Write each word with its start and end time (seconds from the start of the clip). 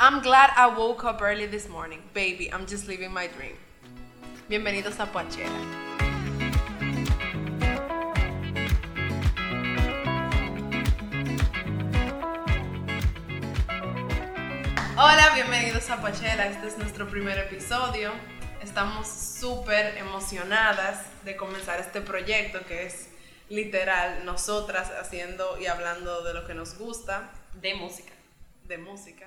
I'm 0.00 0.20
glad 0.22 0.50
I 0.56 0.66
woke 0.76 1.04
up 1.04 1.22
early 1.22 1.46
this 1.46 1.68
morning. 1.68 2.02
Baby, 2.12 2.52
I'm 2.52 2.66
just 2.66 2.88
living 2.88 3.12
my 3.12 3.26
dream. 3.28 3.56
Bienvenidos 4.48 4.98
a 5.00 5.06
Poachera. 5.06 5.50
Hola, 14.96 15.30
bienvenidos 15.34 15.88
a 15.90 16.00
Poachera. 16.00 16.46
Este 16.48 16.66
es 16.68 16.78
nuestro 16.78 17.08
primer 17.08 17.38
episodio. 17.38 18.12
Estamos 18.62 19.08
súper 19.08 19.96
emocionadas 19.98 21.04
de 21.24 21.36
comenzar 21.36 21.80
este 21.80 22.00
proyecto 22.00 22.64
que 22.66 22.86
es 22.86 23.08
literal 23.48 24.24
nosotras 24.24 24.90
haciendo 25.00 25.58
y 25.60 25.66
hablando 25.66 26.22
de 26.24 26.34
lo 26.34 26.46
que 26.46 26.54
nos 26.54 26.78
gusta, 26.78 27.30
De 27.54 27.74
música. 27.74 28.12
de 28.64 28.78
música, 28.78 29.26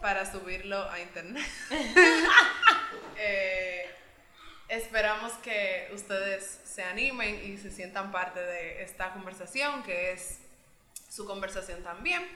para 0.00 0.30
subirlo 0.30 0.90
a 0.90 1.00
internet. 1.00 1.46
Eh, 3.22 3.84
esperamos 4.68 5.30
que 5.42 5.90
ustedes 5.92 6.60
se 6.64 6.82
animen 6.82 7.44
y 7.44 7.58
se 7.58 7.70
sientan 7.70 8.10
parte 8.10 8.40
de 8.40 8.82
esta 8.82 9.12
conversación, 9.12 9.82
que 9.82 10.12
es 10.12 10.38
su 11.10 11.26
conversación 11.26 11.82
también. 11.82 12.26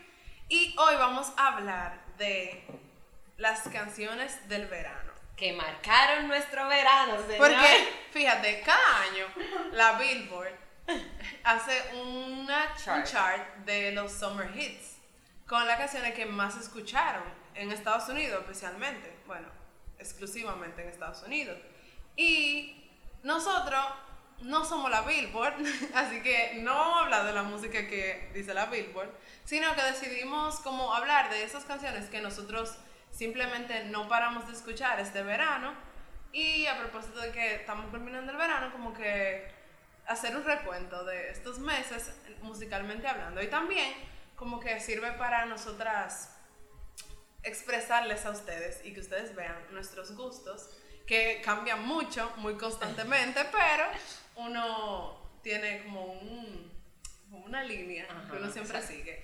Y 0.50 0.77
hoy 0.78 0.95
vamos 0.96 1.32
a 1.38 1.55
hablar 1.55 2.05
de 2.19 2.66
las 3.38 3.62
canciones 3.69 4.46
del 4.46 4.66
verano. 4.66 5.10
Que 5.38 5.55
marcaron 5.55 6.28
nuestro 6.28 6.69
verano, 6.69 7.16
señor. 7.22 7.38
Porque, 7.38 7.88
fíjate, 8.12 8.60
cada 8.60 9.02
año 9.05 9.27
la 9.72 9.92
Billboard 9.98 10.52
hace 11.44 11.83
una 11.96 12.74
Chart. 12.77 12.98
un 12.98 13.05
chart 13.10 13.56
de 13.64 13.92
los 13.92 14.12
summer 14.12 14.55
hits 14.55 14.94
con 15.47 15.66
las 15.66 15.79
canciones 15.79 16.15
que 16.15 16.27
más 16.27 16.57
escucharon 16.57 17.23
en 17.55 17.71
Estados 17.71 18.09
Unidos 18.09 18.41
especialmente, 18.41 19.16
bueno, 19.27 19.48
exclusivamente 19.98 20.83
en 20.83 20.89
Estados 20.89 21.23
Unidos. 21.23 21.59
Y 22.17 22.91
nosotros 23.23 23.84
no 24.41 24.64
somos 24.64 24.91
la 24.91 25.03
Billboard, 25.03 25.55
así 25.95 26.23
que 26.23 26.59
no 26.61 26.75
vamos 26.75 26.97
a 26.97 27.05
hablar 27.05 27.27
de 27.27 27.33
la 27.33 27.42
música 27.42 27.86
que 27.86 28.31
dice 28.34 28.55
la 28.55 28.67
Billboard, 28.67 29.11
sino 29.45 29.75
que 29.75 29.83
decidimos 29.83 30.61
como 30.61 30.95
hablar 30.95 31.31
de 31.31 31.45
esas 31.45 31.64
canciones 31.64 32.08
que 32.08 32.20
nosotros 32.20 32.77
simplemente 33.11 33.84
no 33.84 34.08
paramos 34.08 34.47
de 34.47 34.55
escuchar 34.55 34.98
este 34.98 35.23
verano 35.23 35.73
y 36.33 36.67
a 36.67 36.79
propósito 36.79 37.20
de 37.20 37.31
que 37.31 37.55
estamos 37.56 37.86
culminando 37.91 38.33
el 38.33 38.39
verano, 38.39 38.73
como 38.73 38.92
que 38.92 39.48
hacer 40.06 40.36
un 40.36 40.45
recuento 40.45 41.05
de 41.05 41.31
estos 41.31 41.58
meses 41.58 42.11
musicalmente 42.42 43.06
hablando 43.06 43.42
y 43.42 43.47
también 43.47 43.95
como 44.36 44.60
que 44.60 44.80
sirve 44.80 45.12
para 45.12 45.46
nosotras 45.46 46.30
expresarles 47.42 48.24
a 48.27 48.30
ustedes 48.30 48.80
y 48.84 48.92
que 48.92 49.00
ustedes 49.00 49.34
vean 49.34 49.56
nuestros 49.70 50.16
gustos 50.16 50.70
que 51.06 51.42
cambian 51.44 51.84
mucho, 51.86 52.32
muy 52.38 52.56
constantemente, 52.56 53.44
pero 53.52 53.84
uno 54.36 55.38
tiene 55.42 55.82
como, 55.84 56.05
un, 56.06 56.72
como 57.30 57.44
una 57.44 57.62
línea 57.62 58.06
Ajá, 58.08 58.30
que 58.30 58.36
uno 58.38 58.50
siempre 58.50 58.78
exacto. 58.78 58.96
sigue. 58.96 59.22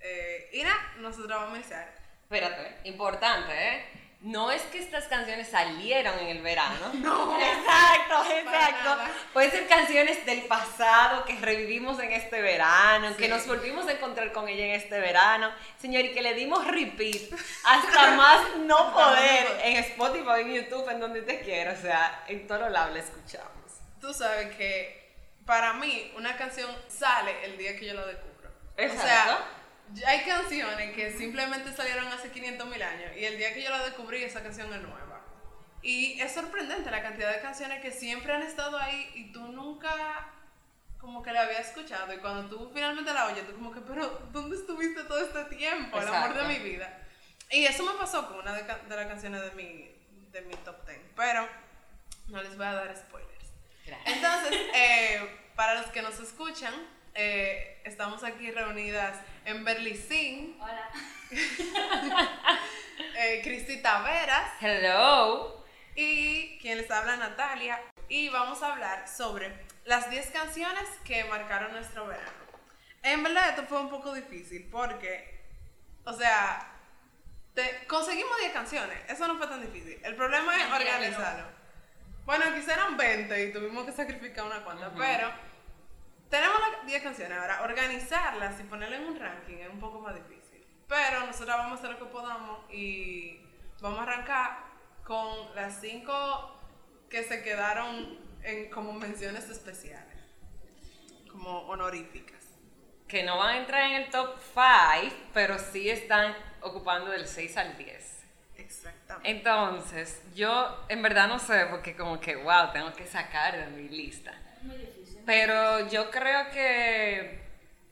Eh, 0.00 0.50
y 0.54 0.62
nada, 0.62 0.94
nosotros 0.98 1.28
vamos 1.28 1.54
a 1.54 1.56
iniciar. 1.58 1.94
Espérate, 2.22 2.88
importante, 2.88 3.52
¿eh? 3.52 4.07
No 4.20 4.50
es 4.50 4.62
que 4.62 4.78
estas 4.80 5.04
canciones 5.04 5.46
salieron 5.48 6.18
en 6.18 6.26
el 6.28 6.42
verano. 6.42 6.90
No. 6.94 7.38
Exacto, 7.40 8.24
exacto. 8.34 8.96
Pueden 9.32 9.50
ser 9.52 9.68
canciones 9.68 10.26
del 10.26 10.42
pasado 10.42 11.24
que 11.24 11.36
revivimos 11.38 12.00
en 12.00 12.10
este 12.12 12.40
verano, 12.42 13.16
que 13.16 13.24
Sí. 13.24 13.30
nos 13.30 13.46
volvimos 13.46 13.86
a 13.86 13.92
encontrar 13.92 14.32
con 14.32 14.48
ella 14.48 14.64
en 14.64 14.72
este 14.72 14.98
verano. 14.98 15.52
Señor, 15.80 16.04
y 16.04 16.12
que 16.12 16.22
le 16.22 16.34
dimos 16.34 16.66
repeat 16.66 17.30
hasta 17.64 18.10
más 18.16 18.56
no 18.58 18.92
poder 18.92 19.60
en 19.62 19.76
Spotify, 19.76 20.40
en 20.40 20.54
YouTube, 20.54 20.88
en 20.90 20.98
donde 21.00 21.22
te 21.22 21.40
quiera. 21.40 21.72
O 21.72 21.80
sea, 21.80 22.24
en 22.26 22.46
todos 22.48 22.70
lados 22.72 22.92
la 22.94 23.00
escuchamos. 23.00 23.52
Tú 24.00 24.12
sabes 24.12 24.54
que 24.56 25.14
para 25.46 25.74
mí 25.74 26.12
una 26.16 26.36
canción 26.36 26.70
sale 26.88 27.44
el 27.44 27.56
día 27.56 27.78
que 27.78 27.86
yo 27.86 27.94
la 27.94 28.04
descubro. 28.04 28.50
O 28.76 28.80
Exacto. 28.80 29.06
sea, 29.06 29.26
ya 29.26 29.38
hay 30.06 30.24
canciones 30.24 30.94
que 30.94 31.12
simplemente 31.12 31.72
salieron 31.72 32.06
hace 32.08 32.30
500 32.30 32.68
mil 32.68 32.82
años 32.82 33.12
y 33.16 33.24
el 33.24 33.38
día 33.38 33.54
que 33.54 33.62
yo 33.62 33.70
la 33.70 33.84
descubrí 33.84 34.22
esa 34.22 34.42
canción 34.42 34.72
es 34.72 34.80
nueva. 34.80 35.24
Y 35.82 36.20
es 36.20 36.32
sorprendente 36.32 36.90
la 36.90 37.02
cantidad 37.02 37.32
de 37.32 37.40
canciones 37.40 37.80
que 37.80 37.92
siempre 37.92 38.32
han 38.32 38.42
estado 38.42 38.78
ahí 38.78 39.10
y 39.14 39.32
tú 39.32 39.40
nunca 39.52 40.32
como 40.98 41.22
que 41.22 41.32
la 41.32 41.42
habías 41.42 41.68
escuchado 41.68 42.12
y 42.12 42.18
cuando 42.18 42.48
tú 42.48 42.70
finalmente 42.74 43.14
la 43.14 43.26
oyes, 43.26 43.46
tú 43.46 43.54
como 43.54 43.72
que, 43.72 43.80
pero 43.80 44.28
¿dónde 44.32 44.56
estuviste 44.56 45.04
todo 45.04 45.20
este 45.20 45.44
tiempo? 45.56 46.00
El 46.00 46.08
amor 46.08 46.34
de 46.34 46.44
mi 46.44 46.58
vida. 46.58 47.06
Y 47.50 47.64
eso 47.64 47.84
me 47.84 47.96
pasó 47.98 48.28
con 48.28 48.40
una 48.40 48.52
de, 48.52 48.62
de 48.62 48.96
las 48.96 49.06
canciones 49.06 49.40
de 49.40 49.50
mi, 49.52 49.90
de 50.32 50.42
mi 50.42 50.54
top 50.56 50.84
10, 50.86 50.98
pero 51.16 51.48
no 52.26 52.42
les 52.42 52.56
voy 52.56 52.66
a 52.66 52.74
dar 52.74 52.96
spoilers. 52.96 53.52
Gracias. 53.86 54.16
Entonces, 54.16 54.60
eh, 54.74 55.50
para 55.54 55.80
los 55.80 55.86
que 55.86 56.02
nos 56.02 56.18
escuchan, 56.20 56.74
eh, 57.20 57.80
estamos 57.84 58.22
aquí 58.22 58.48
reunidas 58.52 59.18
en 59.44 59.64
Berlicín, 59.64 60.56
Hola. 60.60 60.88
eh, 63.18 63.40
Cristi 63.42 63.78
Taveras 63.82 64.52
Hello. 64.60 65.64
y 65.96 66.58
quien 66.60 66.78
les 66.78 66.88
habla 66.90 67.16
Natalia. 67.16 67.80
Y 68.08 68.28
vamos 68.28 68.62
a 68.62 68.72
hablar 68.72 69.08
sobre 69.08 69.52
las 69.84 70.08
10 70.10 70.30
canciones 70.30 70.84
que 71.04 71.24
marcaron 71.24 71.72
nuestro 71.72 72.06
verano. 72.06 72.30
En 73.02 73.22
verdad 73.24 73.48
esto 73.50 73.64
fue 73.64 73.80
un 73.80 73.90
poco 73.90 74.14
difícil 74.14 74.68
porque, 74.70 75.40
o 76.04 76.12
sea, 76.12 76.70
te- 77.54 77.84
conseguimos 77.88 78.38
10 78.38 78.52
canciones, 78.52 78.96
eso 79.08 79.26
no 79.26 79.36
fue 79.38 79.46
tan 79.48 79.60
difícil. 79.60 80.00
El 80.04 80.14
problema 80.14 80.56
es 80.56 80.70
organizarlo. 80.72 81.48
Bueno, 82.24 82.44
quizá 82.54 82.74
eran 82.74 82.96
20 82.96 83.44
y 83.44 83.52
tuvimos 83.52 83.84
que 83.86 83.92
sacrificar 83.92 84.44
una 84.44 84.62
cuanta, 84.62 84.88
Ujú. 84.88 84.98
pero 84.98 85.30
tenemos 86.28 86.60
las 86.60 86.86
10 86.86 87.02
canciones. 87.02 87.38
Ahora, 87.38 87.62
organizarlas 87.62 88.60
y 88.60 88.64
ponerlas 88.64 89.00
en 89.00 89.06
un 89.06 89.18
ranking 89.18 89.56
es 89.56 89.68
un 89.68 89.80
poco 89.80 90.00
más 90.00 90.14
difícil. 90.14 90.64
Pero 90.86 91.26
nosotros 91.26 91.56
vamos 91.56 91.72
a 91.72 91.74
hacer 91.74 91.90
lo 91.90 91.98
que 91.98 92.12
podamos 92.12 92.70
y 92.72 93.40
vamos 93.80 93.98
a 93.98 94.02
arrancar 94.02 94.58
con 95.04 95.54
las 95.54 95.80
5 95.80 96.58
que 97.10 97.24
se 97.24 97.42
quedaron 97.42 98.18
en, 98.42 98.70
como 98.70 98.92
menciones 98.92 99.48
especiales, 99.48 100.16
como 101.30 101.60
honoríficas. 101.68 102.36
Que 103.06 103.22
no 103.22 103.38
van 103.38 103.54
a 103.54 103.58
entrar 103.58 103.82
en 103.90 104.02
el 104.02 104.10
top 104.10 104.36
5, 104.38 105.14
pero 105.32 105.58
sí 105.58 105.88
están 105.88 106.34
ocupando 106.60 107.10
del 107.10 107.26
6 107.26 107.56
al 107.56 107.76
10. 107.78 108.18
Exactamente. 108.56 109.30
Entonces, 109.30 110.22
yo 110.34 110.84
en 110.88 111.00
verdad 111.00 111.28
no 111.28 111.38
sé, 111.38 111.66
porque 111.70 111.96
como 111.96 112.20
que, 112.20 112.36
wow, 112.36 112.72
tengo 112.72 112.92
que 112.92 113.06
sacar 113.06 113.56
de 113.56 113.66
mi 113.68 113.88
lista. 113.88 114.34
Muy 114.62 114.76
difícil. 114.76 114.97
Pero 115.28 115.86
yo 115.90 116.10
creo 116.10 116.48
que 116.52 117.38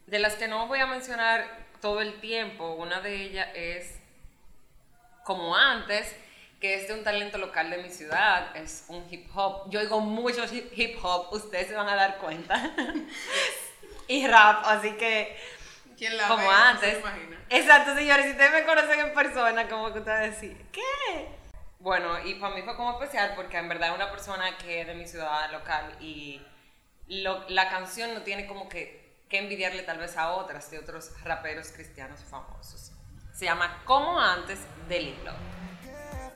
de 0.06 0.18
las 0.18 0.36
que 0.36 0.48
no 0.48 0.68
voy 0.68 0.80
a 0.80 0.86
mencionar 0.86 1.46
todo 1.82 2.00
el 2.00 2.18
tiempo, 2.18 2.72
una 2.76 3.02
de 3.02 3.14
ellas 3.14 3.48
es 3.54 3.98
como 5.22 5.54
antes, 5.54 6.16
que 6.62 6.76
es 6.76 6.88
de 6.88 6.94
un 6.94 7.04
talento 7.04 7.36
local 7.36 7.68
de 7.68 7.76
mi 7.76 7.90
ciudad, 7.90 8.56
es 8.56 8.86
un 8.88 9.06
hip 9.10 9.28
hop. 9.34 9.68
Yo 9.68 9.80
oigo 9.80 10.00
mucho 10.00 10.46
hip 10.50 10.96
hop, 11.02 11.30
ustedes 11.30 11.66
se 11.66 11.74
van 11.74 11.90
a 11.90 11.94
dar 11.94 12.16
cuenta. 12.16 12.72
y 14.08 14.26
rap, 14.26 14.64
así 14.64 14.92
que 14.92 15.36
¿Quién 15.94 16.16
la 16.16 16.28
como 16.28 16.40
ve? 16.40 16.46
No 16.46 16.54
antes. 16.54 17.02
se. 17.50 17.58
Exacto, 17.58 17.94
señores, 17.94 18.24
si 18.24 18.30
ustedes 18.30 18.52
me 18.52 18.64
conocen 18.64 18.98
en 18.98 19.12
persona, 19.12 19.68
como 19.68 19.92
que 19.92 19.98
ustedes 19.98 20.40
decir, 20.40 20.66
¿qué? 20.72 21.28
Bueno, 21.80 22.18
y 22.24 22.36
para 22.36 22.54
mí 22.54 22.62
fue 22.62 22.74
como 22.76 22.92
especial 22.92 23.34
porque 23.36 23.58
en 23.58 23.68
verdad 23.68 23.90
es 23.90 23.94
una 23.94 24.10
persona 24.10 24.56
que 24.56 24.80
es 24.80 24.86
de 24.86 24.94
mi 24.94 25.06
ciudad 25.06 25.52
local 25.52 25.94
y 26.00 26.40
lo- 27.08 27.48
la 27.48 27.68
canción 27.68 28.14
no 28.14 28.22
tiene 28.22 28.46
como 28.46 28.68
que, 28.68 29.24
que 29.28 29.38
envidiarle 29.38 29.82
tal 29.82 29.98
vez 29.98 30.16
a 30.16 30.30
otras 30.32 30.70
de 30.70 30.78
otros 30.78 31.12
raperos 31.24 31.68
cristianos 31.72 32.20
famosos. 32.28 32.92
Se 33.34 33.44
llama 33.44 33.82
Como 33.84 34.18
antes 34.18 34.60
de 34.88 35.00
Lilo. 35.00 35.32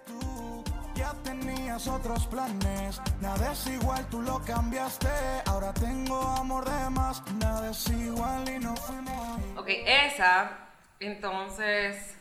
Tú 0.07 0.63
ya 0.95 1.15
tenías 1.25 1.87
otros 1.89 2.27
planes, 2.27 3.01
nada 3.21 3.53
es 3.53 3.67
igual, 3.69 4.07
tú 4.11 4.21
lo 4.23 4.45
cambiaste. 4.45 5.09
Ahora 5.47 5.73
tengo 5.73 6.21
amor 6.21 6.69
de 6.69 6.91
más, 6.91 7.23
nada 7.35 7.71
es 7.71 7.89
igual 7.89 8.49
y 8.49 8.59
no 8.59 8.77
fuimos. 8.77 9.41
Ok, 9.57 9.69
esa, 9.87 10.51
entonces 10.99 12.15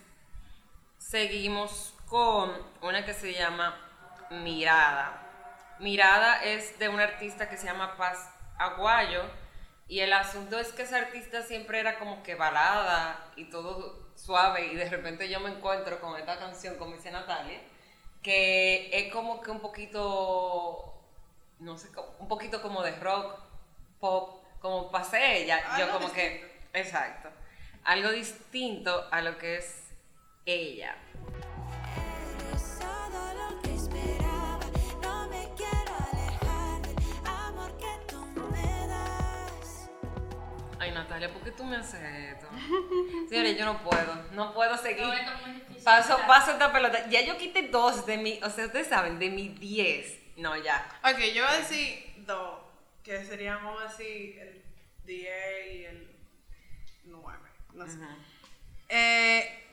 seguimos 0.97 1.93
con 2.07 2.51
una 2.81 3.05
que 3.05 3.13
se 3.13 3.33
llama 3.33 3.75
Mirada. 4.29 5.25
Mirada 5.79 6.43
es 6.43 6.77
de 6.79 6.89
un 6.89 6.99
artista 6.99 7.49
que 7.49 7.57
se 7.57 7.65
llama 7.65 7.95
Paz 7.97 8.29
Aguayo 8.59 9.23
y 9.87 10.01
el 10.01 10.13
asunto 10.13 10.59
es 10.59 10.71
que 10.71 10.83
ese 10.83 10.95
artista 10.95 11.41
siempre 11.41 11.79
era 11.79 11.97
como 11.97 12.21
que 12.21 12.35
balada 12.35 13.31
y 13.35 13.45
todo 13.45 14.07
suave 14.15 14.67
y 14.67 14.75
de 14.75 14.87
repente 14.87 15.27
yo 15.29 15.39
me 15.39 15.49
encuentro 15.49 15.99
con 15.99 16.15
esta 16.19 16.37
canción, 16.37 16.75
como 16.75 16.95
dice 16.95 17.09
Natalia, 17.09 17.59
que 18.21 18.89
es 18.93 19.11
como 19.11 19.41
que 19.41 19.49
un 19.49 19.61
poquito, 19.61 20.93
no 21.59 21.77
sé, 21.77 21.89
un 22.19 22.27
poquito 22.27 22.61
como 22.61 22.83
de 22.83 22.91
rock, 22.97 23.39
pop, 23.99 24.43
como 24.59 24.91
pasé 24.91 25.43
ella, 25.43 25.59
yo 25.77 25.85
Algo 25.85 25.99
como 25.99 26.13
que, 26.13 26.59
exacto, 26.73 27.29
algo 27.85 28.11
distinto 28.11 29.07
a 29.09 29.21
lo 29.21 29.37
que 29.37 29.57
es 29.57 29.89
ella. 30.45 30.95
Natalia, 41.09 41.33
¿por 41.33 41.41
qué 41.41 41.51
tú 41.51 41.63
me 41.63 41.75
haces 41.75 41.99
esto? 42.01 42.47
Señores, 43.29 43.57
yo 43.57 43.65
no 43.65 43.81
puedo, 43.81 44.15
no 44.33 44.53
puedo 44.53 44.77
seguir. 44.77 45.07
No, 45.07 45.11
esto 45.11 45.31
es 45.33 45.41
muy 45.41 45.55
difícil. 45.55 45.83
Paso, 45.83 46.19
paso 46.27 46.51
esta 46.51 46.71
pelota. 46.71 47.09
Ya 47.09 47.25
yo 47.25 47.35
quité 47.35 47.63
dos 47.69 48.05
de 48.05 48.17
mi, 48.17 48.39
o 48.43 48.49
sea, 48.51 48.67
ustedes 48.67 48.87
saben, 48.87 49.17
de 49.17 49.31
mi 49.31 49.49
10. 49.49 50.37
No, 50.37 50.55
ya. 50.55 50.87
Ok, 51.03 51.17
yo 51.33 51.43
voy 51.43 51.53
a 51.55 51.57
decir 51.57 52.13
dos, 52.27 52.59
que 53.03 53.25
serían, 53.25 53.63
vamos 53.63 53.81
a 53.81 53.87
decir, 53.87 54.37
el 54.37 54.63
10 55.05 55.29
y 55.73 55.85
el 55.85 56.15
9. 57.05 57.39
No 57.73 57.87
sé. 57.87 57.97
Eh, 58.89 59.68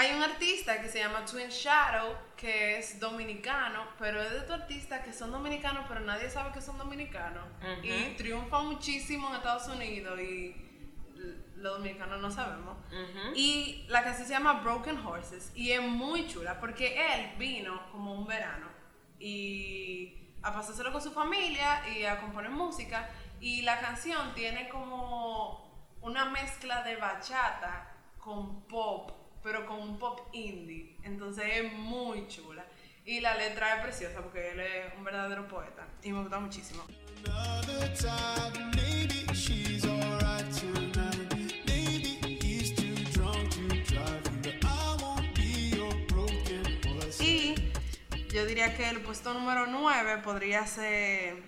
hay 0.00 0.14
un 0.14 0.22
artista 0.22 0.80
que 0.80 0.88
se 0.88 0.98
llama 0.98 1.26
Twin 1.26 1.50
Shadow, 1.50 2.16
que 2.34 2.78
es 2.78 2.98
dominicano, 2.98 3.86
pero 3.98 4.22
es 4.22 4.30
de 4.30 4.38
estos 4.38 4.62
artistas 4.62 5.04
que 5.04 5.12
son 5.12 5.30
dominicanos, 5.30 5.84
pero 5.86 6.00
nadie 6.00 6.30
sabe 6.30 6.52
que 6.52 6.62
son 6.62 6.78
dominicanos. 6.78 7.44
Ujú. 7.60 7.86
Y 7.86 8.14
triunfa 8.16 8.62
muchísimo 8.62 9.28
en 9.28 9.34
Estados 9.34 9.68
Unidos 9.68 10.18
y 10.18 10.56
los 11.56 11.76
dominicanos 11.76 12.18
no 12.18 12.30
sabemos. 12.30 12.78
Ujú. 12.86 13.34
Y 13.34 13.84
la 13.88 14.02
canción 14.02 14.26
se 14.26 14.32
llama 14.32 14.62
Broken 14.62 15.06
Horses 15.06 15.52
y 15.54 15.72
es 15.72 15.82
muy 15.82 16.26
chula 16.26 16.58
porque 16.58 16.96
él 17.14 17.32
vino 17.36 17.86
como 17.92 18.14
un 18.14 18.26
verano 18.26 18.68
y 19.18 20.16
a 20.42 20.54
pasárselo 20.54 20.92
con 20.92 21.02
su 21.02 21.12
familia 21.12 21.86
y 21.94 22.04
a 22.04 22.18
componer 22.22 22.50
música 22.50 23.10
y 23.38 23.60
la 23.60 23.78
canción 23.80 24.32
tiene 24.34 24.70
como 24.70 25.92
una 26.00 26.24
mezcla 26.24 26.82
de 26.84 26.96
bachata 26.96 27.92
con 28.18 28.62
pop, 28.62 29.19
pero 29.42 29.66
con 29.66 29.80
un 29.80 29.98
pop 29.98 30.28
indie. 30.32 30.96
Entonces 31.02 31.44
es 31.52 31.72
muy 31.72 32.26
chula. 32.28 32.64
Y 33.04 33.20
la 33.20 33.34
letra 33.36 33.76
es 33.76 33.82
preciosa 33.82 34.20
porque 34.22 34.50
él 34.52 34.60
es 34.60 34.94
un 34.96 35.04
verdadero 35.04 35.48
poeta 35.48 35.86
y 36.02 36.12
me 36.12 36.20
gusta 36.20 36.38
muchísimo. 36.38 36.84
Y 47.20 47.54
yo 48.32 48.46
diría 48.46 48.76
que 48.76 48.88
el 48.88 49.00
puesto 49.00 49.34
número 49.34 49.66
9 49.66 50.18
podría 50.22 50.66
ser. 50.66 51.42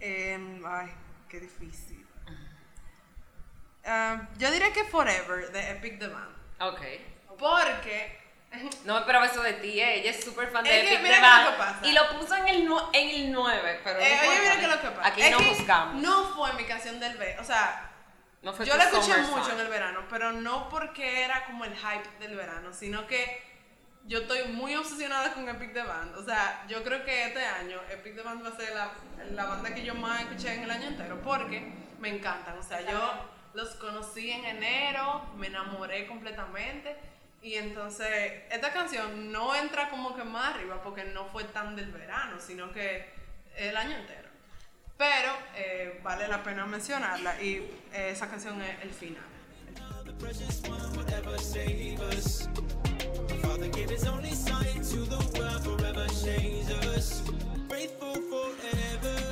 em, 0.00 0.64
ay, 0.64 0.88
qué 1.28 1.40
difícil. 1.40 1.97
Em, 3.82 4.26
yo 4.38 4.50
diría 4.50 4.72
que 4.72 4.84
Forever 4.84 5.50
de 5.52 5.70
Epic 5.70 5.98
The 5.98 6.08
Band. 6.08 6.36
Ok. 6.60 6.80
Porque. 7.38 8.18
No 8.84 8.94
me 8.94 9.00
esperaba 9.00 9.26
eso 9.26 9.42
de 9.42 9.52
ti, 9.54 9.78
eh. 9.78 10.00
ella 10.00 10.10
es 10.10 10.24
súper 10.24 10.50
fan 10.50 10.64
de 10.64 10.80
Es 10.80 10.88
que 10.88 10.94
Epic 10.94 11.06
The 11.12 11.20
Band, 11.20 11.44
lo 11.44 11.50
que 11.52 11.56
pasa. 11.58 11.86
Y 11.86 11.92
lo 11.92 12.18
puso 12.18 12.34
en 12.34 12.48
el, 12.48 12.68
en 12.94 13.08
el 13.10 13.32
9, 13.32 13.80
pero 13.84 13.98
no 13.98 14.04
eh, 14.06 14.12
importa, 14.14 14.30
oye, 14.30 14.56
mira 14.56 14.74
lo 14.76 14.80
que 14.80 14.88
pasa. 14.88 15.08
Aquí 15.08 15.22
Es 15.22 15.30
no 15.30 15.38
buscamos. 15.40 16.02
No 16.02 16.24
fue 16.34 16.52
mi 16.54 16.64
canción 16.64 16.98
del 16.98 17.18
verano. 17.18 17.42
O 17.42 17.44
sea, 17.44 17.90
No 18.40 18.64
yo 18.64 18.76
la 18.78 18.84
escuché 18.84 19.16
mucho 19.18 19.44
song. 19.44 19.52
en 19.52 19.60
el 19.60 19.68
verano, 19.68 20.04
pero 20.08 20.32
no 20.32 20.68
porque 20.70 21.24
era 21.24 21.44
como 21.44 21.66
el 21.66 21.76
hype 21.76 22.08
del 22.20 22.36
verano, 22.36 22.72
sino 22.72 23.06
que 23.06 23.42
yo 24.06 24.20
estoy 24.20 24.44
muy 24.48 24.74
obsesionada 24.74 25.34
con 25.34 25.46
Epic 25.46 25.74
The 25.74 25.82
Band. 25.82 26.16
O 26.16 26.24
sea, 26.24 26.64
yo 26.68 26.82
creo 26.82 27.04
que 27.04 27.26
este 27.26 27.44
año 27.44 27.78
Epic 27.90 28.14
The 28.16 28.22
Band 28.22 28.42
va 28.42 28.48
a 28.48 28.56
ser 28.56 28.74
la, 28.74 28.90
la 29.32 29.44
banda 29.44 29.74
que 29.74 29.84
yo 29.84 29.94
más 29.94 30.22
escuché 30.22 30.54
en 30.54 30.62
el 30.62 30.70
año 30.70 30.88
entero, 30.88 31.20
porque 31.22 31.70
me 31.98 32.08
encantan. 32.08 32.56
O 32.56 32.62
sea, 32.62 32.80
yo 32.80 33.12
los 33.54 33.70
conocí 33.76 34.30
en 34.30 34.44
enero, 34.44 35.22
me 35.36 35.48
enamoré 35.48 36.06
completamente. 36.06 36.96
Y 37.40 37.54
entonces, 37.54 38.42
esta 38.50 38.72
canción 38.72 39.30
no 39.30 39.54
entra 39.54 39.90
como 39.90 40.16
que 40.16 40.24
más 40.24 40.54
arriba 40.54 40.82
porque 40.82 41.04
no 41.04 41.26
fue 41.26 41.44
tan 41.44 41.76
del 41.76 41.90
verano, 41.92 42.40
sino 42.40 42.72
que 42.72 43.08
el 43.56 43.76
año 43.76 43.96
entero. 43.96 44.28
Pero 44.96 45.32
eh, 45.54 46.00
vale 46.02 46.26
la 46.26 46.42
pena 46.42 46.66
mencionarla 46.66 47.40
y 47.40 47.56
eh, 47.92 48.10
esa 48.10 48.28
canción 48.28 48.60
es 48.62 48.82
el 48.82 48.90
final. 48.90 49.22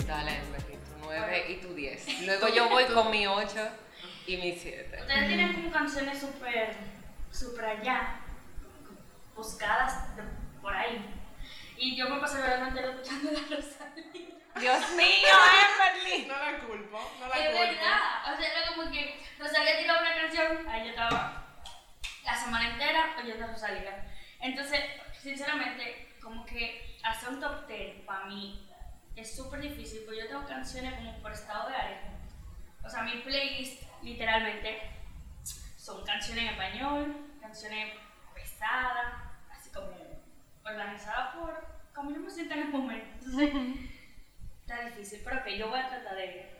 Dale, 0.07 0.41
tu 0.69 1.07
9 1.07 1.45
y 1.49 1.57
tu 1.57 1.75
10. 1.75 2.21
Luego 2.27 2.49
yo 2.49 2.69
voy 2.69 2.85
con 2.85 3.11
mi 3.11 3.27
8 3.27 3.86
y 4.26 4.37
mi 4.37 4.52
7. 4.56 4.99
Ustedes 5.00 5.28
tienen 5.28 5.55
como 5.55 5.70
canciones 5.70 6.19
súper, 6.20 6.75
súper 7.31 7.64
allá, 7.64 8.20
buscadas 9.34 10.17
de- 10.17 10.23
por 10.61 10.75
ahí. 10.75 11.05
Y 11.76 11.96
yo 11.96 12.08
me 12.08 12.20
pasé 12.20 12.40
verano 12.40 12.69
entero 12.69 12.90
escuchando 12.93 13.31
la 13.32 13.40
Rosalía. 13.40 14.28
Dios 14.58 14.90
mío, 14.96 15.37
Everly. 15.62 16.26
No 16.26 16.37
la 16.38 16.58
culpo, 16.58 17.12
no 17.20 17.28
la 17.28 17.34
Es 17.37 17.46
culpo. 17.50 17.61
verdad. 17.61 18.34
O 18.34 18.37
sea, 18.40 18.49
era 18.52 18.75
como 18.75 18.90
que 18.90 19.23
Rosalía 19.38 19.78
tiraba 19.78 20.00
una 20.00 20.14
canción, 20.14 20.69
ahí 20.69 20.84
yo 20.84 20.90
estaba 20.90 21.44
la 22.25 22.34
semana 22.34 22.70
entera 22.70 23.14
oyendo 23.22 23.46
Rosalía. 23.46 24.06
Entonces, 24.40 24.81
sinceramente, 25.20 26.14
como 26.22 26.44
que 26.46 26.99
hacer 27.05 27.29
un 27.29 27.40
top 27.40 27.67
10 27.69 28.05
para 28.06 28.25
mí 28.25 28.67
es 29.14 29.37
súper 29.37 29.61
difícil, 29.61 30.02
porque 30.05 30.20
yo 30.22 30.29
tengo 30.29 30.46
canciones 30.46 30.94
como 30.94 31.17
por 31.20 31.32
estado 31.32 31.69
de 31.69 31.76
ánimo. 31.76 32.17
O 32.84 32.88
sea, 32.88 33.02
mi 33.02 33.19
playlist 33.20 33.82
literalmente 34.06 34.81
son 35.76 36.05
canciones 36.05 36.44
en 36.44 36.50
español, 36.50 37.17
canciones 37.41 37.94
pesadas, 38.35 39.14
así 39.50 39.70
como 39.70 39.88
organizadas 40.64 41.35
por 41.35 41.76
como 41.93 42.11
yo 42.11 42.20
me 42.20 42.31
siento 42.31 42.55
en 42.55 42.61
el 42.61 42.69
momento. 42.69 43.17
Entonces, 43.25 43.53
está 44.61 44.85
difícil, 44.85 45.23
pero 45.25 45.43
que 45.43 45.58
yo 45.58 45.69
voy 45.69 45.81
a 45.81 45.88
tratar 45.88 46.14
de 46.14 46.55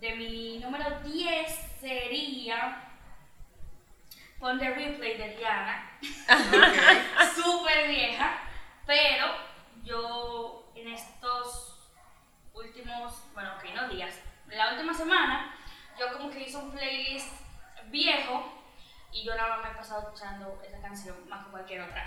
de 0.00 0.14
mi 0.14 0.58
número 0.58 1.00
10 1.00 1.52
sería 1.80 2.82
Pon 4.38 4.58
the 4.58 4.70
Replay 4.70 5.16
de 5.16 5.36
Rihanna. 5.36 5.98
Súper 7.34 7.88
vieja, 7.88 8.38
pero 8.84 9.26
yo 9.84 10.70
en 10.74 10.88
estos 10.88 11.90
últimos, 12.52 13.14
bueno, 13.32 13.54
ok, 13.56 13.64
no 13.74 13.88
días, 13.88 14.14
la 14.48 14.72
última 14.72 14.94
semana, 14.94 15.54
yo 15.98 16.12
como 16.12 16.30
que 16.30 16.40
hice 16.44 16.56
un 16.56 16.70
playlist 16.70 17.28
viejo 17.90 18.52
y 19.12 19.24
yo 19.24 19.34
nada 19.34 19.56
más 19.56 19.64
me 19.64 19.70
he 19.72 19.74
pasado 19.74 20.02
escuchando 20.02 20.62
esa 20.66 20.80
canción 20.80 21.16
más 21.28 21.44
que 21.44 21.50
cualquier 21.50 21.82
otra. 21.82 22.04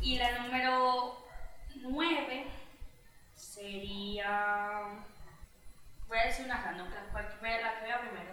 Y 0.00 0.16
la 0.16 0.38
número 0.38 1.18
9 1.82 2.46
sería. 3.34 4.80
Voy 6.06 6.18
a 6.18 6.24
decir 6.24 6.46
una 6.46 6.62
random, 6.62 6.88
la, 6.88 7.20
la 7.20 7.78
que 7.78 7.84
vea 7.84 8.00
primero. 8.00 8.32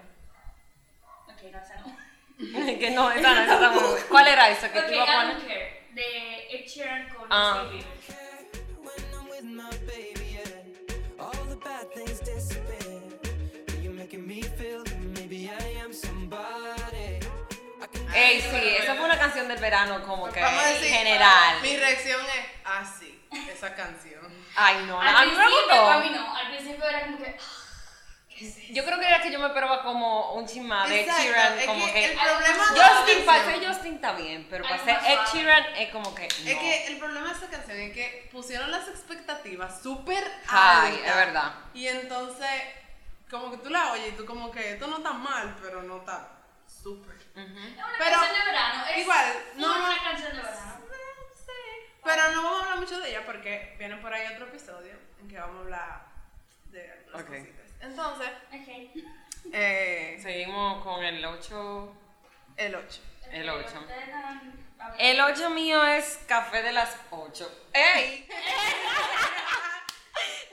Ok, 1.27 1.51
no, 1.51 1.60
esa 1.60 1.75
no. 1.81 2.14
que 2.80 2.92
no, 2.92 3.12
esa 3.12 3.34
no, 3.34 3.44
esa 3.44 3.70
buena. 3.70 4.04
¿Cuál 4.10 4.27
era 4.27 4.50
esa 4.50 4.72
que 4.72 4.80
Ok, 4.80 4.86
tú 4.88 4.92
I 4.92 4.96
ibas 4.96 5.10
a 5.10 5.24
don't 5.24 5.34
poner? 5.42 5.48
care. 5.48 5.86
De 5.94 6.48
Ed 6.58 6.68
Sheeran 6.68 7.10
con 7.10 7.27
Ah. 7.32 7.63
Ey, 18.13 18.42
sí, 18.42 18.75
esa 18.82 18.96
fue 18.96 19.06
una 19.06 19.18
canción 19.20 19.48
del 19.48 19.60
verano 19.60 20.01
como 20.06 20.30
que 20.30 20.39
Vamos 20.42 20.63
a 20.63 20.68
decir, 20.70 20.88
general. 20.89 21.62
Mi 21.62 21.75
reacción 21.75 22.22
es 22.22 22.46
así, 22.65 23.20
esa 23.51 23.75
canción. 23.75 24.22
Ay, 24.56 24.86
no, 24.88 25.00
Al 25.01 25.08
a 25.15 25.25
mí 25.25 25.32
me 25.32 25.36
principio, 25.38 25.82
a 25.92 25.98
mí 26.00 26.08
gustó. 26.10 26.22
no. 26.24 26.36
Al 26.38 26.48
principio 26.48 26.86
era 26.89 27.01
como 27.06 27.18
que. 27.18 27.36
ah, 27.38 27.38
¿Qué 27.38 27.38
es 27.38 27.38
eso? 27.38 28.25
Yo 28.72 28.84
creo 28.84 29.00
que 29.00 29.08
era 29.08 29.22
que 29.22 29.32
yo 29.32 29.39
me 29.39 29.48
esperaba 29.48 29.82
como 29.82 30.34
un 30.34 30.46
chisma 30.46 30.86
de 30.88 31.01
Ed 31.01 31.08
Sheeran, 31.10 31.58
es 31.60 31.65
como 31.65 31.86
que 31.86 31.94
que... 31.94 32.06
el 32.06 32.18
problema 32.18 32.72
de 32.74 32.82
Justin, 32.82 33.68
Justin 33.68 33.96
está 33.96 34.12
bien, 34.13 34.48
pero 34.50 34.63
para 34.63 34.75
Algo 34.75 34.86
ser 34.86 34.96
más 34.96 35.10
Ed. 35.10 35.20
Sheeran 35.34 35.65
es 35.77 35.89
como 35.92 36.13
que 36.13 36.27
no. 36.27 36.50
Es 36.50 36.58
que 36.58 36.88
el 36.88 36.98
problema 36.98 37.27
de 37.27 37.34
esta 37.34 37.48
canción 37.48 37.77
es 37.77 37.94
que 37.94 38.30
pusieron 38.32 38.72
las 38.72 38.88
expectativas 38.89 39.82
súper 39.82 40.24
Ay, 40.50 40.96
altas. 40.96 41.10
es 41.10 41.15
verdad. 41.15 41.54
Y 41.74 41.88
entonces, 41.88 42.50
como 43.30 43.51
que 43.51 43.58
tú 43.58 43.70
la 43.70 43.94
oyes 43.94 44.10
y 44.10 44.18
tú 44.18 44.25
como 44.25 44.51
que 44.51 44.74
esto 44.74 44.88
no 44.88 44.98
está 44.98 45.13
mal, 45.13 45.56
pero 45.62 45.82
no 45.84 45.98
está 46.00 46.27
súper. 46.68 47.15
Es 47.15 47.36
una 47.36 47.88
Pero, 47.98 48.15
canción 48.20 48.39
de 48.39 48.46
verano. 48.46 48.84
Es 48.92 48.98
igual, 48.98 49.34
no 49.56 49.68
no, 49.68 49.74
es 49.74 49.80
una 49.98 50.04
canción 50.12 50.36
de 50.36 50.42
verano. 50.42 50.75
Pero 52.04 52.32
no 52.34 52.44
vamos 52.44 52.60
a 52.60 52.63
hablar 52.65 52.80
mucho 52.80 53.00
de 53.00 53.10
ella 53.10 53.25
porque 53.25 53.75
viene 53.80 53.98
por 53.98 54.13
ahí 54.13 54.32
otro 54.32 54.46
episodio 54.46 54.94
en 55.20 55.27
que 55.27 55.39
vamos 55.39 55.56
a 55.56 55.62
hablar 55.62 56.06
de 56.72 56.92
algunas 56.92 57.22
Ok. 57.22 57.27
cositas. 57.30 57.64
Entonces, 57.82 58.29
eh, 59.53 60.17
Seguimos 60.22 60.84
con 60.84 61.03
el 61.03 61.24
8. 61.25 61.94
el 62.58 62.75
8. 62.75 63.01
El 63.32 63.50
ocho. 63.50 63.79
Ustedes 63.79 64.08
dan- 64.08 64.55
El 65.00 65.20
8 65.22 65.50
mío 65.50 65.84
es 65.86 66.20
café 66.27 66.62
de 66.62 66.72
las 66.72 66.96
8. 67.12 67.50
¡Ey! 67.74 68.27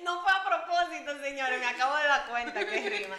No 0.03 0.21
fue 0.23 0.33
a 0.33 0.43
propósito, 0.45 1.17
señores, 1.23 1.61
me 1.61 1.67
acabo 1.67 1.97
de 1.97 2.05
dar 2.05 2.27
cuenta 2.27 2.67
que 2.67 2.91
rima. 2.91 3.17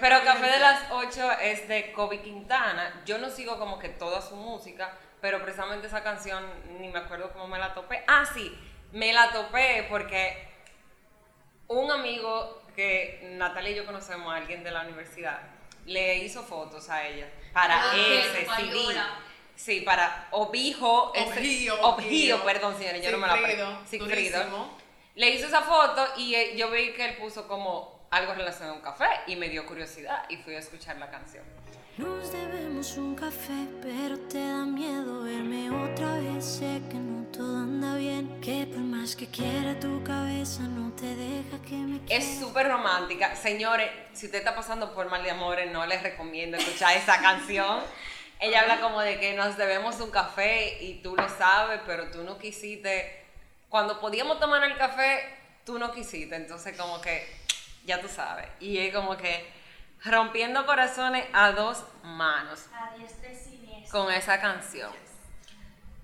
Pero 0.00 0.24
Café 0.24 0.46
de 0.50 0.58
las 0.58 0.90
8 0.90 1.32
es 1.40 1.68
de 1.68 1.92
Kobe 1.92 2.20
Quintana. 2.20 3.02
Yo 3.06 3.18
no 3.18 3.30
sigo 3.30 3.58
como 3.60 3.78
que 3.78 3.88
toda 3.90 4.20
su 4.20 4.34
música, 4.36 4.92
pero 5.20 5.40
precisamente 5.42 5.86
esa 5.86 6.02
canción 6.02 6.44
ni 6.80 6.88
me 6.88 6.98
acuerdo 6.98 7.32
cómo 7.32 7.46
me 7.46 7.58
la 7.60 7.74
topé. 7.74 8.04
Ah, 8.08 8.24
sí, 8.34 8.56
me 8.92 9.12
la 9.12 9.30
topé 9.32 9.86
porque 9.88 10.48
un 11.68 11.90
amigo 11.92 12.62
que 12.74 13.20
Natalia 13.38 13.70
y 13.70 13.74
yo 13.76 13.86
conocemos, 13.86 14.32
a 14.32 14.36
alguien 14.36 14.62
de 14.64 14.70
la 14.70 14.82
universidad, 14.82 15.40
le 15.86 16.18
hizo 16.18 16.42
fotos 16.42 16.88
a 16.90 17.06
ella 17.06 17.28
para 17.52 17.90
Ah, 17.90 17.96
ese 17.96 18.40
sí, 18.40 18.70
CD. 18.70 19.00
Sí, 19.56 19.80
para 19.82 20.28
Obijo. 20.32 21.12
Objío, 21.12 21.80
Objío, 21.82 22.44
perdón, 22.44 22.76
señores, 22.76 23.04
yo 23.04 23.12
no 23.12 23.18
me 23.18 23.26
la 23.26 23.34
aprendo. 23.34 23.82
Sigfrido. 23.86 24.70
Le 25.14 25.30
hizo 25.30 25.46
esa 25.46 25.62
foto 25.62 26.04
y 26.16 26.34
eh, 26.34 26.56
yo 26.56 26.70
vi 26.70 26.92
que 26.92 27.04
él 27.04 27.16
puso 27.16 27.46
como 27.46 28.06
algo 28.10 28.34
relacionado 28.34 28.74
a 28.74 28.76
un 28.78 28.82
café 28.82 29.08
y 29.28 29.36
me 29.36 29.48
dio 29.48 29.64
curiosidad 29.66 30.24
y 30.28 30.36
fui 30.38 30.54
a 30.56 30.58
escuchar 30.58 30.96
la 30.96 31.08
canción. 31.10 31.44
Nos 31.96 32.32
debemos 32.32 32.96
un 32.96 33.14
café, 33.14 33.68
pero 33.80 34.18
te 34.18 34.38
da 34.38 34.64
miedo 34.64 35.22
verme 35.22 35.70
otra 35.70 36.18
vez. 36.18 36.44
Sé 36.44 36.82
que 36.90 36.96
no 36.96 37.24
todo 37.30 37.58
anda 37.58 37.94
bien, 37.94 38.40
que 38.40 38.66
por 38.66 38.80
más 38.80 39.14
que 39.14 39.28
quiera 39.28 39.78
tu 39.78 40.02
cabeza 40.02 40.62
no 40.62 40.90
te 40.96 41.14
deja 41.14 41.62
que 41.64 41.76
me 41.76 42.00
Es 42.08 42.40
súper 42.40 42.66
romántica. 42.66 43.36
Señores, 43.36 43.88
si 44.12 44.26
usted 44.26 44.40
está 44.40 44.56
pasando 44.56 44.92
por 44.92 45.08
mal 45.08 45.22
de 45.22 45.30
amores, 45.30 45.70
no 45.70 45.86
les 45.86 46.02
recomiendo 46.02 46.56
escuchar 46.56 46.96
esa 46.96 47.20
canción. 47.20 47.78
Ella 48.40 48.62
habla 48.62 48.80
como 48.80 49.00
de 49.00 49.20
que 49.20 49.34
nos 49.34 49.56
debemos 49.56 50.00
un 50.00 50.10
café 50.10 50.82
y 50.82 50.94
tú 50.94 51.14
lo 51.14 51.28
sabes, 51.28 51.80
pero 51.86 52.10
tú 52.10 52.24
no 52.24 52.38
quisiste. 52.38 53.24
Cuando 53.68 54.00
podíamos 54.00 54.40
tomar 54.40 54.64
el 54.64 54.76
café, 54.76 55.28
tú 55.64 55.78
no 55.78 55.92
quisiste. 55.92 56.34
Entonces, 56.34 56.76
como 56.76 57.00
que 57.00 57.24
ya 57.84 58.00
tú 58.00 58.08
sabes. 58.08 58.48
Y 58.58 58.78
es 58.78 58.92
como 58.92 59.16
que 59.16 59.62
rompiendo 60.04 60.66
corazones 60.66 61.24
a 61.32 61.52
dos 61.52 61.84
manos 62.02 62.66
A 62.72 62.96
diestra 62.96 63.32
y 63.32 63.36
siniestra. 63.36 63.90
con 63.90 64.12
esa 64.12 64.40
canción. 64.40 64.90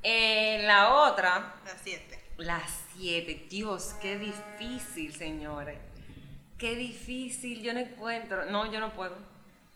Eh, 0.02 0.62
la 0.64 0.94
otra, 0.94 1.54
Las 1.64 1.76
7. 1.84 2.20
las 2.38 2.70
siete. 2.96 3.46
Dios, 3.50 3.94
qué 4.00 4.18
difícil, 4.18 5.14
señores. 5.14 5.78
Qué 6.58 6.74
difícil. 6.74 7.62
Yo 7.62 7.72
no 7.74 7.80
encuentro. 7.80 8.46
No, 8.46 8.70
yo 8.72 8.80
no 8.80 8.92
puedo. 8.92 9.16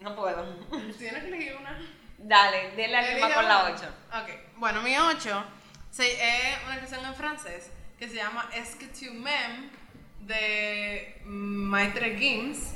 No 0.01 0.15
puedo. 0.17 0.43
Tienes 0.99 1.23
que 1.23 1.29
elegir 1.29 1.57
una. 1.57 1.79
Dale, 2.19 2.69
al 2.73 2.79
Elige 2.79 3.15
rima 3.17 3.35
con 3.35 3.45
la. 3.47 3.65
8. 3.75 3.95
Ok, 4.23 4.31
bueno, 4.57 4.81
mi 4.83 4.97
8 4.97 5.45
es 5.99 6.59
una 6.67 6.79
canción 6.79 7.05
en 7.05 7.15
francés 7.15 7.71
que 7.99 8.09
se 8.09 8.15
llama 8.17 8.49
Est-ce 8.55 8.77
que 8.79 8.87
tu 8.87 9.13
m'aimes 9.15 9.71
de 10.21 11.21
Maitre 11.25 12.17
Gims. 12.19 12.75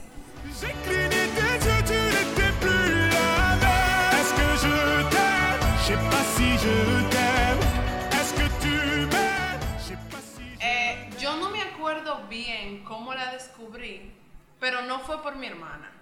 Eh, 10.61 11.11
yo 11.19 11.37
no 11.37 11.51
me 11.51 11.63
acuerdo 11.63 12.27
bien 12.29 12.85
cómo 12.85 13.15
la 13.15 13.33
descubrí, 13.33 14.13
pero 14.61 14.83
no 14.83 14.99
fue 15.01 15.23
por 15.23 15.37
mi 15.37 15.47
hermana. 15.47 15.93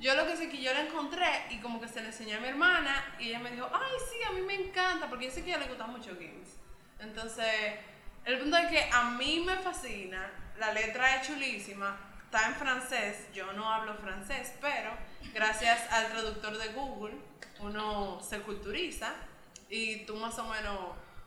Yo 0.00 0.14
lo 0.14 0.26
que 0.26 0.36
sé 0.36 0.48
que 0.48 0.60
yo 0.60 0.72
la 0.74 0.82
encontré 0.82 1.46
y 1.50 1.58
como 1.58 1.80
que 1.80 1.88
se 1.88 2.00
la 2.00 2.08
enseñé 2.08 2.34
a 2.34 2.40
mi 2.40 2.48
hermana 2.48 3.16
y 3.18 3.28
ella 3.28 3.38
me 3.38 3.50
dijo, 3.50 3.68
ay, 3.72 3.96
sí, 4.10 4.16
a 4.28 4.32
mí 4.32 4.42
me 4.42 4.54
encanta, 4.54 5.08
porque 5.08 5.26
yo 5.26 5.30
sé 5.30 5.42
que 5.42 5.52
a 5.52 5.56
ella 5.56 5.64
le 5.64 5.70
gusta 5.70 5.86
mucho 5.86 6.14
Games. 6.14 6.56
Entonces, 7.00 7.46
el 8.24 8.38
punto 8.38 8.56
es 8.56 8.66
que 8.68 8.90
a 8.92 9.10
mí 9.10 9.42
me 9.46 9.56
fascina, 9.56 10.30
la 10.58 10.72
letra 10.72 11.16
es 11.16 11.26
chulísima, 11.26 11.96
está 12.36 12.48
en 12.48 12.54
francés, 12.56 13.28
yo 13.32 13.50
no 13.54 13.72
hablo 13.72 13.94
francés, 13.94 14.52
pero 14.60 14.90
gracias 15.32 15.90
al 15.90 16.10
traductor 16.10 16.58
de 16.58 16.68
Google 16.74 17.14
uno 17.60 18.20
se 18.20 18.40
culturiza 18.40 19.14
y 19.70 20.04
tú 20.04 20.16
más 20.16 20.38
o 20.38 20.44
menos 20.44 20.78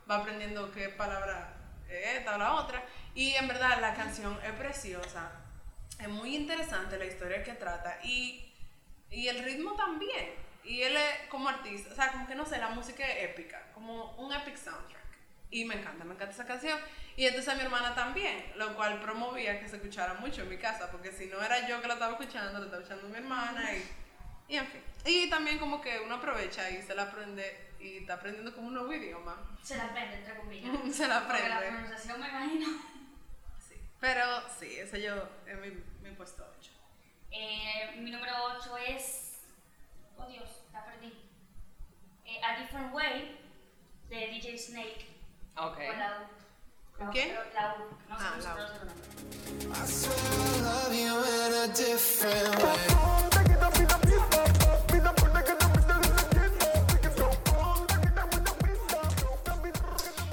vas 0.06 0.20
aprendiendo 0.20 0.70
qué 0.70 0.88
palabra 0.90 1.52
es 1.88 2.18
esta 2.18 2.36
o 2.36 2.38
la 2.38 2.54
otra. 2.54 2.84
Y 3.12 3.32
en 3.32 3.48
verdad 3.48 3.80
la 3.80 3.94
canción 3.94 4.38
es 4.44 4.52
preciosa, 4.52 5.32
es 5.98 6.08
muy 6.08 6.36
interesante 6.36 6.96
la 6.96 7.06
historia 7.06 7.42
que 7.42 7.54
trata 7.54 7.98
y, 8.04 8.54
y 9.10 9.26
el 9.26 9.42
ritmo 9.42 9.74
también. 9.74 10.34
Y 10.62 10.82
él 10.82 10.96
es 10.96 11.28
como 11.28 11.48
artista, 11.48 11.90
o 11.92 11.96
sea, 11.96 12.12
como 12.12 12.28
que 12.28 12.36
no 12.36 12.46
sé, 12.46 12.58
la 12.58 12.68
música 12.68 13.04
es 13.04 13.30
épica, 13.30 13.60
como 13.74 14.12
un 14.12 14.32
epic 14.32 14.56
soundtrack. 14.56 14.99
Y 15.50 15.64
me 15.64 15.74
encanta, 15.74 16.04
me 16.04 16.14
encanta 16.14 16.32
esa 16.34 16.46
canción. 16.46 16.78
Y 17.16 17.26
entonces 17.26 17.52
a 17.52 17.56
mi 17.56 17.62
hermana 17.62 17.94
también, 17.94 18.52
lo 18.56 18.74
cual 18.76 19.00
promovía 19.00 19.58
que 19.60 19.68
se 19.68 19.76
escuchara 19.76 20.14
mucho 20.14 20.42
en 20.42 20.48
mi 20.48 20.58
casa, 20.58 20.90
porque 20.90 21.10
si 21.12 21.26
no 21.26 21.42
era 21.42 21.66
yo 21.68 21.80
que 21.82 21.88
la 21.88 21.94
estaba 21.94 22.12
escuchando, 22.12 22.58
la 22.58 22.64
estaba 22.66 22.82
escuchando 22.82 23.08
mi 23.08 23.16
hermana 23.16 23.72
y, 23.74 24.54
y 24.54 24.56
en 24.56 24.66
fin. 24.68 24.80
Y 25.04 25.28
también 25.28 25.58
como 25.58 25.80
que 25.80 25.98
uno 26.00 26.14
aprovecha 26.16 26.70
y 26.70 26.82
se 26.82 26.94
la 26.94 27.02
aprende 27.04 27.72
y 27.80 27.98
está 27.98 28.14
aprendiendo 28.14 28.54
como 28.54 28.68
un 28.68 28.74
nuevo 28.74 28.92
idioma. 28.92 29.36
Se 29.62 29.76
la 29.76 29.86
aprende, 29.86 30.16
entre 30.18 30.36
comillas. 30.36 30.70
Se 30.96 31.08
la 31.08 31.26
Porque 31.26 31.48
la 31.48 31.56
aprende. 31.56 31.78
pronunciación 31.80 32.20
me 32.20 32.28
imagino. 32.28 32.66
Sí. 33.68 33.74
Pero 34.00 34.24
sí, 34.58 34.76
ese 34.76 35.02
yo 35.02 35.28
es 35.46 35.58
mi, 35.58 35.68
mi 36.08 36.14
puesto 36.14 36.46
8. 36.60 36.70
Eh, 37.32 37.96
mi 37.98 38.10
número 38.10 38.32
8 38.58 38.76
es. 38.88 39.40
Oh 40.16 40.26
Dios, 40.26 40.48
la 40.72 40.84
perdí. 40.84 41.12
Eh, 42.26 42.40
A 42.44 42.58
Different 42.60 42.92
Way 42.94 43.38
de 44.10 44.16
DJ 44.28 44.58
Snake. 44.58 45.06
Ok. 45.56 45.78
U. 47.78 47.96
No 48.08 48.16
sé 48.16 48.26
Ah, 48.26 48.36
la 48.42 48.54
U. 48.54 49.80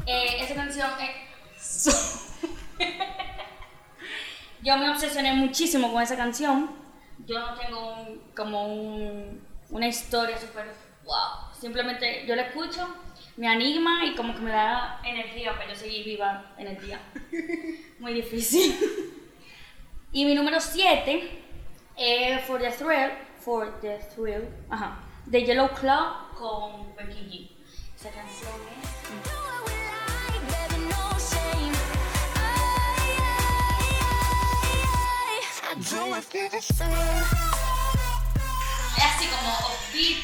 Eh, 0.06 0.38
esa 0.44 0.56
canción 0.56 0.90
es. 1.02 1.86
Yo 4.64 4.78
me 4.78 4.90
obsesioné 4.90 5.34
muchísimo 5.34 5.92
con 5.92 6.02
esa 6.02 6.16
canción. 6.16 6.72
Yo 7.26 7.40
no 7.40 7.56
tengo 7.56 7.94
un- 8.02 8.32
como 8.36 8.68
un- 8.68 9.46
una 9.70 9.88
historia 9.88 10.38
súper 10.38 10.74
wow. 11.04 11.54
Simplemente 11.60 12.26
yo 12.26 12.36
la 12.36 12.44
escucho, 12.44 12.88
me 13.38 13.48
anima 13.48 14.04
y 14.06 14.16
como 14.16 14.34
que 14.34 14.42
me 14.42 14.52
da 14.52 15.00
energía 15.04 15.56
para 15.56 15.70
yo 15.70 15.76
seguir 15.76 16.04
viva 16.04 16.54
en 16.58 16.68
el 16.68 16.82
día. 16.82 17.00
Muy 18.00 18.14
difícil. 18.14 18.76
Y 20.12 20.26
mi 20.26 20.34
número 20.34 20.60
7 20.60 21.44
es 21.96 22.42
For 22.46 22.60
the 22.60 22.72
Thrill, 22.72 23.12
For 23.40 23.80
the 23.80 24.00
Thrill, 24.16 24.50
ajá, 24.70 25.00
de 25.26 25.46
Yellow 25.46 25.70
Claw 25.76 26.32
con 26.36 26.96
Becky 26.96 27.20
G. 27.30 27.96
Esa 27.96 28.10
canción 28.10 28.54
es. 28.82 28.98
Es 38.98 39.04
así 39.04 39.28
como 39.28 39.52
offbeat 39.52 40.18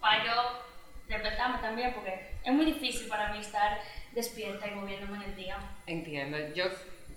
para 0.00 0.24
yo 0.24 0.71
despertarme 1.12 1.58
también 1.58 1.92
porque 1.94 2.30
es 2.44 2.52
muy 2.52 2.64
difícil 2.64 3.08
para 3.08 3.28
mí 3.32 3.38
estar 3.38 3.80
despierta 4.12 4.66
y 4.66 4.72
moviéndome 4.72 5.16
en 5.16 5.22
el 5.30 5.36
día. 5.36 5.58
Entiendo. 5.86 6.38
Yo, 6.54 6.64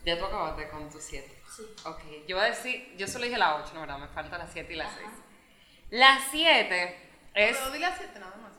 ya 0.05 0.17
tú 0.17 0.25
acabaste 0.25 0.67
con 0.69 0.89
tu 0.89 0.99
7. 0.99 1.31
Sí. 1.55 1.63
Ok, 1.85 1.99
yo 2.27 2.35
voy 2.35 2.45
a 2.45 2.49
decir, 2.49 2.93
yo 2.97 3.07
solo 3.07 3.25
dije 3.25 3.37
la 3.37 3.55
8, 3.55 3.71
no, 3.73 3.81
¿verdad? 3.81 3.97
Me 3.97 4.07
falta 4.09 4.37
la 4.37 4.47
7 4.47 4.71
y 4.73 4.75
la 4.75 4.85
Ajá. 4.85 4.95
6. 4.97 5.09
La 5.91 6.19
7 6.31 6.97
es, 7.33 7.57
Pero 7.57 7.71
dile 7.71 7.85
a 7.85 7.95
7 7.95 8.19
nada 8.19 8.35
más. 8.37 8.51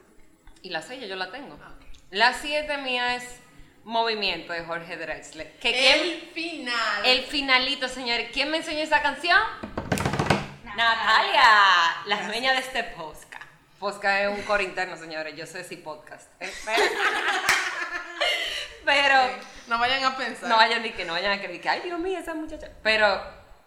y 0.62 0.71
la 0.71 0.83
6 0.83 1.07
yo 1.09 1.16
la 1.16 1.31
tengo. 1.31 1.59
Ah, 1.62 1.75
ok. 1.76 1.85
La 2.11 2.33
7 2.33 2.78
mía 2.78 3.16
es 3.16 3.40
Movimiento 3.85 4.52
de 4.52 4.64
Jorge 4.64 4.97
Drexler. 4.97 5.52
Que 5.61 5.95
El 5.95 6.00
¿quién- 6.00 6.31
final. 6.33 7.05
el 7.07 7.23
finalito, 7.25 7.88
señores. 7.88 8.31
¿Quién 8.33 8.50
me 8.50 8.57
enseñó 8.59 8.81
esa 8.81 9.00
canción? 9.02 9.38
Natalia, 10.76 11.43
la 12.07 12.26
dueña 12.26 12.52
de 12.52 12.59
este 12.61 12.83
podcast. 12.85 13.36
Podcast 13.87 14.23
es 14.23 14.37
un 14.37 14.43
coro 14.43 14.64
interno, 14.64 14.97
señores. 14.97 15.37
Yo 15.37 15.47
sé 15.47 15.62
si 15.62 15.76
podcast. 15.76 16.28
¿eh? 16.43 16.50
Pero, 16.64 16.83
pero 18.85 19.14
Sí, 19.28 19.47
No 19.69 19.78
vayan 19.78 20.02
a 20.02 20.16
pensar. 20.16 20.49
no 20.49 20.57
vayan 20.57 20.85
a 20.85 20.93
que 20.93 21.05
no 21.05 21.12
vayan 21.12 21.38
a 21.38 21.40
creer 21.40 21.61
que, 21.61 21.69
ay, 21.69 21.83
Dios 21.85 22.00
mío, 22.00 22.19
esa 22.19 22.35
muchacha. 22.35 22.69
Pero, 22.83 23.23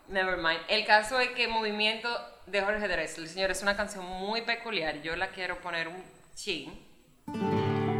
never 0.10 0.36
mind. 0.36 0.60
El 0.68 0.86
caso 0.86 1.22
es 1.22 1.30
que 1.30 1.48
Movimiento 1.48 2.10
de 2.48 2.60
Jorge 2.60 2.86
Drexler, 2.90 3.30
señores, 3.30 3.58
es 3.60 3.64
una 3.64 3.78
canción 3.78 4.04
muy 4.06 4.42
peculiar. 4.42 5.02
Yo 5.02 5.16
la 5.16 5.30
quiero 5.30 5.62
poner 5.62 5.88
un 5.88 6.04
chin. 6.36 6.86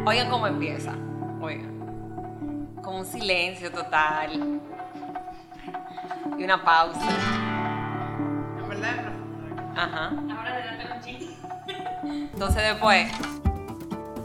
Oigan 0.04 0.28
cómo 0.28 0.46
empieza. 0.46 0.92
Oigan. 1.40 2.76
Con 2.82 2.96
un 2.96 3.06
silencio 3.06 3.72
total. 3.72 4.60
Y 6.36 6.44
una 6.44 6.62
pausa. 6.62 7.00
En 8.58 8.68
verdad. 8.68 9.12
Ajá. 9.74 10.08
Ahora 10.36 10.60
darme 10.66 10.92
un 10.92 11.00
ching. 11.00 11.29
Entonces 12.40 12.62
después. 12.62 13.06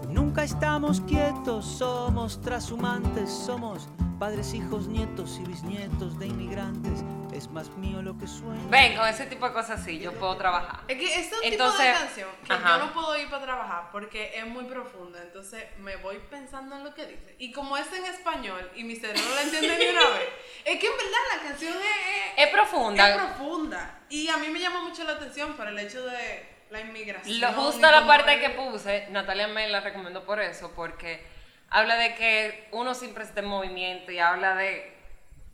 Nunca 0.07 0.45
estamos 0.45 1.01
quietos, 1.01 1.65
somos 1.65 2.41
trashumantes, 2.41 3.29
somos 3.29 3.89
padres, 4.17 4.53
hijos, 4.53 4.88
nietos 4.88 5.38
y 5.41 5.45
bisnietos 5.45 6.17
de 6.17 6.27
inmigrantes. 6.27 7.03
Es 7.34 7.50
más 7.50 7.67
mío 7.72 8.01
lo 8.01 8.17
que 8.17 8.25
suena. 8.25 8.62
Ven, 8.69 8.95
con 8.95 9.05
ese 9.05 9.25
tipo 9.25 9.45
de 9.45 9.51
cosas 9.53 9.84
sí, 9.84 10.00
yo 10.00 10.13
puedo 10.13 10.38
trabajar. 10.38 10.86
Es 10.88 10.98
que 10.98 11.13
este 11.13 11.36
es 11.36 11.41
un 11.41 11.43
Entonces, 11.43 11.81
tipo 11.88 11.91
de 11.91 12.05
canción 12.05 12.29
que 12.45 12.53
ajá. 12.53 12.77
yo 12.79 12.86
no 12.86 12.93
puedo 12.93 13.17
ir 13.17 13.29
para 13.29 13.43
trabajar 13.43 13.89
porque 13.91 14.31
es 14.34 14.48
muy 14.48 14.63
profunda. 14.63 15.22
Entonces 15.22 15.65
me 15.79 15.98
voy 15.98 16.17
pensando 16.29 16.77
en 16.77 16.86
lo 16.86 16.93
que 16.95 17.07
dice. 17.07 17.36
Y 17.38 17.51
como 17.51 17.75
es 17.75 17.91
en 17.91 18.05
español 18.05 18.72
y 18.77 18.86
mi 18.86 18.95
cerebro 18.95 19.24
no 19.27 19.36
la 19.36 19.41
entiende 19.41 19.77
ni 19.77 19.88
una 19.88 20.10
vez, 20.12 20.29
es 20.63 20.79
que 20.79 20.88
en 20.88 20.93
verdad 20.95 21.19
la 21.36 21.50
canción 21.50 21.74
es, 21.74 22.45
Es 22.45 22.50
profunda. 22.50 23.10
es 23.10 23.15
profunda. 23.17 24.00
Y 24.07 24.29
a 24.29 24.38
mí 24.38 24.48
me 24.48 24.62
llama 24.62 24.84
mucho 24.84 25.03
la 25.03 25.12
atención 25.12 25.51
por 25.57 25.67
el 25.67 25.77
hecho 25.77 26.05
de 26.05 26.54
la 26.69 26.81
inmigración. 26.81 27.41
Lo 27.41 27.53
justo 27.53 27.89
la 27.89 28.05
parte 28.05 28.39
que 28.39 28.50
puse, 28.51 29.07
Natalia 29.10 29.48
me 29.48 29.67
la 29.69 29.81
recomendó 29.81 30.24
por 30.25 30.39
eso, 30.39 30.72
porque 30.75 31.25
habla 31.69 31.95
de 31.95 32.15
que 32.15 32.67
uno 32.72 32.93
siempre 32.93 33.24
está 33.24 33.41
en 33.41 33.48
movimiento 33.48 34.12
y 34.12 34.19
habla 34.19 34.55
de 34.55 34.93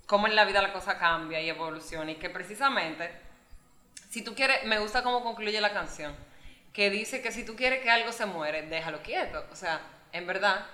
cómo 0.06 0.27
en 0.27 0.36
la 0.36 0.46
vida 0.46 0.62
la 0.62 0.74
cosa 0.74 0.98
cambia 0.98 1.41
y 1.41 1.50
evoluciona 1.50 2.12
y 2.12 2.15
que 2.15 2.30
precisamente, 2.30 3.12
si 4.10 4.24
tú 4.24 4.36
quieres, 4.36 4.65
me 4.65 4.80
gusta 4.80 5.03
cómo 5.03 5.24
concluye 5.24 5.62
la 5.62 5.74
canción, 5.74 6.15
que 6.74 6.89
dice 6.89 7.22
que 7.22 7.32
si 7.32 7.46
tú 7.46 7.56
quieres 7.56 7.82
que 7.82 7.89
algo 7.89 8.12
se 8.12 8.25
muere, 8.25 8.63
déjalo 8.63 9.01
quieto. 9.01 9.46
O 9.51 9.56
sea, 9.56 9.82
en 10.12 10.27
verdad, 10.27 10.65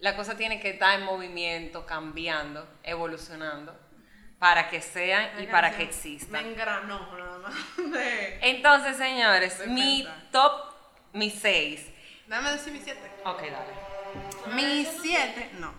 la 0.00 0.16
cosa 0.16 0.36
tiene 0.36 0.60
que 0.60 0.70
estar 0.70 0.98
en 0.98 1.04
movimiento, 1.04 1.86
cambiando, 1.86 2.68
evolucionando, 2.82 3.78
para 4.42 4.68
que 4.68 4.82
sean 4.82 5.40
y 5.40 5.46
para 5.46 5.70
que 5.76 5.84
existan. 5.84 6.32
Me 6.32 6.50
engranó 6.50 7.16
nada 7.16 7.38
más. 7.38 7.54
Entonces, 8.40 8.96
señores, 8.96 9.52
Estoy 9.52 9.68
mi 9.68 10.02
pensando. 10.02 10.30
top, 10.32 10.74
mi 11.12 11.30
6. 11.30 11.86
Dame 12.26 12.50
decir 12.50 12.72
mi 12.72 12.80
siete. 12.80 13.08
Ok, 13.24 13.40
dale. 13.40 14.56
Mi 14.56 14.84
7, 14.84 15.50
no. 15.60 15.72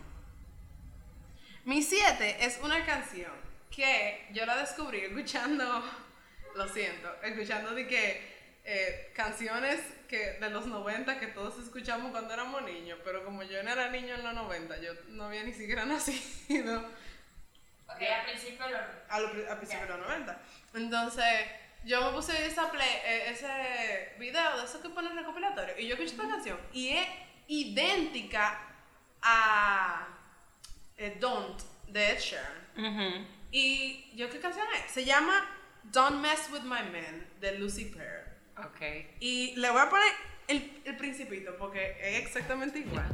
Mi 1.66 1.84
7 1.84 2.38
es 2.40 2.58
una 2.64 2.86
canción 2.86 3.34
que 3.70 4.30
yo 4.32 4.46
la 4.46 4.56
descubrí 4.56 5.02
escuchando, 5.02 5.84
lo 6.56 6.68
siento, 6.70 7.14
escuchando 7.22 7.72
de 7.72 7.86
que 7.86 8.62
eh, 8.64 9.12
canciones 9.14 9.82
que 10.08 10.38
de 10.40 10.50
los 10.50 10.68
90 10.68 11.20
que 11.20 11.28
todos 11.28 11.60
escuchamos 11.60 12.12
cuando 12.12 12.34
éramos 12.34 12.62
niños, 12.62 12.98
pero 13.04 13.26
como 13.26 13.44
yo 13.44 13.62
no 13.62 13.72
era 13.74 13.90
niño 13.90 14.16
en 14.16 14.24
los 14.24 14.34
90, 14.34 14.80
yo 14.80 14.94
no 15.10 15.26
había 15.26 15.44
ni 15.44 15.52
siquiera 15.52 15.84
nacido 15.86 16.90
Ok, 17.96 18.02
a, 19.10 19.20
lo 19.20 19.32
pri- 19.32 19.46
a 19.46 19.58
principios 19.58 19.88
de 19.88 19.98
los 19.98 20.08
90. 20.08 20.42
Entonces, 20.76 21.26
yo 21.86 22.02
me 22.02 22.12
puse 22.12 22.46
esa 22.46 22.72
play, 22.72 22.90
eh, 23.06 23.30
ese 23.30 24.16
video 24.20 24.58
de 24.58 24.66
eso 24.66 24.82
que 24.82 24.90
ponen 24.90 25.16
recopilatorio 25.16 25.78
y 25.78 25.88
yo 25.88 25.96
escuché 25.96 26.12
esta 26.12 26.28
canción 26.28 26.58
y 26.72 26.90
es 26.90 27.08
idéntica 27.48 28.60
a 29.22 30.08
eh, 30.98 31.18
Don't 31.20 31.62
de 31.88 32.12
Ed 32.12 32.20
Sheeran. 32.20 32.68
Ujú. 32.78 33.28
Y 33.52 34.12
yo, 34.16 34.30
¿qué 34.30 34.40
canción 34.40 34.66
es? 34.84 34.92
Se 34.92 35.06
llama 35.06 35.46
Don't 35.84 36.22
Mess 36.22 36.50
With 36.52 36.62
My 36.62 36.82
Man 36.92 37.28
de 37.40 37.58
Lucy 37.60 37.86
Pear. 37.86 38.38
Ok. 38.58 38.82
Y 39.20 39.56
le 39.58 39.70
voy 39.70 39.82
a 39.82 39.90
poner 39.90 40.08
el, 40.48 40.82
el 40.86 40.98
principito 40.98 41.56
porque 41.58 41.98
es 42.02 42.26
exactamente 42.26 42.80
igual. 42.80 43.06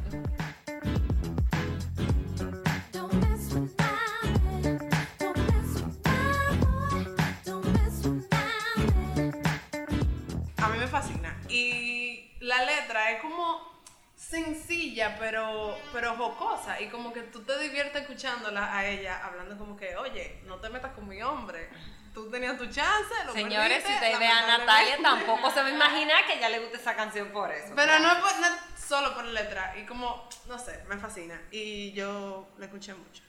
Y 11.59 12.31
la 12.39 12.63
letra 12.65 13.11
es 13.11 13.21
como 13.21 13.67
sencilla, 14.15 15.17
pero, 15.19 15.77
pero 15.93 16.15
jocosa. 16.15 16.79
Y 16.81 16.87
como 16.89 17.11
que 17.13 17.21
tú 17.23 17.41
te 17.43 17.57
diviertes 17.59 18.01
escuchándola 18.03 18.75
a 18.77 18.85
ella, 18.87 19.25
hablando 19.25 19.57
como 19.57 19.75
que, 19.77 19.95
oye, 19.97 20.39
no 20.45 20.57
te 20.57 20.69
metas 20.69 20.93
con 20.93 21.07
mi 21.07 21.21
hombre. 21.21 21.69
Tú 22.13 22.29
tenías 22.29 22.57
tu 22.57 22.65
chance, 22.65 23.13
lo 23.25 23.33
Señores, 23.33 23.83
si 23.85 23.93
ustedes 23.93 24.19
vean 24.19 24.43
a 24.49 24.57
Natalia, 24.57 24.95
lamentablemente". 24.97 25.25
tampoco 25.25 25.51
se 25.51 25.61
va 25.61 25.67
a 25.69 25.71
imaginar 25.71 26.25
que 26.25 26.33
ella 26.33 26.49
le 26.49 26.59
gusta 26.59 26.77
esa 26.77 26.95
canción 26.95 27.29
por 27.29 27.51
eso. 27.51 27.73
Pero 27.75 27.99
no, 27.99 28.11
es 28.11 28.17
por- 28.17 28.39
no 28.39 28.47
es 28.47 28.53
solo 28.87 29.13
por 29.13 29.25
la 29.25 29.41
letra. 29.43 29.75
Y 29.77 29.85
como, 29.85 30.27
no 30.47 30.57
sé, 30.59 30.83
me 30.89 30.97
fascina. 30.97 31.39
Y 31.51 31.91
yo 31.93 32.49
la 32.57 32.65
escuché 32.65 32.93
mucho. 32.93 33.23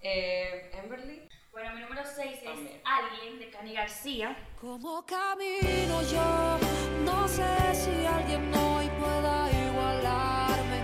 Eh, 0.00 0.70
Emberly. 0.74 1.28
Bueno, 1.50 1.74
mi 1.74 1.80
número 1.80 2.02
6 2.04 2.32
es 2.38 2.44
También. 2.44 2.80
Alguien 2.84 3.38
de 3.38 3.50
Cani 3.50 3.72
García. 3.74 4.36
Como 4.60 5.04
camino 5.04 6.02
yo, 6.02 6.58
no 7.06 7.28
sé 7.28 7.74
si 7.74 8.04
alguien 8.04 8.52
hoy 8.54 8.88
pueda 9.00 9.48
igualarme. 9.68 10.80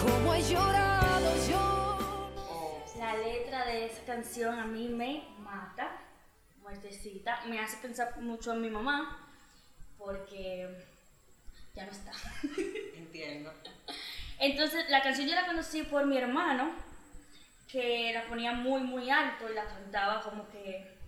Como 0.00 0.34
he 0.34 0.42
llorado 0.42 1.30
yo. 1.48 1.98
La 2.98 3.16
letra 3.16 3.66
de 3.66 3.86
esa 3.86 4.02
canción 4.04 4.58
a 4.58 4.64
mí 4.64 4.88
me 4.88 5.24
mata, 5.40 5.90
muertecita. 6.62 7.42
Me 7.46 7.58
hace 7.58 7.76
pensar 7.78 8.18
mucho 8.20 8.52
en 8.52 8.62
mi 8.62 8.70
mamá, 8.70 9.28
porque 9.98 10.68
ya 11.74 11.86
no 11.86 11.92
está. 11.92 12.12
Entiendo. 12.96 13.52
Entonces, 14.38 14.88
la 14.88 15.02
canción 15.02 15.28
yo 15.28 15.34
la 15.34 15.46
conocí 15.46 15.82
por 15.82 16.06
mi 16.06 16.16
hermano, 16.16 16.72
que 17.68 18.12
la 18.14 18.26
ponía 18.28 18.52
muy, 18.52 18.82
muy 18.82 19.10
alto 19.10 19.50
y 19.50 19.54
la 19.54 19.64
cantaba 19.64 20.22
como 20.22 20.48
que, 20.48 20.99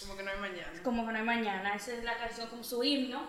Como 0.00 0.16
que 0.16 0.22
no 0.22 0.30
hay 0.30 0.38
mañana. 0.38 0.82
como 0.82 1.06
que 1.06 1.12
no 1.12 1.18
hay 1.18 1.24
mañana. 1.24 1.74
Esa 1.74 1.92
es 1.94 2.04
la 2.04 2.16
canción 2.16 2.48
como 2.48 2.62
su 2.64 2.82
himno. 2.84 3.28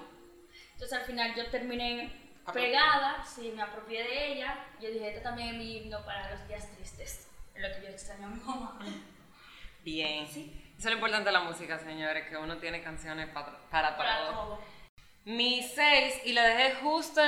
Entonces, 0.73 0.97
al 0.97 1.05
final 1.05 1.33
yo 1.35 1.49
terminé 1.49 2.11
pegada, 2.53 3.23
sí, 3.23 3.51
me 3.55 3.61
apropié 3.61 4.03
de 4.03 4.33
ella. 4.33 4.65
Yo 4.81 4.89
dije, 4.89 5.09
este 5.09 5.21
también 5.21 5.49
es 5.49 5.55
mi 5.55 5.77
himno 5.77 6.03
para 6.05 6.31
los 6.31 6.47
días 6.47 6.67
tristes, 6.75 7.27
en 7.55 7.61
lo 7.61 7.67
que 7.75 7.81
yo 7.83 7.89
extraño 7.89 8.27
a 8.27 8.29
mi 8.29 8.39
mamá. 8.39 8.79
Bien. 9.83 10.23
Eso 10.25 10.47
es 10.77 10.85
lo 10.85 10.91
importante 10.93 11.25
de 11.25 11.31
la 11.33 11.41
música, 11.41 11.77
señores, 11.79 12.27
que 12.29 12.37
uno 12.37 12.57
tiene 12.57 12.81
canciones 12.81 13.27
pa- 13.29 13.59
para, 13.69 13.97
Para 13.97 14.27
todo. 14.27 14.31
todo. 14.31 14.61
Mi 15.25 15.61
6, 15.63 16.21
y 16.25 16.33
la 16.33 16.43
dejé 16.43 16.75
justo 16.75 17.21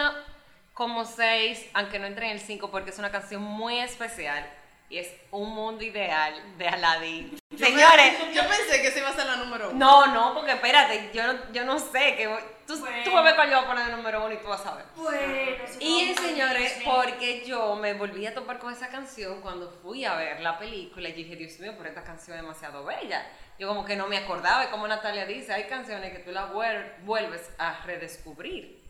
como 0.74 1.04
6, 1.06 1.70
aunque 1.74 2.00
no 2.00 2.06
entré 2.08 2.28
en 2.28 2.34
el 2.34 2.40
5, 2.40 2.72
porque 2.72 2.92
es 2.92 3.00
una 3.00 3.12
canción 3.12 3.42
muy 3.44 3.78
especial. 3.80 4.50
Y 4.92 4.98
es 4.98 5.10
Un 5.32 5.50
Mundo 5.56 5.82
Ideal 5.86 6.58
de 6.58 6.68
Aladdin. 6.68 7.38
Señores, 7.58 8.14
Yo 8.34 8.42
pensé 8.46 8.82
que 8.82 8.88
esa 8.90 9.00
iba 9.00 9.10
a 9.10 9.14
ser 9.14 9.26
la 9.26 9.38
número 9.38 9.70
uno. 9.70 9.80
no, 9.80 10.08
no, 10.14 10.34
porque 10.36 10.52
espérate, 10.52 11.12
yo 11.14 11.32
no, 11.32 11.52
yo 11.54 11.64
no 11.64 11.80
sé. 11.80 12.16
que 12.18 12.28
voy- 12.28 12.42
tú, 12.68 12.78
Bueno. 12.78 12.98
tú 13.06 13.12
vas 13.12 13.22
a 13.22 13.24
ver 13.24 13.36
cuál 13.36 13.50
yo 13.50 13.56
voy 13.56 13.64
a 13.64 13.68
poner 13.70 13.86
de 13.86 13.92
número 13.96 14.26
uno 14.26 14.34
y 14.34 14.38
tú 14.38 14.48
vas 14.50 14.66
a 14.66 14.76
ver. 14.76 14.86
Bueno, 14.98 15.64
Y 15.80 16.14
señores, 16.16 16.78
porque 16.84 17.46
yo 17.46 17.76
me 17.78 17.94
volví 17.94 18.26
a 18.28 18.34
topar 18.34 18.60
con 18.60 18.74
esa 18.74 18.90
canción 18.90 19.42
cuando 19.42 19.70
fui 19.82 20.04
a 20.04 20.16
ver 20.16 20.42
la 20.42 20.60
película 20.60 21.08
y 21.08 21.14
dije, 21.14 21.38
Dios 21.38 21.58
mío, 21.60 21.74
pero 21.78 21.88
esta 21.88 22.04
canción 22.04 22.36
es 22.36 22.44
demasiado 22.44 22.84
bella. 22.84 23.26
Yo 23.58 23.70
como 23.70 23.86
que 23.86 23.96
no 23.96 24.08
me 24.08 24.18
acordaba 24.18 24.66
y 24.66 24.68
como 24.68 24.88
Natalia 24.90 25.26
dice, 25.26 25.54
hay 25.54 25.66
canciones 25.66 26.12
que 26.12 26.20
tú 26.20 26.32
las 26.34 26.52
vuel- 26.52 26.92
vuelves 27.04 27.50
a 27.58 27.82
redescubrir. 27.86 28.82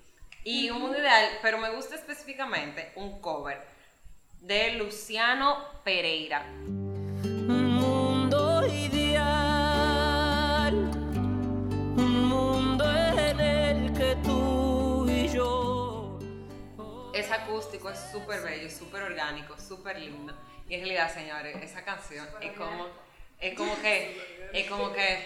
Y 0.43 0.71
un 0.71 0.79
mundo 0.81 0.97
ideal, 0.97 1.37
pero 1.43 1.59
me 1.59 1.69
gusta 1.69 1.93
específicamente 1.93 2.91
un 2.95 3.21
cover 3.21 3.61
de 4.41 4.73
Luciano 4.73 5.65
Pereira. 5.83 6.45
Un 6.57 7.75
mundo 7.75 8.65
ideal, 8.67 9.13
un 11.95 12.27
mundo 12.27 12.83
en 12.83 13.39
el 13.39 13.93
que 13.93 14.17
tú 14.23 15.07
y 15.07 15.29
yo. 15.29 16.19
Es 17.13 17.31
acústico, 17.31 17.89
es 17.91 17.99
súper 18.11 18.41
bello, 18.41 18.69
súper 18.69 19.03
orgánico, 19.03 19.55
súper 19.59 19.99
lindo. 19.99 20.35
Y 20.67 20.73
en 20.73 20.81
realidad, 20.81 21.13
señores, 21.13 21.55
esa 21.61 21.83
canción 21.85 22.27
es 22.41 22.53
como, 22.53 22.87
es 23.39 23.53
como 23.55 23.79
que, 23.79 24.49
es 24.53 24.67
como 24.67 24.91
que, 24.91 25.23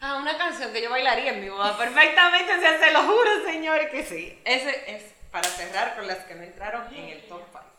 ah, 0.00 0.16
una 0.16 0.36
canción 0.36 0.74
que 0.74 0.82
yo 0.82 0.90
bailaría 0.90 1.32
en 1.32 1.40
mi 1.40 1.48
boda 1.48 1.78
perfectamente, 1.84 2.54
o 2.54 2.60
sea, 2.60 2.78
se 2.78 2.92
lo 2.92 3.02
juro, 3.04 3.44
señores, 3.46 3.90
que 3.90 4.04
sí. 4.04 4.38
Ese 4.44 4.94
es 4.94 5.14
para 5.30 5.48
cerrar 5.48 5.96
con 5.96 6.06
las 6.06 6.18
que 6.18 6.34
no 6.34 6.42
entraron 6.42 6.94
en 6.94 7.08
el 7.08 7.22
top 7.22 7.42
5. 7.50 7.73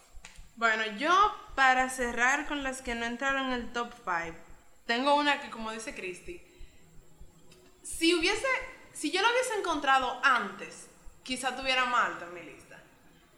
Bueno, 0.56 0.86
yo 0.98 1.12
para 1.56 1.89
cerrar 1.89 2.48
con 2.48 2.63
las 2.63 2.82
que 2.82 2.96
no 2.96 3.06
entraron 3.06 3.48
en 3.48 3.54
el 3.54 3.74
top 3.74 3.91
5, 4.04 4.38
tengo 4.86 5.15
una 5.15 5.41
que 5.41 5.50
como 5.50 5.72
dice 5.72 5.94
Christy, 5.96 6.41
si 7.84 8.13
hubiese, 8.15 8.48
si 8.94 9.12
yo 9.12 9.22
la 9.22 9.30
hubiese 9.30 9.56
encontrado 9.60 10.20
antes, 10.24 10.88
quizá 11.24 11.56
tuviera 11.56 11.86
más 11.86 12.10
alta 12.12 12.26
en 12.26 12.34
mi 12.34 12.41
lista. 12.41 12.80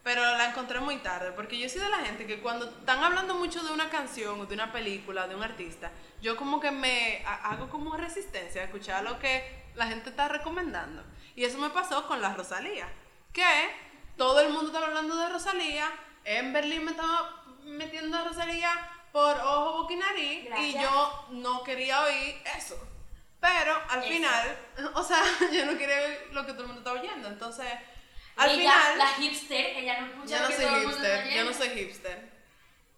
Pero 0.03 0.21
la 0.21 0.49
encontré 0.49 0.79
muy 0.79 0.97
tarde, 0.97 1.31
porque 1.33 1.57
yo 1.59 1.67
soy 1.67 1.81
de 1.81 1.89
la 1.89 1.97
gente 1.97 2.25
que 2.25 2.39
cuando 2.39 2.65
están 2.65 3.03
hablando 3.03 3.33
mucho 3.35 3.61
de 3.63 3.73
una 3.73 3.89
canción, 3.89 4.39
o 4.39 4.45
de 4.45 4.53
una 4.53 4.71
película, 4.71 5.27
de 5.27 5.35
un 5.35 5.43
artista, 5.43 5.91
yo 6.21 6.37
como 6.37 6.59
que 6.61 6.71
me 6.71 7.23
ha- 7.25 7.51
hago 7.51 7.67
como 7.69 7.97
resistencia 7.97 8.61
a 8.61 8.65
escuchar 8.65 9.03
lo 9.03 9.19
que 9.19 9.65
la 9.75 9.87
gente 9.87 10.09
está 10.11 10.27
recomendando. 10.29 11.03
Y 11.35 11.43
eso 11.43 11.57
me 11.57 11.71
pasó 11.71 12.07
con 12.07 12.21
la 12.21 12.33
Rosalía, 12.33 12.87
que 13.33 13.43
todo 14.15 14.39
el 14.39 14.49
mundo 14.49 14.67
estaba 14.67 14.87
hablando 14.87 15.15
de 15.17 15.27
Rosalía, 15.29 15.89
en 16.27 16.51
Berlín 16.53 16.83
me 16.85 16.91
estaba 16.91 17.43
metiendo 17.63 18.17
a 18.17 18.23
Rosalía 18.25 18.71
por 19.11 19.35
ojo, 19.37 19.81
boca 19.81 19.93
y 19.93 19.97
nariz, 19.97 20.49
y 20.59 20.73
yo 20.73 21.25
no 21.31 21.63
quería 21.63 22.01
oír 22.03 22.35
eso. 22.57 22.77
Pero 23.39 23.73
al 23.89 23.99
Eso. 23.99 24.09
final, 24.09 24.57
o 24.95 25.03
sea, 25.03 25.23
yo 25.53 25.65
no 25.65 25.77
quería 25.77 25.95
oír 26.05 26.27
lo 26.31 26.45
que 26.45 26.51
todo 26.53 26.61
el 26.63 26.67
mundo 26.67 26.81
estaba 26.81 26.99
oyendo, 26.99 27.27
entonces 27.27 27.65
Al 28.35 28.49
ella, 28.51 28.71
final, 28.71 28.97
la 28.97 29.07
hipster, 29.09 29.65
ella 29.77 30.01
no 30.01 30.07
escucha 30.07 30.27
yo 30.27 30.37
lo 30.37 30.41
no 30.43 30.47
que 30.49 30.55
soy 30.55 30.65
todo 30.65 30.75
el 30.75 30.81
mundo 30.87 30.97
está 30.97 31.17
hipster, 31.21 31.37
yo 31.37 31.45
no 31.45 31.53
soy 31.53 31.69
hipster, 31.69 32.37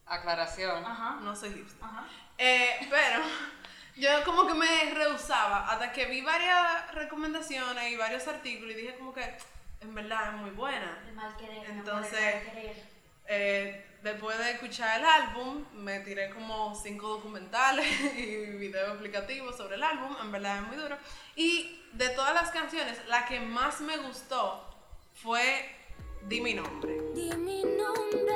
Aclaración. 0.06 0.86
Ajá, 0.86 1.18
no 1.22 1.36
soy 1.36 1.54
hipster. 1.54 1.84
ajá. 1.84 2.06
Eh, 2.38 2.88
pero 2.90 3.22
yo 3.98 4.24
como 4.26 4.48
que 4.48 4.54
me 4.56 4.92
rehusaba 4.94 5.68
hasta 5.70 5.92
que 5.92 6.06
vi 6.06 6.22
varias 6.22 6.94
recomendaciones 6.96 7.92
y 7.92 7.96
varios 7.98 8.28
artículos 8.28 8.72
y 8.72 8.76
dije 8.76 8.96
como 8.98 9.14
que 9.14 9.38
en 9.82 9.94
verdad 9.94 10.30
es 10.30 10.34
muy 10.34 10.50
buena. 10.52 11.00
El 11.08 11.14
mal 11.14 11.36
querer, 11.38 11.70
Entonces, 11.70 12.20
el 12.20 12.44
mal 12.46 12.54
querer. 12.54 12.89
Eh, 13.32 13.86
después 14.02 14.38
de 14.40 14.52
escuchar 14.52 15.00
el 15.00 15.06
álbum, 15.06 15.64
me 15.74 16.00
tiré 16.00 16.32
como 16.32 16.74
cinco 16.76 17.10
documentales 17.10 17.86
y 18.18 18.36
videos 18.58 18.90
explicativos 18.90 19.56
sobre 19.56 19.76
el 19.76 19.84
álbum, 19.84 20.16
en 20.22 20.32
verdad 20.32 20.58
es 20.58 20.64
muy 20.64 20.78
duro. 20.78 20.98
Y 21.36 21.80
de 21.94 22.10
todas 22.10 22.34
las 22.34 22.50
canciones, 22.50 22.98
la 23.08 23.26
que 23.26 23.40
más 23.40 23.82
me 23.82 23.98
gustó 23.98 24.66
fue 25.14 25.76
Di 26.28 26.42
mi 26.42 26.54
nombre. 26.54 27.00
Di 27.14 27.32
mi 27.38 27.64
nombre 27.64 28.36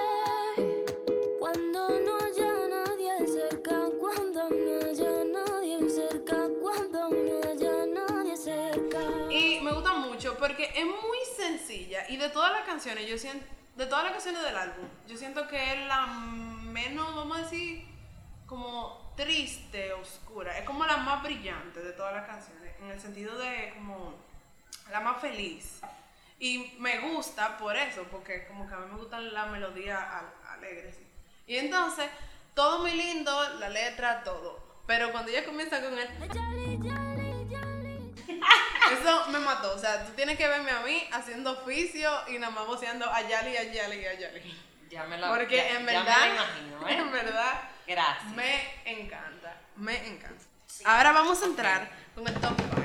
cuando 1.40 1.90
no 2.00 2.18
haya 2.18 2.54
nadie 2.70 3.28
cerca, 3.28 3.90
cuando 4.00 4.50
no 4.50 4.90
haya 4.90 5.24
nadie 5.26 5.90
cerca, 5.90 6.48
cuando 6.62 7.10
no 7.10 7.52
haya 7.52 7.86
nadie 7.86 8.38
cerca. 8.38 9.00
Y 9.30 9.60
me 9.62 9.74
gusta 9.74 9.94
mucho 9.94 10.38
porque 10.38 10.72
es 10.76 10.86
muy 10.86 11.18
sencilla 11.36 12.06
y 12.10 12.18
de 12.18 12.30
todas 12.30 12.54
las 12.54 12.64
canciones, 12.66 13.06
yo 13.08 13.18
siento, 13.18 13.46
de 13.76 13.86
todas 13.88 14.04
las 14.04 14.14
canciones 14.14 14.44
del 14.44 14.56
álbum, 14.58 14.88
yo 15.08 15.18
siento 15.18 15.48
que 15.48 15.74
es 15.74 15.88
la 15.88 16.06
menos, 16.06 17.16
vamos 17.16 17.38
a 17.38 17.42
decir, 17.42 17.86
como 18.46 19.14
triste, 19.16 19.94
oscura. 19.94 20.58
Es 20.58 20.66
como 20.66 20.86
la 20.86 20.98
más 20.98 21.24
brillante 21.24 21.82
de 21.82 21.94
todas 21.94 22.14
las 22.14 22.26
canciones, 22.28 22.76
en 22.82 22.92
el 22.92 23.00
sentido 23.00 23.38
de 23.38 23.74
como 23.76 24.14
la 24.92 25.00
más 25.00 25.20
feliz. 25.22 25.80
Y 26.40 26.74
me 26.80 27.00
gusta 27.00 27.58
por 27.58 27.76
eso, 27.76 28.04
porque 28.12 28.46
como 28.48 28.68
que 28.68 28.74
a 28.74 28.78
mí 28.80 28.88
me 28.92 28.98
gustan 28.98 29.34
las 29.34 29.50
melodías 29.50 30.00
al- 30.00 30.58
alegres. 30.58 30.96
¿sí? 30.98 31.08
Y 31.48 31.58
entonces, 31.58 32.10
todo 32.54 32.80
muy 32.80 32.92
lindo, 32.92 33.50
la 33.60 33.70
letra, 33.70 34.24
todo. 34.24 34.62
Pero 34.86 35.12
cuando 35.12 35.32
ella 35.32 35.46
comienza 35.46 35.82
con 35.82 35.98
el... 35.98 36.08
Eso 38.92 39.28
me 39.30 39.40
mató. 39.40 39.74
O 39.74 39.78
sea, 39.80 40.06
tú 40.06 40.12
tienes 40.14 40.38
que 40.38 40.48
verme 40.48 40.72
a 40.72 40.82
mí 40.82 41.04
haciendo 41.12 41.52
oficio 41.52 42.12
y 42.28 42.38
nada 42.40 42.52
más 42.54 42.68
voceando 42.68 43.06
a 43.10 43.22
Yali, 43.22 43.56
a 43.58 43.64
Yali, 43.64 44.06
a 44.06 44.14
Yali. 44.14 44.60
Ya 44.90 45.04
me 45.06 45.18
la 45.18 45.30
Porque 45.30 45.56
ya- 45.58 45.70
en 45.70 45.86
ya 45.86 46.00
verdad, 46.04 46.20
me 46.22 46.28
la 46.28 46.36
imagino, 46.36 46.88
¿eh? 46.90 46.98
en 46.98 47.12
verdad, 47.12 47.62
Gracias. 47.88 48.32
me 48.36 48.82
encanta. 48.86 49.62
Me 49.76 50.08
encanta. 50.08 50.44
Ahora 50.86 51.12
vamos 51.12 51.42
a 51.42 51.46
entrar 51.46 51.90
con 52.14 52.28
el 52.28 52.34
top 52.36 52.54
5. 52.58 52.76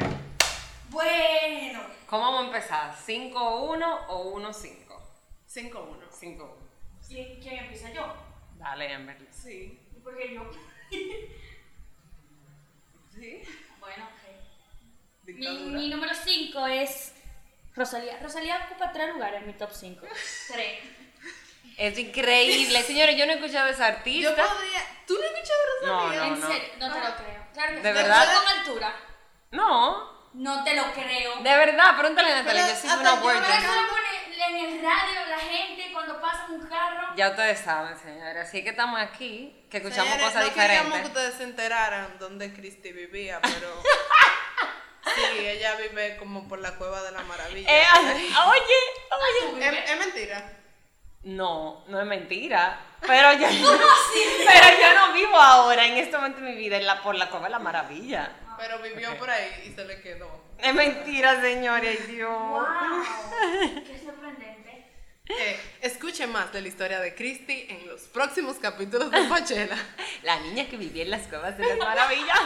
Bueno, 0.90 1.80
¿Cómo 2.06 2.22
vamos 2.32 2.42
a 2.42 2.46
empezar? 2.46 2.94
¿5-1 3.06 4.06
o 4.08 4.32
1-5? 4.40 4.98
5-1. 5.46 6.08
5-1. 6.10 6.54
¿quién, 7.06 7.40
quién 7.40 7.58
empieza 7.64 7.90
yo? 7.92 8.14
Dale, 8.56 8.94
Amberly. 8.94 9.28
Sí. 9.30 9.78
Porque 10.02 10.34
yo. 10.34 10.50
Sí. 13.14 13.42
Bueno. 13.80 14.08
Mi, 15.34 15.46
mi 15.70 15.88
número 15.88 16.12
5 16.14 16.66
es 16.68 17.12
Rosalía. 17.74 18.18
Rosalía 18.22 18.66
ocupa 18.70 18.92
tres 18.92 19.08
lugares 19.12 19.40
en 19.40 19.46
mi 19.46 19.52
top 19.52 19.70
5. 19.72 20.06
Tres. 20.52 20.78
Es 21.76 21.98
increíble. 21.98 22.82
Señores, 22.82 23.16
yo 23.16 23.26
no 23.26 23.32
he 23.32 23.34
escuchado 23.36 23.66
a 23.66 23.70
esa 23.70 23.90
Yo 23.90 23.96
artista. 23.98 24.30
podría. 24.34 24.80
¿Tú 25.06 25.14
no 25.14 25.20
has 25.20 25.30
escuchado 25.32 25.60
a 25.60 25.66
Rosalía? 26.02 26.20
No, 26.20 26.34
en 26.34 26.42
serio, 26.42 26.68
no 26.78 26.92
te 26.92 26.98
lo 27.00 27.16
creo. 27.16 27.46
Claro 27.54 27.68
que 27.74 27.80
¿De 27.80 27.88
sí. 27.88 27.94
verdad? 27.94 28.26
Yo 28.34 28.40
con 28.44 28.58
altura. 28.58 28.96
No, 29.50 30.28
No 30.34 30.64
te 30.64 30.74
lo 30.74 30.92
creo. 30.92 31.36
de 31.36 31.56
verdad, 31.56 31.96
pregúntale 31.98 32.32
a 32.32 32.42
Natalia. 32.42 32.68
Yo 32.68 32.74
soy 32.76 32.90
una 32.98 33.14
yo 33.14 33.20
pone 33.20 33.38
en 34.48 34.56
el 34.56 34.82
radio 34.82 35.26
la 35.28 35.38
gente 35.38 35.90
cuando 35.92 36.20
pasa 36.20 36.46
un 36.50 36.66
carro. 36.66 37.14
Ya 37.16 37.30
ustedes 37.30 37.60
saben, 37.60 37.98
señores. 37.98 38.48
Así 38.48 38.62
que 38.62 38.70
estamos 38.70 39.00
aquí, 39.00 39.64
que 39.70 39.78
escuchamos 39.78 40.12
Señores, 40.12 40.26
cosas 40.34 40.46
no 40.48 40.54
queríamos 40.54 40.92
que 40.92 40.98
diferentes. 40.98 41.08
ustedes 41.08 41.34
se 41.34 41.42
enteraran 41.44 42.18
dónde 42.18 42.52
Christy 42.52 42.92
vivía, 42.92 43.40
pero. 43.42 43.82
sí, 45.14 45.46
ella 45.46 45.76
vive 45.76 46.16
como 46.16 46.48
por 46.48 46.58
la 46.60 46.74
cueva 46.76 47.02
de 47.02 47.12
la 47.12 47.22
maravilla. 47.22 47.68
Eh, 47.70 47.84
oye, 48.00 48.30
oye. 48.46 49.66
es, 49.66 49.90
es 49.90 49.98
mentira. 49.98 50.58
No, 51.24 51.84
no 51.88 52.00
es 52.00 52.06
mentira. 52.06 52.80
Pero 53.00 53.32
yo, 53.32 53.46
pero 53.48 54.66
yo 54.80 54.94
no 54.94 55.12
vivo 55.12 55.36
ahora, 55.36 55.86
en 55.86 55.98
este 55.98 56.16
momento 56.16 56.40
de 56.40 56.50
mi 56.50 56.56
vida, 56.56 56.76
en 56.76 56.86
la, 56.86 57.02
por 57.02 57.14
la 57.14 57.28
Cueva 57.28 57.46
de 57.46 57.50
la 57.50 57.58
Maravilla. 57.58 58.32
Pero 58.58 58.78
vivió 58.80 59.16
por 59.18 59.30
ahí 59.30 59.66
y 59.66 59.74
se 59.74 59.84
le 59.84 60.00
quedó. 60.00 60.48
Es 60.58 60.74
mentira, 60.74 61.40
señores, 61.40 62.08
Dios. 62.08 62.30
¡Wow! 62.30 62.64
¡Qué 63.86 64.00
sorprendente! 64.04 64.86
Eh, 65.28 65.60
escuche 65.82 66.26
más 66.26 66.52
de 66.52 66.62
la 66.62 66.68
historia 66.68 67.00
de 67.00 67.14
Christy 67.14 67.66
en 67.68 67.86
los 67.86 68.02
próximos 68.02 68.56
capítulos 68.56 69.10
de 69.10 69.22
Pachela. 69.24 69.76
La 70.22 70.40
niña 70.40 70.66
que 70.68 70.76
vivía 70.76 71.04
en 71.04 71.10
las 71.10 71.28
cuevas 71.28 71.56
de 71.56 71.66
las 71.66 71.78
maravillas. 71.78 72.40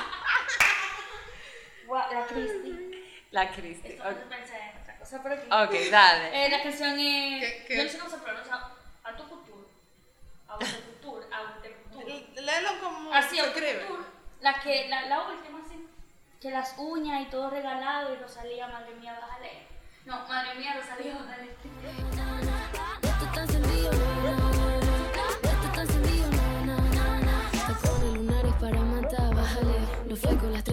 Wow, 1.93 2.01
la 2.11 2.27
Cristi. 2.27 2.91
La 3.33 3.51
Cristi. 3.53 3.89
Esto 3.89 4.05
no 4.11 4.29
pensé 4.31 4.57
en 4.57 4.81
otra 4.81 4.99
cosa, 4.99 5.23
pero 5.23 5.35
aquí. 5.35 5.47
Ok, 5.47 5.91
dale. 5.91 6.47
Eh, 6.47 6.49
la 6.51 6.63
canción 6.63 6.99
es. 6.99 7.41
¿Qué- 7.45 7.65
qué? 7.69 7.77
Yo 7.77 7.85
no 7.85 7.91
sé 7.91 7.99
cómo 7.99 8.11
se 8.11 8.17
pronuncia. 8.19 8.61
Autoculture. 9.05 9.67
Autoculture. 10.49 11.27
Autoculture. 11.35 12.41
Léelo 12.41 12.71
como 12.83 13.13
Así, 13.13 13.37
se 13.37 13.47
escribe. 13.47 13.73
autoculture. 13.83 14.09
La 14.41 14.55
que, 14.61 14.89
la, 14.89 15.03
la 15.07 15.29
última, 15.29 15.61
sí. 15.69 15.87
Que 16.41 16.51
las 16.51 16.75
uñas 16.79 17.21
y 17.23 17.27
todo 17.27 17.51
regalado 17.51 18.15
y 18.15 18.17
Rosalía, 18.17 18.69
madre 18.69 18.95
mía, 18.95 19.19
bájale. 19.21 19.67
No, 20.07 20.27
madre 20.27 20.55
mía, 20.55 20.75
Rosalía, 20.81 21.15
bájale. 21.19 21.51
Esto 23.03 23.25
está 23.27 23.43
encendido, 23.43 23.93
na, 23.93 24.15
na, 24.25 24.33
na. 24.33 25.39
Esto 25.43 25.67
está 25.67 25.83
encendido, 25.83 26.31
na, 26.31 26.65
na, 26.67 26.77
na, 26.77 27.21
na. 27.21 27.51
Tacones 27.67 28.15
lunares 28.15 28.55
para 28.55 28.81
matar, 28.81 29.35
bájale. 29.35 29.79
Lo 30.09 30.17
fue 30.17 30.37
con 30.39 30.53
las 30.53 30.65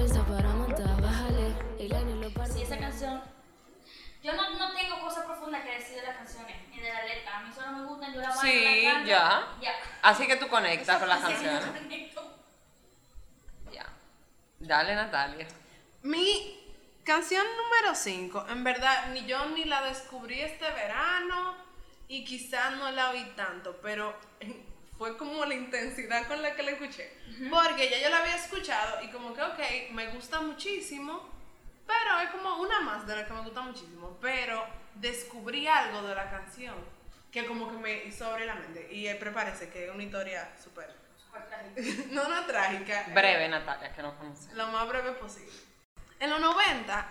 Yo 4.30 4.36
no, 4.36 4.50
no 4.60 4.72
tengo 4.74 5.00
cosas 5.00 5.26
profundas 5.26 5.64
que 5.64 5.72
decir 5.72 5.96
de 5.96 6.04
las 6.04 6.18
canciones 6.18 6.56
ni 6.70 6.80
de 6.80 6.94
la 6.94 7.04
letra. 7.04 7.38
A 7.38 7.42
mí 7.42 7.52
solo 7.54 7.72
me 7.72 7.86
gustan, 7.86 8.14
yo 8.14 8.22
la 8.22 8.30
bailo, 8.30 8.42
Sí, 8.42 8.84
la 8.86 8.92
canto. 8.94 9.10
ya. 9.10 9.48
Ya. 9.62 9.72
Así 10.04 10.28
que 10.28 10.36
tú 10.36 10.48
conectas 10.48 10.98
con 11.00 11.10
las 11.10 11.20
canciones. 11.22 11.66
conecto. 11.66 12.36
Ya. 13.72 13.86
Dale, 14.60 14.96
Natalia. 14.96 15.48
Mi 16.04 16.60
canción 17.04 17.46
número 17.58 17.96
5, 17.96 18.46
en 18.50 18.64
verdad, 18.64 19.08
ni 19.14 19.26
yo 19.26 19.46
ni 19.48 19.66
la 19.66 19.82
descubrí 19.84 20.40
este 20.42 20.70
verano 20.72 21.56
y 22.08 22.24
quizás 22.24 22.74
no 22.78 22.92
la 22.92 23.10
oí 23.10 23.24
tanto, 23.36 23.80
pero 23.82 24.16
fue 24.98 25.18
como 25.18 25.44
la 25.46 25.56
intensidad 25.56 26.28
con 26.28 26.42
la 26.42 26.56
que 26.56 26.64
la 26.64 26.72
escuché. 26.72 27.12
Porque 27.50 27.90
ya 27.90 28.00
yo 28.00 28.10
la 28.10 28.18
había 28.18 28.36
escuchado 28.36 29.02
y 29.04 29.08
como 29.10 29.34
que, 29.34 29.42
ok, 29.42 29.60
me 29.92 30.08
gusta 30.10 30.40
muchísimo, 30.42 31.28
pero 31.90 32.20
es 32.20 32.30
como 32.30 32.58
una 32.58 32.82
más 32.82 33.08
de 33.08 33.16
la 33.16 33.26
que 33.26 33.34
me 33.34 33.42
gusta 33.42 33.62
muchísimo. 33.62 34.16
Pero 34.22 34.64
descubrí 34.94 35.68
algo 35.68 36.04
de 36.04 36.14
la 36.14 36.30
canción 36.30 36.76
que 37.32 37.46
como 37.48 37.70
que 37.72 37.78
me 37.78 38.04
hizo 38.06 38.28
abrir 38.28 38.46
la 38.46 38.56
mente. 38.56 38.88
Y 38.92 39.08
eh, 39.08 39.16
prepárese 39.16 39.70
que 39.70 39.86
es 39.86 39.92
una 39.94 40.04
historia 40.04 40.52
súper... 40.64 40.94
no, 42.12 42.28
no 42.28 42.46
trágica. 42.46 43.06
Breve, 43.14 43.48
Natalia, 43.48 43.92
que 43.94 44.04
no 44.04 44.16
conoce. 44.18 44.54
Lo 44.54 44.68
más 44.68 44.88
breve 44.88 45.14
posible. 45.14 45.52
En 46.20 46.30
los 46.30 46.40
90 46.40 47.08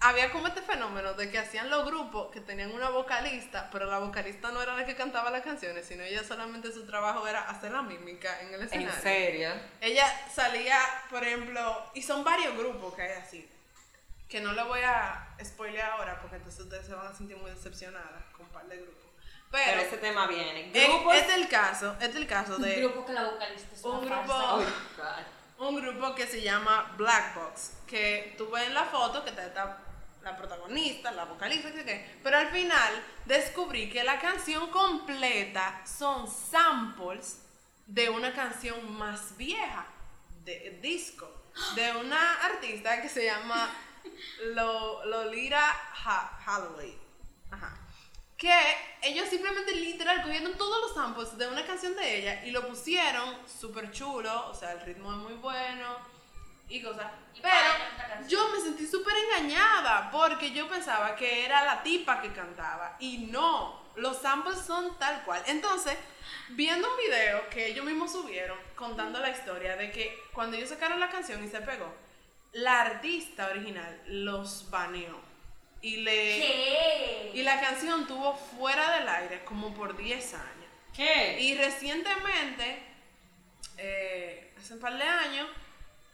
había 0.00 0.30
como 0.32 0.48
este 0.48 0.60
fenómeno 0.60 1.14
de 1.14 1.30
que 1.30 1.38
hacían 1.38 1.70
los 1.70 1.86
grupos 1.86 2.30
que 2.30 2.40
tenían 2.40 2.72
una 2.72 2.90
vocalista, 2.90 3.70
pero 3.72 3.86
la 3.86 4.00
vocalista 4.00 4.50
no 4.50 4.60
era 4.60 4.76
la 4.76 4.84
que 4.84 4.94
cantaba 4.94 5.30
las 5.30 5.42
canciones, 5.42 5.86
sino 5.86 6.02
ella 6.02 6.22
solamente 6.24 6.72
su 6.72 6.84
trabajo 6.84 7.26
era 7.26 7.48
hacer 7.48 7.72
la 7.72 7.80
mímica 7.80 8.40
en 8.42 8.48
el 8.48 8.60
¿En 8.60 8.66
escenario. 8.66 9.02
serio? 9.02 9.50
Ella 9.80 10.06
salía, 10.30 10.78
por 11.08 11.22
ejemplo, 11.22 11.90
y 11.94 12.02
son 12.02 12.22
varios 12.22 12.54
grupos 12.56 12.94
que 12.94 13.02
hay 13.02 13.12
así, 13.12 13.48
que 14.28 14.40
no 14.40 14.52
le 14.52 14.62
voy 14.64 14.80
a 14.80 15.28
spoilear 15.44 15.92
ahora 15.92 16.20
porque 16.20 16.36
entonces 16.36 16.60
ustedes 16.60 16.86
se 16.86 16.94
van 16.94 17.06
a 17.06 17.12
sentir 17.14 17.36
muy 17.36 17.50
decepcionadas 17.50 18.24
con 18.32 18.46
un 18.46 18.52
par 18.52 18.66
de 18.66 18.76
grupos. 18.78 19.04
Pero, 19.50 19.64
Pero 19.66 19.80
ese 19.82 19.98
tema 19.98 20.26
viene. 20.26 20.70
es, 20.74 20.88
Grupos. 20.88 21.14
es 21.14 21.28
el 21.34 21.48
caso, 21.48 21.96
es 22.00 22.14
el 22.16 22.26
caso 22.26 22.56
Un 22.56 22.62
de 22.62 22.80
grupo 22.80 23.06
que 23.06 23.12
la 23.12 23.24
vocalista 23.24 23.74
es 23.74 23.84
un 23.84 23.96
una 23.98 24.16
grupo-. 24.22 24.58
Ay, 24.58 25.24
God. 25.58 25.66
un 25.68 25.76
grupo 25.80 26.14
que 26.16 26.26
se 26.26 26.42
llama 26.42 26.92
Black 26.96 27.34
Box, 27.36 27.72
que 27.86 28.34
tú 28.36 28.50
ves 28.50 28.66
en 28.66 28.74
la 28.74 28.84
foto 28.84 29.22
que 29.22 29.30
está, 29.30 29.46
está 29.46 29.78
la 30.22 30.36
protagonista, 30.36 31.12
la 31.12 31.26
vocalista, 31.26 31.70
qué, 31.70 32.18
pero 32.22 32.38
al 32.38 32.48
final 32.48 33.04
descubrí 33.26 33.88
que 33.90 34.02
la 34.02 34.18
canción 34.18 34.70
completa 34.70 35.82
son 35.86 36.26
samples 36.28 37.42
de 37.86 38.08
una 38.08 38.32
canción 38.32 38.90
más 38.98 39.36
vieja, 39.36 39.86
de 40.44 40.78
disco, 40.82 41.30
de 41.76 41.92
una 41.96 42.40
artista 42.44 43.00
que 43.02 43.08
se 43.08 43.26
llama 43.26 43.70
Lo- 44.54 45.04
Lolita 45.06 45.70
Ha- 46.04 46.38
Holloway. 46.46 46.98
Ajá. 47.50 47.78
Que 48.36 48.52
ellos 49.02 49.28
simplemente 49.28 49.74
literal 49.74 50.22
cogieron 50.22 50.56
todos 50.56 50.80
los 50.82 50.94
samples 50.94 51.38
de 51.38 51.46
una 51.48 51.64
canción 51.64 51.94
de 51.96 52.18
ella 52.18 52.44
y 52.44 52.50
lo 52.50 52.66
pusieron 52.66 53.36
súper 53.46 53.90
chulo, 53.92 54.48
o 54.48 54.54
sea, 54.54 54.72
el 54.72 54.80
ritmo 54.80 55.10
es 55.12 55.18
muy 55.18 55.34
bueno, 55.34 55.96
y 56.68 56.82
cosas. 56.82 57.12
Y 57.34 57.40
Pero 57.40 58.28
yo 58.28 58.48
me 58.50 58.60
sentí 58.60 58.86
súper 58.86 59.14
engañada 59.16 60.10
porque 60.10 60.50
yo 60.50 60.68
pensaba 60.68 61.14
que 61.14 61.44
era 61.44 61.64
la 61.64 61.82
tipa 61.82 62.20
que 62.20 62.32
cantaba 62.32 62.96
y 62.98 63.18
no, 63.30 63.82
los 63.96 64.18
samples 64.18 64.58
son 64.58 64.98
tal 64.98 65.22
cual. 65.24 65.42
Entonces, 65.46 65.96
viendo 66.50 66.90
un 66.90 66.96
video 66.96 67.48
que 67.50 67.68
ellos 67.68 67.84
mismos 67.84 68.12
subieron 68.12 68.58
contando 68.74 69.20
la 69.20 69.30
historia 69.30 69.76
de 69.76 69.90
que 69.92 70.18
cuando 70.32 70.56
ellos 70.56 70.70
sacaron 70.70 70.98
la 70.98 71.08
canción 71.08 71.42
y 71.44 71.48
se 71.48 71.60
pegó, 71.60 71.94
la 72.54 72.80
artista 72.82 73.48
original 73.48 74.00
los 74.06 74.70
baneó 74.70 75.20
y 75.80 75.96
le 75.98 76.12
¿Qué? 76.12 77.30
y 77.34 77.42
la 77.42 77.60
canción 77.60 78.06
tuvo 78.06 78.34
fuera 78.34 78.98
del 78.98 79.08
aire 79.08 79.44
como 79.44 79.74
por 79.74 79.96
10 79.96 80.34
años. 80.34 80.44
¿Qué? 80.94 81.40
Y 81.40 81.56
recientemente, 81.56 82.80
eh, 83.76 84.54
hace 84.56 84.74
un 84.74 84.80
par 84.80 84.96
de 84.96 85.04
años, 85.04 85.48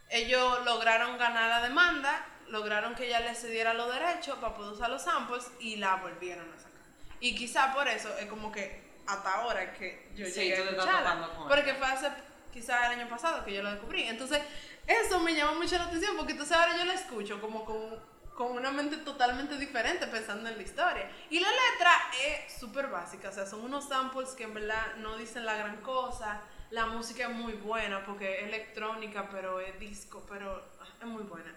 ellos 0.09 0.65
lograron 0.65 1.17
ganar 1.17 1.47
la 1.49 1.61
demanda, 1.61 2.25
lograron 2.47 2.95
que 2.95 3.05
ella 3.05 3.19
le 3.21 3.35
cediera 3.35 3.73
los 3.73 3.93
derechos 3.93 4.37
para 4.39 4.55
poder 4.55 4.73
usar 4.73 4.89
los 4.89 5.03
samples 5.03 5.49
y 5.59 5.77
la 5.77 5.95
volvieron 5.97 6.51
a 6.51 6.57
sacar. 6.57 6.71
Y 7.19 7.35
quizá 7.35 7.71
por 7.73 7.87
eso 7.87 8.17
es 8.17 8.25
como 8.25 8.51
que 8.51 8.81
hasta 9.07 9.35
ahora 9.35 9.63
es 9.63 9.77
que 9.77 10.09
yo 10.15 10.25
Sí, 10.25 10.33
llegué 10.33 10.55
a 10.57 10.63
escucharla. 10.71 11.29
Porque 11.47 11.75
fue 11.75 11.87
hace 11.87 12.09
quizá 12.51 12.87
el 12.91 12.99
año 12.99 13.09
pasado 13.09 13.45
que 13.45 13.53
yo 13.53 13.61
lo 13.63 13.71
descubrí. 13.71 14.03
Entonces, 14.03 14.41
eso 14.87 15.19
me 15.19 15.35
llama 15.35 15.53
mucho 15.53 15.77
la 15.77 15.85
atención 15.85 16.15
porque 16.17 16.33
entonces 16.33 16.55
ahora 16.55 16.77
yo 16.77 16.85
la 16.85 16.93
escucho 16.93 17.39
como 17.39 17.65
con 17.65 18.11
con 18.41 18.57
una 18.57 18.71
mente 18.71 18.97
totalmente 18.97 19.57
diferente 19.57 20.07
pensando 20.07 20.49
en 20.49 20.57
la 20.57 20.63
historia. 20.63 21.09
Y 21.29 21.39
la 21.39 21.49
letra 21.49 21.91
es 22.25 22.53
súper 22.59 22.87
básica, 22.87 23.29
o 23.29 23.31
sea, 23.31 23.45
son 23.45 23.63
unos 23.63 23.87
samples 23.87 24.29
que 24.29 24.43
en 24.45 24.53
verdad 24.55 24.95
no 24.97 25.15
dicen 25.17 25.45
la 25.45 25.55
gran 25.55 25.77
cosa. 25.81 26.41
La 26.71 26.87
música 26.87 27.27
es 27.27 27.29
muy 27.29 27.53
buena 27.53 28.03
porque 28.05 28.39
es 28.39 28.47
electrónica, 28.47 29.29
pero 29.29 29.59
es 29.59 29.77
disco, 29.79 30.25
pero 30.27 30.71
ah, 30.79 30.87
es 30.99 31.05
muy 31.05 31.23
buena. 31.23 31.53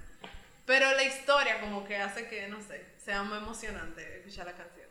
Pero 0.66 0.90
la 0.92 1.04
historia 1.04 1.60
como 1.60 1.84
que 1.84 1.96
hace 1.96 2.28
que, 2.28 2.48
no 2.48 2.60
sé, 2.60 2.84
sea 2.98 3.22
muy 3.22 3.38
emocionante 3.38 4.18
escuchar 4.18 4.46
la 4.46 4.52
canción. 4.52 4.88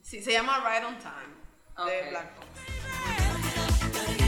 Sí, 0.00 0.22
se 0.22 0.32
llama 0.32 0.64
Right 0.68 0.84
on 0.84 0.98
Time 0.98 1.36
de 1.86 2.00
Ok. 2.02 2.10
Black 2.10 2.36
Box. 2.36 4.25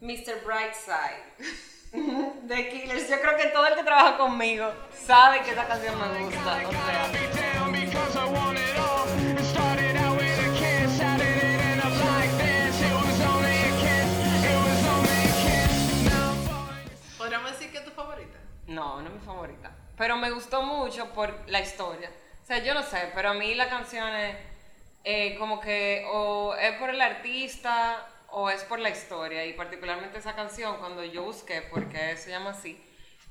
Mr. 0.00 0.44
Brightside 0.44 1.24
de 2.42 2.68
Killers. 2.68 3.08
Yo 3.08 3.20
creo 3.20 3.36
que 3.36 3.46
todo 3.46 3.66
el 3.66 3.74
que 3.74 3.82
trabaja 3.82 4.16
conmigo 4.16 4.72
sabe 4.92 5.42
que 5.42 5.50
esa 5.50 5.66
canción 5.66 5.94
me 5.98 6.24
gusta. 6.24 6.68
O 6.68 6.70
sea. 6.70 7.12
¿Podríamos 17.16 17.50
decir 17.52 17.72
que 17.72 17.78
es 17.78 17.84
tu 17.84 17.90
favorita? 17.90 18.38
no, 18.68 19.02
no 19.02 19.08
es 19.08 19.14
mi 19.14 19.20
favorita. 19.20 19.72
Pero 19.96 20.16
me 20.16 20.30
gustó 20.30 20.62
mucho 20.62 21.12
por 21.12 21.34
la 21.48 21.60
historia. 21.60 22.10
O 22.42 22.46
sea, 22.46 22.58
yo 22.58 22.72
no 22.72 22.82
sé, 22.82 23.10
pero 23.14 23.30
a 23.30 23.34
mí 23.34 23.54
la 23.54 23.68
canción 23.68 24.08
es 24.14 24.36
eh, 25.04 25.36
como 25.38 25.60
que 25.60 26.06
o 26.12 26.54
es 26.54 26.78
por 26.78 26.90
el 26.90 27.00
artista 27.00 28.06
o 28.30 28.50
es 28.50 28.64
por 28.64 28.78
la 28.78 28.90
historia. 28.90 29.44
Y 29.46 29.52
particularmente 29.54 30.18
esa 30.18 30.34
canción, 30.34 30.76
cuando 30.78 31.04
yo 31.04 31.24
busqué, 31.24 31.62
porque 31.62 32.16
se 32.16 32.30
llama 32.30 32.50
así, 32.50 32.80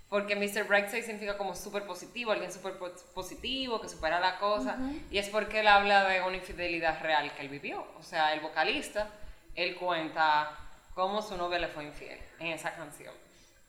porque 0.10 0.36
Mr. 0.36 0.64
Brightside 0.68 1.04
significa 1.04 1.38
como 1.38 1.54
súper 1.56 1.84
positivo, 1.84 2.32
alguien 2.32 2.52
súper 2.52 2.78
po- 2.78 2.92
positivo, 3.14 3.82
que 3.82 3.90
supera 3.90 4.20
la 4.20 4.38
cosa. 4.40 4.78
Y 5.12 5.18
es 5.18 5.30
porque 5.30 5.60
él 5.60 5.68
habla 5.68 6.06
de 6.08 6.22
una 6.22 6.38
infidelidad 6.38 7.02
real 7.02 7.34
que 7.36 7.42
él 7.42 7.50
vivió. 7.50 7.86
O 8.00 8.04
sea, 8.04 8.34
el 8.34 8.40
vocalista, 8.40 9.10
él 9.56 9.76
cuenta 9.76 10.58
cómo 10.96 11.22
su 11.22 11.36
novia 11.38 11.60
le 11.60 11.68
fue 11.68 11.84
infiel 11.84 12.20
en 12.40 12.48
esa 12.48 12.74
canción. 12.74 13.14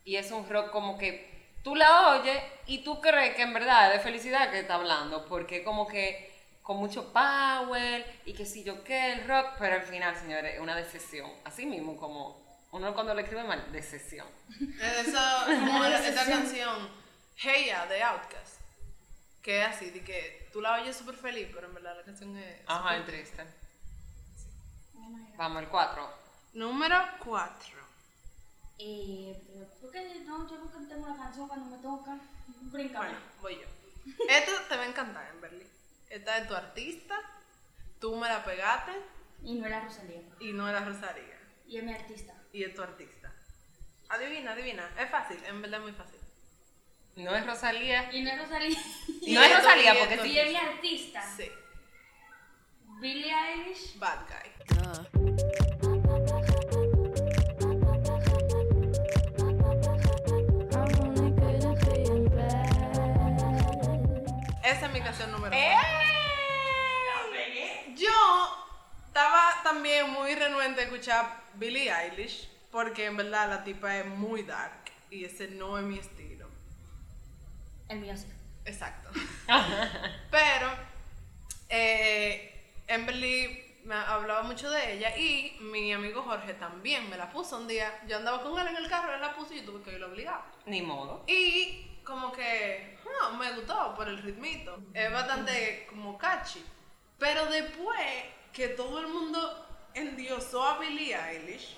Y 0.05 0.17
es 0.17 0.31
un 0.31 0.49
rock 0.49 0.71
como 0.71 0.97
que 0.97 1.37
tú 1.64 1.75
la 1.75 2.11
oyes 2.11 2.41
y 2.67 2.85
tú 2.85 3.01
crees 3.01 3.35
que 3.35 3.43
en 3.43 3.53
verdad 3.53 3.88
es 3.93 3.99
de 3.99 4.05
felicidad 4.05 4.51
que 4.51 4.61
está 4.61 4.77
hablando, 4.77 5.27
porque 5.27 5.62
como 5.64 5.87
que 5.88 6.38
con 6.68 6.76
mucho 6.76 7.11
power 7.14 8.20
y 8.26 8.35
que 8.35 8.44
si 8.44 8.62
yo 8.62 8.85
qué, 8.85 9.14
el 9.14 9.26
rock, 9.26 9.54
pero 9.59 9.76
al 9.76 9.83
final, 9.85 10.14
señores, 10.14 10.57
es 10.57 10.61
una 10.61 10.76
decepción. 10.76 11.33
Así 11.42 11.64
mismo 11.64 11.96
como 11.96 12.61
uno 12.72 12.92
cuando 12.92 13.14
le 13.14 13.22
escribe 13.22 13.42
mal, 13.42 13.72
decepción. 13.72 14.26
Es 14.78 15.09
Eso, 15.09 15.18
como 15.46 15.83
esta 15.87 16.26
canción, 16.26 16.90
Hey 17.37 17.68
Ya, 17.68 17.87
de 17.87 18.02
Outkast. 18.02 18.61
Que 19.40 19.62
es 19.62 19.66
así, 19.66 19.88
de 19.88 20.04
que 20.04 20.50
tú 20.52 20.61
la 20.61 20.74
oyes 20.74 20.94
súper 20.94 21.14
feliz, 21.14 21.48
pero 21.54 21.68
en 21.68 21.74
verdad 21.74 21.96
la 21.96 22.02
canción 22.02 22.37
es. 22.37 22.61
Ajá, 22.66 22.98
es 22.98 23.07
triste. 23.07 23.42
Vamos, 25.38 25.62
el 25.62 25.68
4. 25.70 26.14
Número 26.52 26.96
4. 27.24 27.78
Eh, 28.81 29.42
pero 29.46 29.66
¿por 29.81 29.90
qué 29.90 30.20
no? 30.26 30.46
Yo 30.46 30.59
nunca 30.59 30.76
tengo 30.87 31.07
una 31.07 31.16
canción 31.16 31.48
cuando 31.48 31.74
me 31.74 31.83
toca. 31.83 32.18
Brinca. 32.64 32.98
Bueno, 32.98 33.18
voy 33.40 33.54
yo. 33.54 34.24
Esta 34.28 34.68
te 34.68 34.76
va 34.76 34.83
a 34.83 34.87
encantar, 34.87 35.31
en 35.33 35.40
Berlín 35.40 35.78
esta 36.11 36.38
es 36.38 36.49
tu 36.49 36.55
artista, 36.55 37.14
tú 38.01 38.16
me 38.16 38.29
la 38.29 38.44
pegaste. 38.44 38.92
Y 39.42 39.55
no 39.55 39.66
era 39.66 39.81
Rosalía. 39.81 40.21
Y 40.40 40.53
no 40.53 40.68
era 40.68 40.85
Rosalía. 40.85 41.38
Y 41.66 41.79
es 41.79 41.85
mi 41.85 41.92
artista. 41.92 42.35
Y 42.53 42.64
es 42.64 42.75
tu 42.75 42.83
artista. 42.83 43.33
Adivina, 44.09 44.53
adivina. 44.53 44.90
Es 44.99 45.11
fácil, 45.11 45.38
en 45.44 45.62
verdad 45.62 45.81
es 45.81 45.85
muy 45.85 45.92
fácil. 45.92 46.18
No 47.16 47.35
es 47.35 47.47
Rosalía. 47.47 48.12
Y 48.12 48.23
no 48.23 48.31
es 48.31 48.38
Rosalía. 48.38 48.79
Y 49.23 49.35
no 49.35 49.42
es 49.42 49.57
Rosalía 49.57 49.94
porque 49.99 50.18
sí. 50.18 50.33
Y 50.33 50.38
es 50.38 50.49
mi 50.49 50.57
artista. 50.57 51.37
Sí. 51.37 51.51
Billie 53.01 53.33
Eilish. 53.33 53.99
Bad 53.99 54.21
guy. 54.29 54.51
Ah. 54.85 55.05
Esa 64.64 64.87
es 64.87 64.92
mi 64.92 65.01
canción 65.01 65.33
número 65.33 65.55
¡Eh! 65.55 65.75
1. 65.92 65.98
Estaba 69.18 69.50
también 69.64 70.11
muy 70.11 70.33
renuente 70.37 70.81
a 70.81 70.85
escuchar 70.85 71.42
Billie 71.54 71.92
Eilish 71.92 72.48
porque 72.70 73.07
en 73.07 73.16
verdad 73.16 73.48
la 73.48 73.64
tipa 73.64 73.98
es 73.98 74.07
muy 74.07 74.44
dark 74.44 74.92
y 75.11 75.24
ese 75.24 75.48
no 75.48 75.76
es 75.76 75.83
mi 75.83 75.98
estilo. 75.98 76.46
El 77.88 77.98
mío 77.98 78.16
sí. 78.16 78.28
Exacto. 78.64 79.11
Pero 80.31 80.70
eh, 81.68 82.76
Emberly 82.87 83.81
me 83.83 83.96
hablaba 83.96 84.44
mucho 84.44 84.70
de 84.70 84.92
ella 84.92 85.16
y 85.16 85.57
mi 85.62 85.92
amigo 85.92 86.22
Jorge 86.22 86.54
también 86.54 87.11
me 87.11 87.16
la 87.16 87.28
puso 87.28 87.57
un 87.57 87.66
día. 87.66 88.00
Yo 88.07 88.18
andaba 88.18 88.40
con 88.44 88.57
él 88.61 88.68
en 88.68 88.76
el 88.76 88.88
carro, 88.88 89.12
él 89.12 89.20
la 89.20 89.35
puso 89.35 89.52
y 89.52 89.62
yo 89.62 89.72
tuve 89.72 89.83
que 89.83 89.96
ir 89.96 90.04
obligado. 90.04 90.44
Ni 90.66 90.81
modo. 90.81 91.24
Y 91.26 91.90
como 92.04 92.31
que 92.31 92.96
ah, 93.20 93.31
me 93.37 93.50
gustó 93.50 93.96
por 93.96 94.07
el 94.07 94.18
ritmito. 94.18 94.78
Es 94.94 95.12
bastante 95.12 95.88
como 95.90 96.16
catchy. 96.16 96.64
Pero 97.18 97.46
después 97.46 98.38
que 98.59 98.68
todo 98.71 98.99
el 98.99 99.07
mundo 99.07 99.38
endiosó 99.94 100.64
a 100.64 100.79
Billie 100.81 101.14
Eilish, 101.16 101.77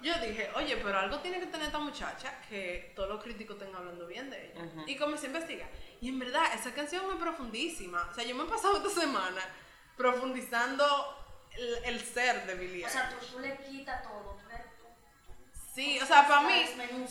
yo 0.00 0.12
dije, 0.18 0.50
oye, 0.56 0.76
pero 0.78 0.98
algo 0.98 1.20
tiene 1.20 1.38
que 1.38 1.46
tener 1.46 1.66
esta 1.68 1.78
muchacha 1.78 2.40
que 2.48 2.92
todos 2.96 3.08
los 3.08 3.22
críticos 3.22 3.56
estén 3.56 3.72
hablando 3.74 4.04
bien 4.08 4.28
de 4.28 4.50
ella. 4.50 4.64
Y 4.86 4.96
comencé 4.96 5.26
a 5.26 5.28
investigar. 5.28 5.68
Y 6.00 6.08
en 6.08 6.18
verdad, 6.18 6.42
esa 6.54 6.72
canción 6.72 7.04
es 7.12 7.16
profundísima. 7.18 8.08
O 8.10 8.14
sea, 8.14 8.24
yo 8.24 8.34
me 8.34 8.42
he 8.42 8.46
pasado 8.48 8.78
esta 8.78 9.00
semana 9.00 9.40
profundizando 9.96 10.84
el, 11.56 11.84
el 11.84 12.00
ser 12.00 12.46
de 12.46 12.54
Billie 12.54 12.84
O 12.84 12.88
Eilish. 12.88 12.92
sea, 12.92 13.10
tú, 13.10 13.26
tú 13.26 13.38
le 13.38 13.56
quitas 13.58 14.02
todo. 14.02 14.36
Tú 14.42 14.48
le, 14.48 14.58
Sí, 15.74 16.00
o 16.00 16.06
sea, 16.06 16.26
para 16.26 16.40
mí, 16.40 16.64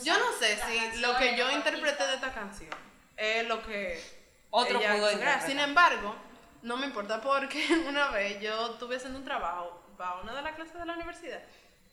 yo 0.04 0.18
no 0.18 0.32
sé 0.38 0.58
si 0.66 1.00
lo 1.00 1.16
que 1.16 1.34
yo 1.34 1.50
interpreté 1.50 2.06
de 2.06 2.14
esta 2.16 2.34
canción 2.34 2.76
es 3.16 3.48
lo 3.48 3.62
que 3.62 4.02
Otro 4.50 4.78
ella 4.78 4.96
pudo. 4.96 5.46
Sin 5.46 5.58
embargo, 5.58 6.14
no 6.62 6.76
me 6.76 6.86
importa 6.86 7.20
porque 7.20 7.66
una 7.88 8.08
vez 8.10 8.40
yo 8.40 8.72
estuve 8.72 8.96
haciendo 8.96 9.18
un 9.18 9.24
trabajo 9.24 9.82
para 9.96 10.20
una 10.20 10.34
de 10.34 10.42
las 10.42 10.54
clases 10.54 10.74
de 10.74 10.86
la 10.86 10.94
universidad 10.94 11.40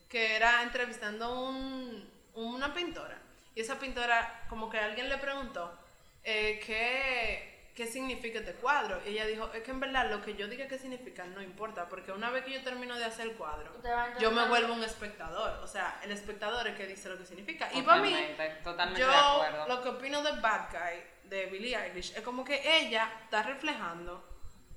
que 0.10 0.36
era 0.36 0.64
entrevistando 0.64 1.42
un, 1.42 2.10
una 2.36 2.74
pintora. 2.74 3.18
Y 3.54 3.62
esa 3.62 3.80
pintora, 3.80 4.46
como 4.50 4.70
que 4.70 4.78
alguien 4.78 5.10
le 5.10 5.18
preguntó 5.18 5.78
eh, 6.24 6.62
qué, 6.66 7.72
qué 7.76 7.88
significa 7.88 8.40
este 8.40 8.54
cuadro. 8.54 9.02
Y 9.06 9.10
ella 9.10 9.26
dijo, 9.26 9.50
es 9.54 9.64
que 9.64 9.72
en 9.72 9.80
verdad 9.80 10.10
lo 10.10 10.22
que 10.22 10.36
yo 10.36 10.48
diga 10.48 10.68
que 10.68 10.78
significa 10.78 11.26
no 11.26 11.42
importa, 11.42 11.88
porque 11.88 12.12
una 12.12 12.30
vez 12.30 12.44
que 12.46 12.52
yo 12.52 12.64
termino 12.64 12.98
de 12.98 13.06
hacer 13.06 13.28
el 13.28 13.34
cuadro, 13.34 13.72
yo 14.20 14.32
me 14.32 14.48
vuelvo 14.48 14.74
un 14.74 14.84
espectador. 14.84 15.64
O 15.64 15.68
sea, 15.68 16.00
el 16.04 16.12
espectador 16.12 16.68
es 16.68 16.76
que 16.76 16.86
dice 16.86 17.10
lo 17.10 17.18
que 17.18 17.26
significa. 17.26 17.70
Y 17.74 17.82
para 17.82 18.02
mí, 18.02 18.16
totalmente 18.64 19.02
yo 19.02 19.08
de 19.08 19.16
acuerdo. 19.16 19.68
lo 19.68 19.84
que 19.84 19.90
opino 19.90 20.22
de 20.22 20.32
Bad 20.40 20.70
Guy, 20.72 21.30
de 21.30 21.46
Billie 21.48 21.78
Eilish, 21.78 22.14
es 22.16 22.22
como 22.22 22.44
que 22.44 22.62
ella 22.78 23.12
está 23.24 23.44
reflejando 23.44 24.35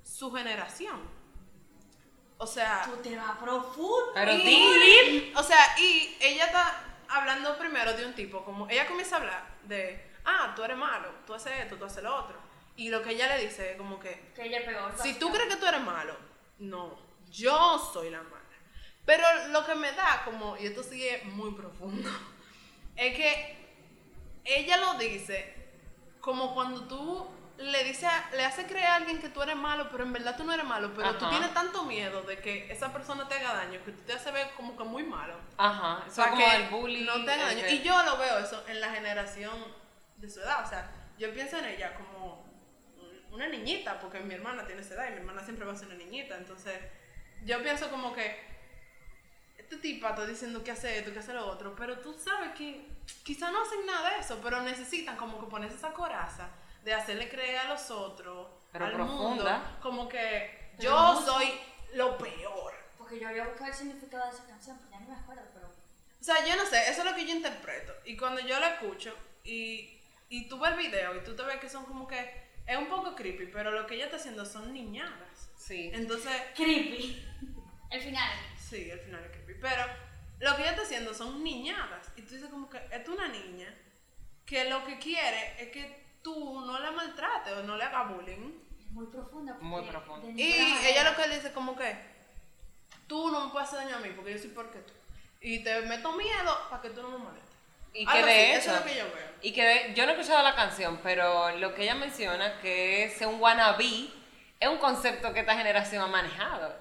su 0.09 0.31
generación. 0.31 0.99
O 2.37 2.47
sea, 2.47 2.83
Tú 2.85 2.97
te 3.01 3.15
vas 3.17 3.37
profundo. 3.37 4.11
Pero 4.13 4.33
y- 4.33 4.43
deep. 4.43 5.37
o 5.37 5.43
sea, 5.43 5.57
y 5.77 6.17
ella 6.21 6.45
está 6.45 6.83
hablando 7.09 7.57
primero 7.57 7.93
de 7.93 8.05
un 8.05 8.13
tipo, 8.13 8.43
como 8.45 8.69
ella 8.69 8.87
comienza 8.87 9.15
a 9.17 9.19
hablar 9.19 9.47
de, 9.63 10.09
ah, 10.25 10.53
tú 10.55 10.63
eres 10.63 10.77
malo, 10.77 11.09
tú 11.27 11.33
haces 11.33 11.53
esto, 11.59 11.75
tú 11.77 11.85
haces 11.85 12.03
lo 12.03 12.15
otro. 12.15 12.37
Y 12.77 12.89
lo 12.89 13.03
que 13.03 13.11
ella 13.11 13.35
le 13.35 13.43
dice 13.45 13.71
es 13.71 13.77
como 13.77 13.99
que, 13.99 14.31
Que 14.35 14.43
ella 14.47 14.65
pegó. 14.65 14.89
si 15.03 15.15
tú 15.19 15.29
crees 15.31 15.49
que 15.49 15.57
tú 15.57 15.65
eres 15.65 15.81
malo, 15.81 16.15
no, 16.59 16.97
yo 17.29 17.77
soy 17.93 18.09
la 18.09 18.21
mala. 18.23 18.35
Pero 19.05 19.23
lo 19.49 19.65
que 19.65 19.75
me 19.75 19.91
da 19.91 20.21
como, 20.23 20.55
y 20.57 20.67
esto 20.67 20.81
sigue 20.83 21.23
muy 21.25 21.51
profundo, 21.55 22.09
es 22.95 23.15
que 23.17 23.57
ella 24.45 24.77
lo 24.77 24.93
dice 24.93 25.55
como 26.21 26.53
cuando 26.53 26.83
tú 26.87 27.27
le 27.59 27.83
dices, 27.83 28.05
a- 28.05 28.29
le 28.35 28.45
haces 28.45 28.65
creer 28.67 28.85
a 28.85 28.95
alguien 28.95 29.19
que 29.19 29.29
tú 29.29 29.41
eres 29.41 29.55
malo, 29.55 29.89
pero 29.91 30.03
en 30.03 30.13
verdad 30.13 30.35
tú 30.37 30.43
no 30.45 30.53
eres 30.53 30.65
malo, 30.65 30.93
pero 30.95 31.15
tú 31.17 31.29
tienes 31.29 31.53
tanto 31.53 31.83
miedo 31.83 32.21
de 32.23 32.39
que 32.39 32.71
esa 32.71 32.91
persona 32.93 33.27
te 33.27 33.35
haga 33.35 33.53
daño 33.53 33.83
que 33.83 33.91
tú 33.91 34.01
te 34.03 34.13
haces 34.13 34.31
ver 34.31 34.49
como 34.55 34.77
que 34.77 34.83
muy 34.85 35.03
malo. 35.03 35.35
Ajá, 35.57 35.99
eso 36.07 36.09
es 36.09 36.15
Para 36.17 36.31
como 36.31 36.45
que 36.45 36.55
el 36.55 36.69
bullying. 36.69 37.05
no 37.05 37.25
te 37.25 37.31
hagan 37.31 37.49
el 37.49 37.55
daño. 37.57 37.67
que- 37.67 37.73
Y 37.75 37.81
yo 37.83 38.01
lo 38.03 38.17
veo 38.17 38.39
eso 38.39 38.63
en 38.67 38.79
la 38.79 38.89
generación 38.91 39.53
de 40.17 40.29
su 40.29 40.39
edad. 40.39 40.65
O 40.65 40.69
sea, 40.69 40.89
yo 41.17 41.33
pienso 41.33 41.57
en 41.57 41.65
ella 41.65 41.93
como 41.95 42.45
una 43.31 43.47
niñita, 43.47 43.99
porque 43.99 44.19
mi 44.21 44.33
hermana 44.35 44.65
tiene 44.65 44.81
esa 44.81 44.93
edad 44.93 45.07
y 45.09 45.11
mi 45.11 45.17
hermana 45.17 45.43
siempre 45.43 45.65
va 45.65 45.73
a 45.73 45.75
ser 45.75 45.87
una 45.87 45.97
niñita. 45.97 46.37
Entonces, 46.37 46.79
yo 47.43 47.61
pienso 47.61 47.89
como 47.91 48.13
que 48.13 48.47
este 49.57 49.75
tipa 49.77 50.09
está 50.11 50.25
diciendo 50.25 50.63
que 50.63 50.71
hace 50.71 50.97
esto, 50.97 51.11
que 51.13 51.19
hace 51.19 51.33
lo 51.33 51.45
otro, 51.45 51.75
pero 51.75 51.99
tú 51.99 52.13
sabes 52.17 52.51
que 52.57 52.87
quizá 53.23 53.51
no 53.51 53.61
hacen 53.61 53.85
nada 53.85 54.11
de 54.11 54.19
eso, 54.19 54.39
pero 54.41 54.61
necesitan 54.61 55.15
como 55.17 55.39
que 55.39 55.45
ponerse 55.47 55.75
esa 55.75 55.91
coraza 55.91 56.49
de 56.89 56.95
hacerle 56.95 57.29
creer 57.29 57.57
a 57.59 57.63
los 57.69 57.91
otros, 57.91 58.47
Pero 58.71 58.85
al 58.85 58.93
profunda. 58.93 59.57
mundo, 59.59 59.77
como 59.81 60.09
que 60.09 60.71
Pero 60.77 60.83
yo 60.83 61.13
mucho. 61.13 61.25
soy 61.33 61.53
lo 61.93 62.17
peor. 62.17 62.73
Porque 62.97 63.19
yo 63.19 63.27
había 63.29 63.45
buscado 63.45 63.67
el 63.67 63.73
significado 63.73 64.25
de 64.25 64.31
esa 64.35 64.45
canción, 64.47 64.77
pero 64.79 64.91
ya 64.91 64.99
no 64.99 65.09
me 65.09 65.15
acuerdo, 65.21 65.43
pero. 65.53 65.67
O 65.67 66.23
sea, 66.23 66.45
yo 66.45 66.55
no 66.55 66.65
sé, 66.65 66.89
eso 66.89 67.01
es 67.01 67.05
lo 67.09 67.15
que 67.15 67.25
yo 67.25 67.33
interpreto. 67.35 67.93
Y 68.05 68.17
cuando 68.17 68.41
yo 68.41 68.59
lo 68.59 68.65
escucho 68.65 69.15
y, 69.43 69.99
y 70.29 70.47
tú 70.49 70.59
ves 70.59 70.71
el 70.71 70.77
video 70.77 71.15
y 71.15 71.23
tú 71.23 71.35
te 71.35 71.43
ves 71.43 71.57
que 71.59 71.69
son 71.69 71.85
como 71.85 72.07
que 72.07 72.49
es 72.67 72.77
un 72.77 72.87
poco 72.87 73.15
creepy, 73.15 73.47
pero 73.47 73.71
lo 73.71 73.87
que 73.87 73.95
ella 73.95 74.05
está 74.05 74.17
haciendo 74.17 74.45
son 74.45 74.73
niñadas. 74.73 75.49
Sí. 75.57 75.89
Entonces, 75.93 76.31
Creepy. 76.55 77.25
El 77.91 78.01
final. 78.01 78.37
sí, 78.59 78.91
al 78.91 78.99
final 78.99 79.23
es 79.23 79.31
creepy. 79.31 79.53
Pero 79.61 79.83
lo 80.39 80.55
que 80.55 80.61
ella 80.63 80.71
está 80.71 80.83
haciendo 80.83 81.13
son 81.13 81.43
niñadas. 81.43 82.11
Y 82.15 82.21
tú 82.23 82.33
dices 82.35 82.49
como 82.49 82.69
que 82.69 82.77
es 82.91 83.07
una 83.07 83.27
niña 83.27 83.73
que 84.45 84.69
lo 84.69 84.83
que 84.85 84.97
quiere 84.99 85.55
es 85.61 85.69
que 85.71 86.08
tú 86.23 86.61
no 86.65 86.79
la 86.79 86.91
maltrates 86.91 87.53
o 87.53 87.63
no 87.63 87.77
le 87.77 87.83
hagas 87.83 88.09
bullying. 88.09 88.51
Es 88.79 88.91
muy 88.91 89.05
profunda. 89.07 89.53
porque 89.53 89.65
Muy 89.65 89.83
profunda. 89.83 90.27
Y 90.41 90.77
ella 90.85 91.11
lo 91.11 91.15
que 91.15 91.29
dice 91.29 91.51
como 91.53 91.75
que 91.75 91.95
tú 93.07 93.29
no 93.31 93.45
me 93.45 93.51
puedes 93.51 93.67
hacer 93.69 93.85
daño 93.85 93.97
a 93.97 93.99
mí 93.99 94.09
porque 94.15 94.33
yo 94.33 94.37
soy 94.39 94.49
peor 94.49 94.71
que 94.71 94.79
tú. 94.79 94.93
Y 95.41 95.63
te 95.63 95.81
meto 95.81 96.11
miedo 96.13 96.57
para 96.69 96.81
que 96.81 96.89
tú 96.89 97.01
no 97.01 97.09
me 97.09 97.17
molestes. 97.17 97.49
Y 97.93 98.05
que 98.05 98.23
de 98.23 98.49
hecho, 98.51 98.59
eso 98.59 98.73
es 98.73 98.79
lo 98.79 98.85
que 98.85 98.97
yo 98.97 99.05
veo. 99.05 99.29
y 99.41 99.51
que 99.53 99.63
de- 99.63 99.93
yo 99.95 100.05
no 100.05 100.11
he 100.11 100.15
escuchado 100.15 100.43
la 100.43 100.53
canción, 100.55 100.99
pero 101.01 101.51
lo 101.57 101.73
que 101.73 101.83
ella 101.83 101.95
menciona 101.95 102.59
que 102.61 103.05
es 103.05 103.21
un 103.21 103.39
wannabe 103.41 104.09
es 104.59 104.67
un 104.69 104.77
concepto 104.77 105.33
que 105.33 105.39
esta 105.39 105.55
generación 105.55 106.03
ha 106.03 106.07
manejado. 106.07 106.75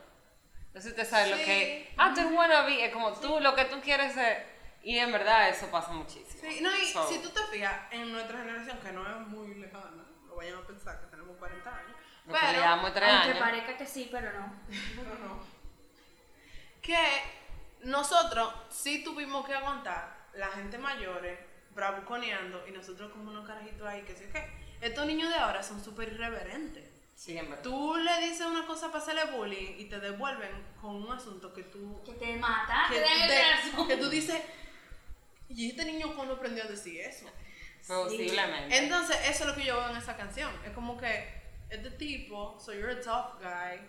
Entonces 0.66 0.90
usted 0.90 1.08
sabe 1.08 1.30
lo 1.30 1.36
Sí. 1.38 1.44
que, 1.44 1.94
ah, 1.96 2.12
tú 2.14 2.20
eres 2.20 2.32
wannabe, 2.32 2.84
es 2.84 2.92
como 2.92 3.12
tú, 3.14 3.40
lo 3.40 3.54
que 3.54 3.64
tú 3.66 3.80
quieres 3.80 4.12
ser, 4.12 4.57
y 4.82 4.98
en 4.98 5.12
verdad 5.12 5.48
eso 5.48 5.66
pasa 5.70 5.92
muchísimo. 5.92 6.40
Sí, 6.40 6.60
no, 6.60 6.76
y 6.76 6.86
So, 6.86 7.08
si 7.08 7.18
tú 7.18 7.30
te 7.30 7.40
fijas, 7.50 7.92
en 7.92 8.12
nuestra 8.12 8.38
generación, 8.38 8.78
que 8.78 8.92
no 8.92 9.08
es 9.08 9.26
muy 9.28 9.54
lejana, 9.54 10.04
no 10.26 10.34
vayan 10.36 10.58
a 10.58 10.66
pensar 10.66 11.00
que 11.00 11.06
tenemos 11.06 11.36
40 11.36 11.70
años, 11.70 11.96
que 12.26 12.32
pero, 12.32 12.64
Aunque 12.64 13.00
años. 13.04 13.38
parezca 13.38 13.76
que 13.76 13.86
sí, 13.86 14.08
pero 14.10 14.32
no. 14.32 14.46
no, 14.96 15.26
no, 15.26 15.58
que 16.82 16.96
nosotros 17.82 18.52
sí 18.70 19.04
tuvimos 19.04 19.46
que 19.46 19.54
aguantar 19.54 20.28
la 20.32 20.48
gente 20.48 20.78
mayores 20.78 21.38
bravuconeando 21.74 22.66
y 22.66 22.72
nosotros 22.72 23.12
como 23.12 23.30
unos 23.30 23.46
carajitos 23.46 23.86
ahí, 23.86 24.02
que 24.02 24.16
sé 24.16 24.28
qué. 24.30 24.50
Estos 24.80 25.06
niños 25.06 25.28
de 25.28 25.36
ahora 25.36 25.62
son 25.62 25.82
súper 25.82 26.08
irreverentes. 26.08 26.88
Sí, 27.14 27.36
en 27.36 27.50
verdad. 27.50 27.62
Tú 27.62 27.96
le 27.96 28.20
dices 28.20 28.46
una 28.46 28.64
cosa 28.66 28.86
para 28.88 29.02
hacerle 29.02 29.24
bullying 29.26 29.74
y 29.78 29.84
te 29.86 29.98
devuelven 29.98 30.50
con 30.80 30.96
un 30.96 31.12
asunto 31.12 31.52
que 31.52 31.64
tú... 31.64 32.00
Que 32.04 32.12
te 32.12 32.36
mata, 32.36 32.86
Que, 32.88 32.94
que 32.94 33.80
te 33.80 33.86
que 33.86 33.96
tú 33.96 34.08
dices, 34.08 34.40
¿y 35.48 35.70
este 35.70 35.84
niño 35.84 36.14
cuándo 36.14 36.34
aprendió 36.34 36.64
a 36.64 36.68
decir 36.68 37.00
eso? 37.00 37.26
Posiblemente. 37.86 38.76
Entonces, 38.76 39.16
eso 39.24 39.44
es 39.44 39.46
lo 39.46 39.54
que 39.54 39.64
yo 39.64 39.76
veo 39.76 39.90
en 39.90 39.96
esa 39.96 40.16
canción. 40.16 40.50
Es 40.64 40.72
como 40.72 40.96
que 40.96 41.38
este 41.70 41.90
tipo, 41.92 42.58
so 42.58 42.72
you're 42.72 42.92
a 42.92 43.00
tough 43.00 43.40
guy, 43.40 43.80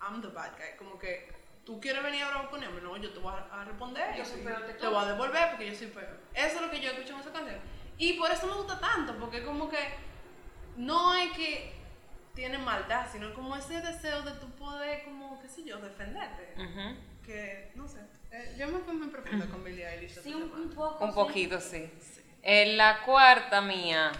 I'm 0.00 0.20
the 0.20 0.28
bad 0.28 0.52
guy. 0.56 0.76
Como 0.78 0.98
que 0.98 1.32
tú 1.64 1.80
quieres 1.80 2.02
venir 2.02 2.22
a 2.22 2.30
bravuconearme, 2.30 2.80
no, 2.80 2.96
yo 2.96 3.12
te 3.12 3.18
voy 3.18 3.32
a, 3.32 3.64
responder. 3.64 4.16
Yo 4.16 4.24
soy 4.24 4.42
peor 4.42 4.66
que 4.66 4.74
Te 4.74 4.86
voy 4.86 5.04
a 5.04 5.08
devolver 5.08 5.50
porque 5.50 5.66
yo 5.66 5.74
soy 5.74 5.88
peor. 5.88 6.20
Eso 6.34 6.56
es 6.56 6.60
lo 6.60 6.70
que 6.70 6.80
yo 6.80 6.90
escucho 6.90 7.14
en 7.14 7.20
esa 7.20 7.32
canción. 7.32 7.60
Y 7.98 8.14
por 8.14 8.30
eso 8.30 8.46
me 8.46 8.54
gusta 8.54 8.78
tanto, 8.78 9.16
porque 9.18 9.44
como 9.44 9.68
que 9.68 9.78
no 10.76 11.14
es 11.14 11.32
que 11.32 11.72
tiene 12.34 12.58
maldad, 12.58 13.06
sino 13.10 13.32
como 13.32 13.56
ese 13.56 13.80
deseo 13.80 14.22
de 14.22 14.32
tu 14.32 14.50
poder, 14.56 15.04
como, 15.04 15.23
qué 15.44 15.50
sé 15.50 15.64
yo, 15.64 15.76
defenderte. 15.78 16.54
Ujú. 16.56 16.96
Que, 17.26 17.70
no 17.74 17.86
sé. 17.86 17.98
eh, 18.30 18.56
yo 18.58 18.66
me 18.68 18.78
fui 18.78 18.94
muy 18.94 19.08
profunda 19.08 19.44
con 19.46 19.62
Billie 19.62 19.86
Eilish. 19.86 20.18
Sí, 20.22 20.32
un, 20.32 20.50
un 20.50 20.70
poco. 20.70 21.04
Un 21.04 21.10
sí. 21.10 21.14
poquito, 21.14 21.60
sí. 21.60 21.90
En 22.42 22.78
la 22.78 23.02
cuarta 23.02 23.60
mía, 23.60 24.10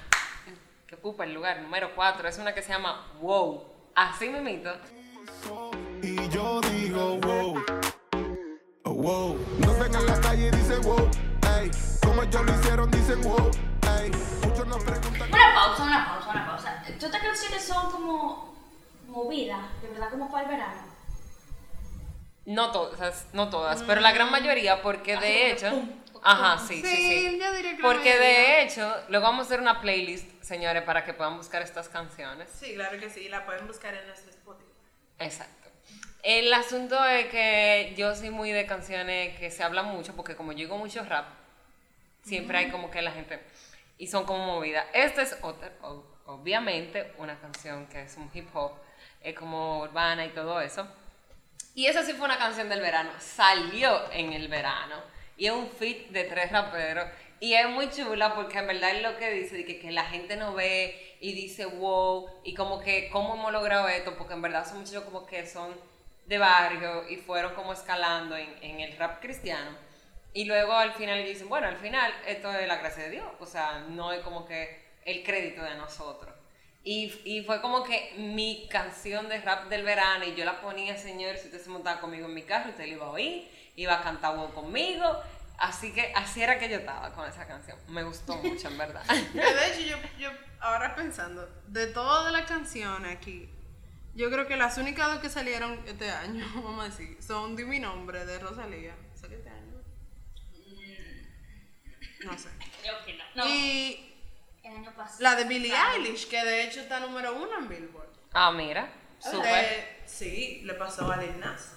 que 0.86 0.96
ocupa 0.96 1.24
el 1.24 1.32
lugar 1.32 1.62
número 1.62 1.94
cuatro, 1.94 2.28
es 2.28 2.36
una 2.38 2.52
que 2.54 2.60
se 2.60 2.72
llama 2.72 3.06
Wow. 3.22 3.64
Así 3.94 4.28
mismito. 4.28 4.70
Y 6.02 6.28
yo 6.28 6.60
digo 6.60 7.16
wow, 7.20 7.64
oh, 8.82 8.92
wow. 8.92 9.38
Nos 9.60 9.78
ven 9.78 9.94
en 9.94 10.06
la 10.06 10.20
calle 10.20 10.48
y 10.48 10.50
dicen 10.50 10.82
wow, 10.82 11.08
ey. 11.58 11.70
Como 12.04 12.22
ellos 12.22 12.44
lo 12.44 12.52
hicieron, 12.54 12.90
dicen 12.90 13.22
wow, 13.22 13.50
ey. 13.98 14.10
Muchos 14.46 14.66
nos 14.66 14.84
preguntan. 14.84 15.28
Una 15.32 15.54
pausa, 15.54 15.82
una 15.84 16.06
pausa, 16.06 16.30
una 16.30 16.46
pausa. 16.46 16.82
Todas 16.82 17.02
estas 17.02 17.22
canciones 17.22 17.64
son 17.64 17.90
como 17.92 18.54
movidas, 19.06 19.60
de 19.80 19.88
verdad, 19.88 20.10
como 20.10 20.30
para 20.30 20.44
el 20.44 20.50
verano. 20.50 20.93
No 22.46 22.72
todas, 22.72 23.26
no 23.32 23.48
todas, 23.48 23.82
pero 23.84 24.00
la 24.00 24.12
gran 24.12 24.30
mayoría, 24.30 24.82
porque 24.82 25.16
de 25.16 25.50
hecho. 25.50 25.72
Ajá, 26.26 26.58
sí, 26.58 26.80
sí, 26.82 26.96
sí. 26.96 27.38
yo 27.38 27.52
diría 27.52 27.76
que 27.76 27.82
la 27.82 27.88
Porque 27.88 28.18
de 28.18 28.62
hecho, 28.62 28.94
luego 29.10 29.26
vamos 29.26 29.44
a 29.44 29.46
hacer 29.46 29.60
una 29.60 29.82
playlist, 29.82 30.42
señores, 30.42 30.82
para 30.82 31.04
que 31.04 31.12
puedan 31.12 31.36
buscar 31.36 31.60
estas 31.60 31.90
canciones. 31.90 32.48
Sí, 32.50 32.74
claro 32.74 32.98
que 32.98 33.10
sí, 33.10 33.28
la 33.28 33.44
pueden 33.44 33.66
buscar 33.66 33.94
en 33.94 34.06
nuestro 34.06 34.30
Spotify. 34.30 34.70
Exacto. 35.18 35.68
El 36.22 36.52
asunto 36.54 37.04
es 37.04 37.26
que 37.26 37.92
yo 37.98 38.14
soy 38.14 38.30
muy 38.30 38.52
de 38.52 38.64
canciones 38.64 39.38
que 39.38 39.50
se 39.50 39.62
hablan 39.62 39.84
mucho, 39.86 40.16
porque 40.16 40.34
como 40.34 40.52
yo 40.52 40.58
digo 40.60 40.78
mucho 40.78 41.04
rap, 41.04 41.26
siempre 42.22 42.56
hay 42.56 42.70
como 42.70 42.90
que 42.90 43.02
la 43.02 43.12
gente. 43.12 43.40
Y 43.98 44.06
son 44.06 44.24
como 44.24 44.46
movidas. 44.46 44.86
Esta 44.94 45.20
es 45.20 45.36
otra, 45.42 45.72
obviamente, 46.24 47.12
una 47.18 47.38
canción 47.38 47.86
que 47.86 48.02
es 48.02 48.16
un 48.16 48.30
hip 48.32 48.48
hop, 48.54 48.72
es 49.20 49.34
como 49.34 49.80
urbana 49.80 50.24
y 50.24 50.30
todo 50.30 50.62
eso. 50.62 50.88
Y 51.74 51.86
esa 51.86 52.04
sí 52.04 52.12
fue 52.12 52.26
una 52.26 52.38
canción 52.38 52.68
del 52.68 52.80
verano. 52.80 53.10
Salió 53.18 54.10
en 54.12 54.32
el 54.32 54.48
verano. 54.48 54.96
Y 55.36 55.46
es 55.46 55.52
un 55.52 55.68
fit 55.68 56.08
de 56.10 56.24
tres 56.24 56.52
raperos. 56.52 57.08
Y 57.40 57.54
es 57.54 57.68
muy 57.68 57.90
chula 57.90 58.34
porque 58.34 58.58
en 58.58 58.68
verdad 58.68 58.96
es 58.96 59.02
lo 59.02 59.16
que 59.16 59.30
dice, 59.30 59.56
de 59.56 59.66
que, 59.66 59.90
la 59.90 60.04
gente 60.04 60.36
no 60.36 60.54
ve 60.54 61.16
y 61.20 61.32
dice 61.32 61.66
wow. 61.66 62.28
Y 62.44 62.54
como 62.54 62.80
que, 62.80 63.10
¿cómo 63.10 63.34
hemos 63.34 63.52
logrado 63.52 63.88
esto? 63.88 64.16
Porque 64.16 64.34
en 64.34 64.42
verdad 64.42 64.66
son 64.66 64.78
muchachos 64.78 65.04
como 65.04 65.26
que 65.26 65.46
son 65.46 65.74
de 66.26 66.38
barrio 66.38 67.08
y 67.08 67.16
fueron 67.16 67.54
como 67.54 67.72
escalando 67.72 68.36
en, 68.36 68.48
en 68.62 68.80
el 68.80 68.96
rap 68.96 69.20
cristiano. 69.20 69.76
Y 70.32 70.44
luego 70.44 70.72
al 70.72 70.92
final 70.92 71.24
dicen, 71.24 71.48
bueno, 71.48 71.66
al 71.66 71.76
final 71.76 72.12
esto 72.26 72.52
es 72.52 72.66
la 72.68 72.76
gracia 72.76 73.04
de 73.04 73.10
Dios. 73.10 73.26
O 73.40 73.46
sea, 73.46 73.84
no 73.88 74.12
es 74.12 74.20
como 74.20 74.46
que 74.46 74.84
el 75.04 75.24
crédito 75.24 75.62
de 75.62 75.74
nosotros. 75.74 76.33
Y, 76.84 77.12
y 77.24 77.42
fue 77.44 77.62
como 77.62 77.82
que 77.82 78.12
mi 78.18 78.68
canción 78.70 79.28
de 79.28 79.40
rap 79.40 79.70
del 79.70 79.84
verano 79.84 80.26
y 80.26 80.34
yo 80.34 80.44
la 80.44 80.60
ponía, 80.60 80.98
señor, 80.98 81.38
si 81.38 81.46
usted 81.46 81.62
se 81.62 81.70
montaba 81.70 81.98
conmigo 82.00 82.26
en 82.26 82.34
mi 82.34 82.42
carro, 82.42 82.70
usted 82.70 82.86
la 82.86 82.92
iba 82.92 83.06
a 83.06 83.10
oír, 83.10 83.50
iba 83.76 83.98
a 83.98 84.02
cantar 84.02 84.36
wow 84.36 84.52
conmigo. 84.52 85.04
Así 85.56 85.92
que 85.92 86.12
así 86.14 86.42
era 86.42 86.58
que 86.58 86.68
yo 86.68 86.76
estaba 86.76 87.12
con 87.14 87.28
esa 87.28 87.46
canción. 87.46 87.78
Me 87.88 88.02
gustó 88.02 88.36
mucho, 88.42 88.68
en 88.68 88.76
verdad. 88.76 89.02
De 89.32 89.68
hecho, 89.70 89.80
yo, 89.80 89.96
yo 90.18 90.30
ahora 90.60 90.94
pensando, 90.94 91.48
de 91.68 91.86
todas 91.86 92.32
las 92.32 92.46
canciones 92.46 93.16
aquí, 93.16 93.48
yo 94.14 94.30
creo 94.30 94.46
que 94.46 94.56
las 94.56 94.78
únicas 94.78 95.08
dos 95.08 95.18
que 95.20 95.28
salieron 95.28 95.80
este 95.86 96.10
año, 96.10 96.46
vamos 96.54 96.84
a 96.84 96.88
decir, 96.88 97.16
son 97.22 97.56
Di 97.56 97.64
mi 97.64 97.80
nombre 97.80 98.24
de 98.24 98.38
Rosalía. 98.38 98.94
¿Salió 99.14 99.38
este 99.38 99.50
año? 99.50 99.80
No 102.24 102.38
sé. 102.38 102.48
Creo 102.80 103.04
que 103.04 103.14
no. 103.14 103.24
No, 103.34 103.46
Y 103.46 104.13
el 104.64 104.76
año 104.76 104.92
pasado. 104.96 105.18
la 105.20 105.36
de 105.36 105.44
Billie 105.44 105.72
Eilish, 105.94 106.28
que 106.28 106.42
de 106.42 106.64
hecho 106.64 106.80
está 106.80 107.00
número 107.00 107.34
uno 107.34 107.58
en 107.58 107.68
Billboard. 107.68 108.08
Ah, 108.32 108.50
mira, 108.50 108.88
súper. 109.20 109.64
Eh, 109.64 110.02
sí, 110.06 110.62
le 110.64 110.74
pasó 110.74 111.10
a 111.10 111.16
Lil 111.18 111.38
Nas. 111.38 111.70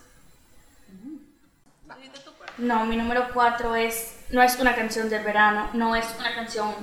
No, 2.58 2.86
mi 2.86 2.96
número 2.98 3.30
4 3.34 3.76
es, 3.76 4.16
no 4.32 4.42
es 4.42 4.56
una 4.56 4.76
canción 4.76 5.10
del 5.10 5.24
verano, 5.24 5.70
no 5.74 5.96
es 5.96 6.08
una 6.18 6.34
canción 6.34 6.74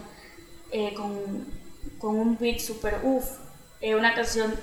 eh, 0.71 0.95
con, 0.95 1.47
con 1.99 2.17
un 2.17 2.39
beat 2.39 2.61
super 2.61 3.01
uff, 3.03 3.25
es 3.81 3.95
una 3.95 4.15
canción 4.15 4.55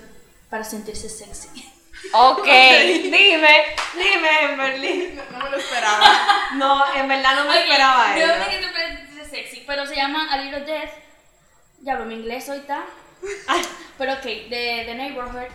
para 0.50 0.64
sentirse 0.64 1.10
sexy. 1.10 1.50
Ok, 2.14 2.48
dime, 2.48 3.12
dime, 3.94 4.42
en 4.42 4.58
Berlín. 4.58 5.22
No 5.32 5.38
me 5.44 5.50
lo 5.52 5.58
esperaba. 5.58 6.10
No, 6.56 6.96
en 6.96 7.08
verdad 7.08 7.36
no 7.36 7.46
me 7.46 7.62
esperaba 7.62 8.18
Yo 8.18 8.26
eso. 8.26 8.38
no 8.38 8.46
sé 8.46 8.50
que 8.50 8.58
te 8.58 8.72
parece 8.72 9.30
sexy, 9.30 9.64
pero 9.68 9.86
se 9.86 9.96
llama 9.96 10.32
A 10.32 10.38
Little 10.38 10.62
Death 10.62 10.90
Ya 11.84 11.94
hablo 11.94 12.06
mi 12.06 12.14
inglés 12.14 12.48
hoy 12.48 12.60
está. 12.60 12.86
Pero 13.98 14.14
ok, 14.14 14.24
de 14.24 14.84
The 14.86 14.96
Neighborhood. 14.96 15.48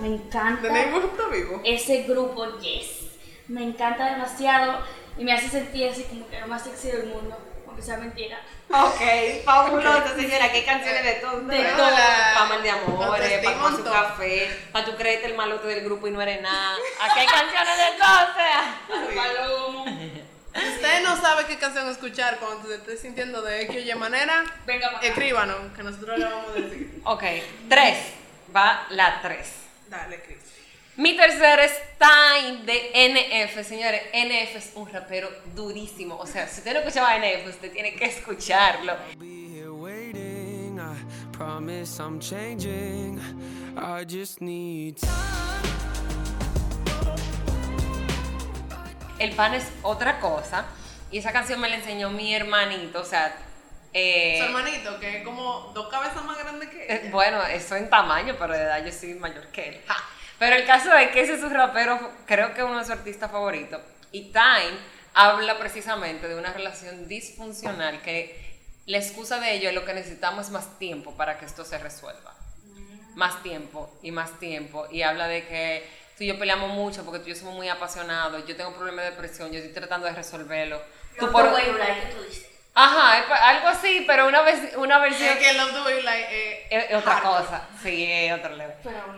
Me 0.00 0.06
encanta. 0.06 0.62
¿De 0.62 0.72
Neighborhood 0.72 1.10
está 1.10 1.28
vivo? 1.28 1.60
ese 1.64 2.04
grupo, 2.04 2.58
yes. 2.60 3.08
Me 3.48 3.64
encanta 3.64 4.12
demasiado 4.12 4.84
y 5.18 5.24
me 5.24 5.32
hace 5.32 5.48
sentir 5.48 5.88
así 5.88 6.04
como 6.04 6.28
que 6.28 6.38
lo 6.40 6.46
más 6.46 6.62
sexy 6.62 6.88
del 6.88 7.08
mundo, 7.08 7.36
aunque 7.70 7.82
sea 7.82 7.96
mentira. 7.98 8.40
Ok, 8.68 9.44
fabuloso, 9.44 10.14
señora. 10.16 10.50
¿Qué 10.50 10.64
canciones 10.64 11.04
de 11.04 11.12
todo? 11.14 11.40
De 11.40 11.64
todo. 11.64 11.96
Pa' 12.34 12.46
mal 12.46 12.62
de 12.62 12.70
amores, 12.70 13.42
tomar 13.42 13.76
su 13.76 13.84
café, 13.84 14.68
para 14.72 14.84
tú 14.84 14.96
creerte 14.96 15.26
el 15.26 15.34
malote 15.34 15.68
del 15.68 15.84
grupo 15.84 16.08
y 16.08 16.10
no 16.10 16.20
eres 16.20 16.42
nada. 16.42 16.76
Aquí 17.00 17.20
hay 17.20 17.26
canciones 17.26 17.76
de 17.76 17.96
sea. 17.96 18.80
Palomo. 19.14 19.84
Si 20.52 20.68
usted 20.68 21.04
no 21.04 21.16
sabe 21.16 21.46
qué 21.46 21.58
canción 21.58 21.88
escuchar 21.88 22.38
cuando 22.38 22.66
se 22.66 22.74
esté 22.74 22.96
sintiendo 22.96 23.40
de 23.40 23.62
X 23.62 23.76
o 23.76 23.78
Y 23.78 23.94
manera, 23.94 24.42
Venga 24.66 24.98
escríbanos, 25.00 25.56
que 25.76 25.82
nosotros 25.84 26.18
le 26.18 26.24
vamos 26.24 26.50
a 26.50 26.52
decir. 26.54 27.00
Ok, 27.04 27.22
tres. 27.68 27.98
Va 28.54 28.84
la 28.90 29.20
tres. 29.22 29.52
Dale, 29.86 30.20
Chris. 30.22 30.38
Mi 31.00 31.16
tercer 31.16 31.60
es 31.60 31.72
Time 31.98 32.64
de 32.66 32.90
NF, 32.92 33.66
señores. 33.66 34.02
NF 34.12 34.56
es 34.56 34.72
un 34.74 34.86
rapero 34.92 35.30
durísimo. 35.54 36.16
O 36.16 36.26
sea, 36.26 36.46
si 36.46 36.58
usted 36.60 36.74
no 36.74 36.80
escuchaba 36.80 37.16
NF, 37.16 37.48
usted 37.48 37.72
tiene 37.72 37.94
que 37.94 38.04
escucharlo. 38.04 38.94
be 39.18 39.48
here 39.50 39.70
waiting. 39.70 40.78
I 40.78 40.94
promise 41.34 41.98
I'm 42.02 42.20
changing. 42.20 43.18
I 43.78 44.04
just 44.04 44.42
need 44.42 44.96
El 49.18 49.32
pan 49.34 49.54
es 49.54 49.64
otra 49.82 50.20
cosa. 50.20 50.66
Y 51.10 51.16
esa 51.18 51.32
canción 51.32 51.60
me 51.60 51.70
la 51.70 51.76
enseñó 51.76 52.10
mi 52.10 52.34
hermanito. 52.34 53.00
O 53.00 53.04
sea, 53.06 53.34
eh, 53.94 54.36
Su 54.38 54.44
hermanito, 54.44 55.00
que 55.00 55.18
es 55.20 55.24
como 55.24 55.72
dos 55.74 55.88
cabezas 55.88 56.22
más 56.26 56.36
grandes 56.36 56.68
que 56.68 56.82
Eh, 56.82 57.00
ella. 57.04 57.10
bueno, 57.10 57.42
eso 57.46 57.74
en 57.76 57.88
tamaño, 57.88 58.36
pero 58.38 58.52
de 58.52 58.64
edad 58.64 58.84
yo 58.84 58.92
soy 58.92 59.14
mayor 59.14 59.46
que 59.48 59.70
él. 59.70 59.80
Ja. 59.86 59.96
Pero 60.40 60.56
el 60.56 60.66
caso 60.66 60.92
es 60.94 61.10
que 61.12 61.20
ese 61.20 61.34
es 61.34 61.40
su 61.40 61.48
rapero, 61.50 62.00
creo 62.26 62.52
que 62.54 62.64
uno 62.64 62.78
de 62.78 62.84
sus 62.84 62.92
artistas 62.94 63.30
favoritos. 63.30 63.80
Y 64.10 64.32
Time 64.32 64.76
habla 65.14 65.58
precisamente 65.58 66.26
de 66.26 66.34
una 66.34 66.52
relación 66.52 67.06
disfuncional 67.06 68.00
que 68.02 68.58
la 68.86 68.96
excusa 68.98 69.38
de 69.38 69.52
ello 69.54 69.68
es 69.68 69.74
lo 69.74 69.84
que 69.84 69.92
necesitamos 69.94 70.46
es 70.46 70.50
más 70.50 70.78
tiempo 70.78 71.14
para 71.14 71.38
que 71.38 71.44
esto 71.44 71.64
se 71.64 71.78
resuelva. 71.78 72.34
Más 73.14 73.42
tiempo 73.42 73.96
y 74.02 74.10
más 74.12 74.38
tiempo. 74.40 74.88
Y 74.90 75.02
habla 75.02 75.28
de 75.28 75.46
que 75.46 75.86
tú 76.16 76.24
y 76.24 76.28
yo 76.28 76.38
peleamos 76.38 76.70
mucho 76.70 77.04
porque 77.04 77.18
tú 77.20 77.26
y 77.26 77.34
yo 77.34 77.36
somos 77.38 77.54
muy 77.54 77.68
apasionados. 77.68 78.46
Yo 78.46 78.56
tengo 78.56 78.72
problemas 78.74 79.04
de 79.04 79.10
depresión, 79.10 79.52
yo 79.52 79.58
estoy 79.58 79.74
tratando 79.74 80.06
de 80.06 80.12
resolverlo. 80.14 80.80
Tú 81.18 81.26
por- 81.32 81.44
tú 82.16 82.22
dices. 82.24 82.46
Ajá, 82.74 83.24
algo 83.48 83.68
así, 83.68 84.04
pero 84.06 84.28
una, 84.28 84.42
vez, 84.42 84.76
una 84.76 84.98
versión 85.00 85.28
Es 85.28 85.38
que 85.38 85.52
Love 85.54 85.72
the 85.72 85.80
Way 85.82 85.96
You 85.96 86.02
Like 86.02 86.28
eh, 86.30 86.66
es, 86.70 86.96
otra 86.96 87.14
hardcore. 87.14 87.44
cosa, 87.44 87.68
sí, 87.82 88.06
es 88.10 88.32
otro 88.32 88.56
level. 88.56 88.76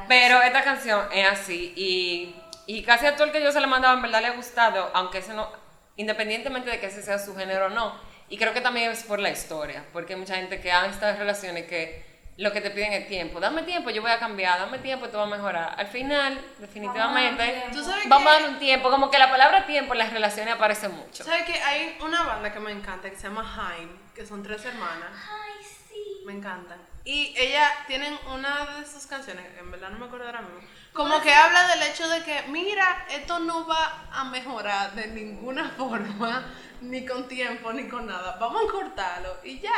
Pero 0.09 0.40
esta 0.42 0.62
canción 0.64 1.07
es 1.12 1.28
así 1.28 1.72
y, 1.76 2.34
y 2.66 2.82
casi 2.82 3.07
a 3.07 3.14
todo 3.14 3.24
el 3.24 3.32
que 3.32 3.42
yo 3.42 3.53
se 3.53 3.61
la 3.61 3.66
mandaba 3.66 3.94
en 3.94 4.03
verdad 4.03 4.22
le 4.22 4.28
ha 4.28 4.32
gustado, 4.32 4.90
aunque 4.94 5.18
ese 5.18 5.34
no, 5.34 5.50
independientemente 5.96 6.70
de 6.70 6.80
que 6.80 6.86
ese 6.86 7.03
sea 7.03 7.18
su 7.18 7.36
género 7.36 7.66
o 7.66 7.68
no. 7.68 7.94
Y 8.28 8.38
creo 8.38 8.55
que 8.55 8.62
también 8.62 8.90
es 8.90 9.03
por 9.05 9.18
la 9.20 9.28
historia, 9.28 9.84
porque 9.92 10.14
hay 10.14 10.18
mucha 10.18 10.36
gente 10.36 10.59
que 10.61 10.72
ha 10.72 10.86
estado 10.86 11.12
en 11.12 11.18
relaciones 11.18 11.66
que 11.66 12.11
lo 12.39 12.51
que 12.53 12.61
te 12.61 12.70
piden 12.70 12.93
es 12.95 13.09
tiempo. 13.09 13.41
Dame 13.41 13.62
tiempo, 13.62 13.91
yo 13.91 14.01
voy 14.03 14.11
a 14.11 14.18
cambiar, 14.18 14.59
dame 14.59 14.78
tiempo, 14.78 15.09
tú 15.09 15.16
vas 15.18 15.26
a 15.26 15.30
mejorar. 15.30 15.74
Al 15.78 15.87
final, 15.87 16.41
definitivamente, 16.59 17.43
Vamos 17.43 17.55
a 17.55 17.61
darle 17.61 17.76
¿Tú 17.76 17.85
sabes 17.85 18.09
vamos 18.09 18.26
a 18.33 18.37
qué? 18.37 18.43
dar 18.43 18.51
un 18.53 18.59
tiempo. 18.59 18.91
Como 18.91 19.11
que 19.11 19.18
la 19.18 19.30
palabra 19.30 19.66
tiempo 19.66 19.93
en 19.93 19.99
las 19.99 20.12
relaciones 20.12 20.55
aparece 20.55 20.89
mucho. 20.89 21.24
¿Sabes 21.24 21.45
que 21.45 21.55
hay 21.61 21.99
una 22.01 22.22
banda 22.22 22.53
que 22.53 22.61
me 22.61 22.72
encanta 22.72 23.11
que 23.11 23.16
se 23.16 23.24
llama 23.28 23.43
Haim, 23.43 23.89
que 24.14 24.24
son 24.26 24.43
tres 24.43 24.64
hermanas? 24.64 25.11
Ay, 25.30 25.64
sí. 25.89 26.22
Me 26.24 26.33
encantan. 26.33 26.78
Y 27.05 27.34
ella 27.36 27.68
tienen 27.88 28.16
una 28.32 28.64
de 28.78 28.86
sus 28.86 29.07
canciones, 29.07 29.44
en 29.59 29.70
verdad 29.72 29.90
no 29.90 29.98
me 29.98 30.07
acuerdo 30.07 30.26
ahora 30.26 30.42
mismo, 30.42 30.61
como 30.92 31.20
que 31.20 31.34
habla 31.34 31.66
del 31.68 31.82
hecho 31.82 32.09
de 32.09 32.22
que, 32.22 32.42
mira, 32.48 33.07
esto 33.11 33.40
no 33.40 33.66
va 33.66 34.07
a 34.12 34.24
mejorar 34.24 34.92
de 34.94 35.09
ninguna 35.09 35.70
forma, 35.76 36.44
ni 36.80 37.05
con 37.05 37.26
tiempo, 37.26 37.72
ni 37.72 37.88
con 37.88 38.07
nada. 38.07 38.36
Vamos 38.40 38.62
a 38.68 38.70
cortarlo 38.72 39.36
y 39.42 39.59
ya, 39.59 39.72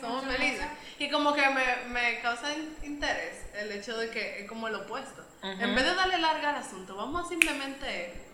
somos 0.00 0.24
felices. 0.24 0.66
Y 0.98 1.10
como 1.10 1.32
que 1.34 1.48
me, 1.50 1.76
me 1.88 2.20
causa 2.20 2.52
in- 2.52 2.76
interés 2.82 3.46
el 3.54 3.72
hecho 3.72 3.96
de 3.96 4.10
que 4.10 4.40
es 4.42 4.48
como 4.48 4.68
el 4.68 4.74
opuesto. 4.74 5.24
En 5.42 5.74
vez 5.74 5.84
de 5.84 5.94
darle 5.94 6.18
larga 6.18 6.50
al 6.50 6.56
asunto, 6.56 6.96
vamos 6.96 7.24
a 7.24 7.28
simplemente, 7.28 8.26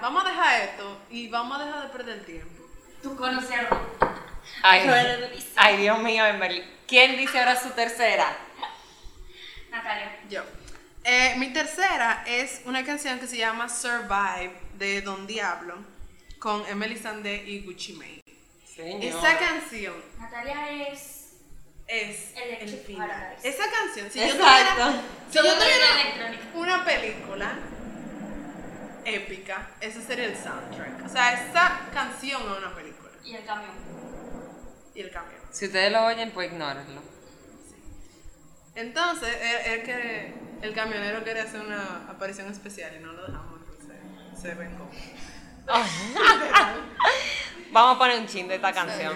vamos 0.00 0.24
a 0.24 0.28
dejar 0.28 0.60
esto 0.62 0.98
y 1.10 1.28
vamos 1.28 1.60
a 1.60 1.64
dejar 1.64 1.82
de 1.82 1.88
perder 1.88 2.24
tiempo. 2.24 2.61
Tú 3.02 3.16
conoces 3.16 3.50
a 3.50 3.62
Ru. 3.62 3.76
Ay, 4.62 4.88
ay, 5.56 5.76
Dios 5.78 5.98
mío, 6.00 6.24
Emberly. 6.24 6.62
¿Quién 6.86 7.16
dice 7.16 7.38
ahora 7.38 7.60
su 7.60 7.70
tercera? 7.70 8.36
Natalia. 9.70 10.18
Yo. 10.28 10.42
Eh, 11.04 11.34
mi 11.38 11.52
tercera 11.52 12.22
es 12.26 12.60
una 12.64 12.84
canción 12.84 13.18
que 13.18 13.26
se 13.26 13.36
llama 13.38 13.68
Survive 13.68 14.52
de 14.74 15.02
Don 15.02 15.26
Diablo 15.26 15.76
con 16.38 16.64
Emily 16.68 16.96
Sandé 16.96 17.42
y 17.44 17.60
Gucci 17.64 17.94
Mane. 17.94 18.22
Señor. 18.64 19.02
Esa 19.04 19.38
canción 19.38 19.94
Natalia 20.18 20.70
es. 20.88 21.34
es 21.88 22.32
el 22.36 22.42
Electric 22.54 22.86
final. 22.86 23.08
Paradise. 23.08 23.48
Esa 23.48 23.64
canción, 23.70 24.10
si 24.10 24.18
yo 24.20 24.24
Exacto. 24.26 24.74
tuviera, 24.74 25.02
si 25.30 25.36
yo 25.36 25.54
tuviera 25.54 26.00
electrónica. 26.00 26.42
una 26.54 26.84
película 26.84 27.52
épica, 29.04 29.70
ese 29.80 30.00
sería 30.02 30.26
el 30.26 30.36
soundtrack. 30.36 31.04
O 31.04 31.08
sea, 31.08 31.32
esa 31.32 31.80
canción 31.92 32.40
es 32.42 32.58
una 32.58 32.74
película. 32.74 32.91
Y 33.24 33.34
el 33.34 33.44
camión. 33.44 33.70
Y 34.94 35.00
el 35.00 35.10
cambio. 35.10 35.38
Si 35.50 35.66
ustedes 35.66 35.90
lo 35.92 36.04
oyen, 36.06 36.30
pues 36.32 36.50
ignórenlo. 36.52 37.02
Entonces, 38.74 39.28
él, 39.40 39.72
él 39.72 39.82
quiere- 39.82 40.34
el 40.62 40.72
camionero 40.74 41.22
quería 41.24 41.42
hacer 41.42 41.60
una 41.60 42.06
aparición 42.08 42.50
especial 42.50 42.94
y 42.96 43.00
no 43.02 43.12
lo 43.12 43.26
dejamos, 43.26 43.60
entonces 43.60 43.96
se 44.40 44.54
vengó. 44.54 44.88
Vamos 47.72 47.96
a 47.96 47.98
poner 47.98 48.20
un 48.20 48.26
chin 48.26 48.48
de 48.48 48.56
esta 48.56 48.72
canción. 48.72 49.14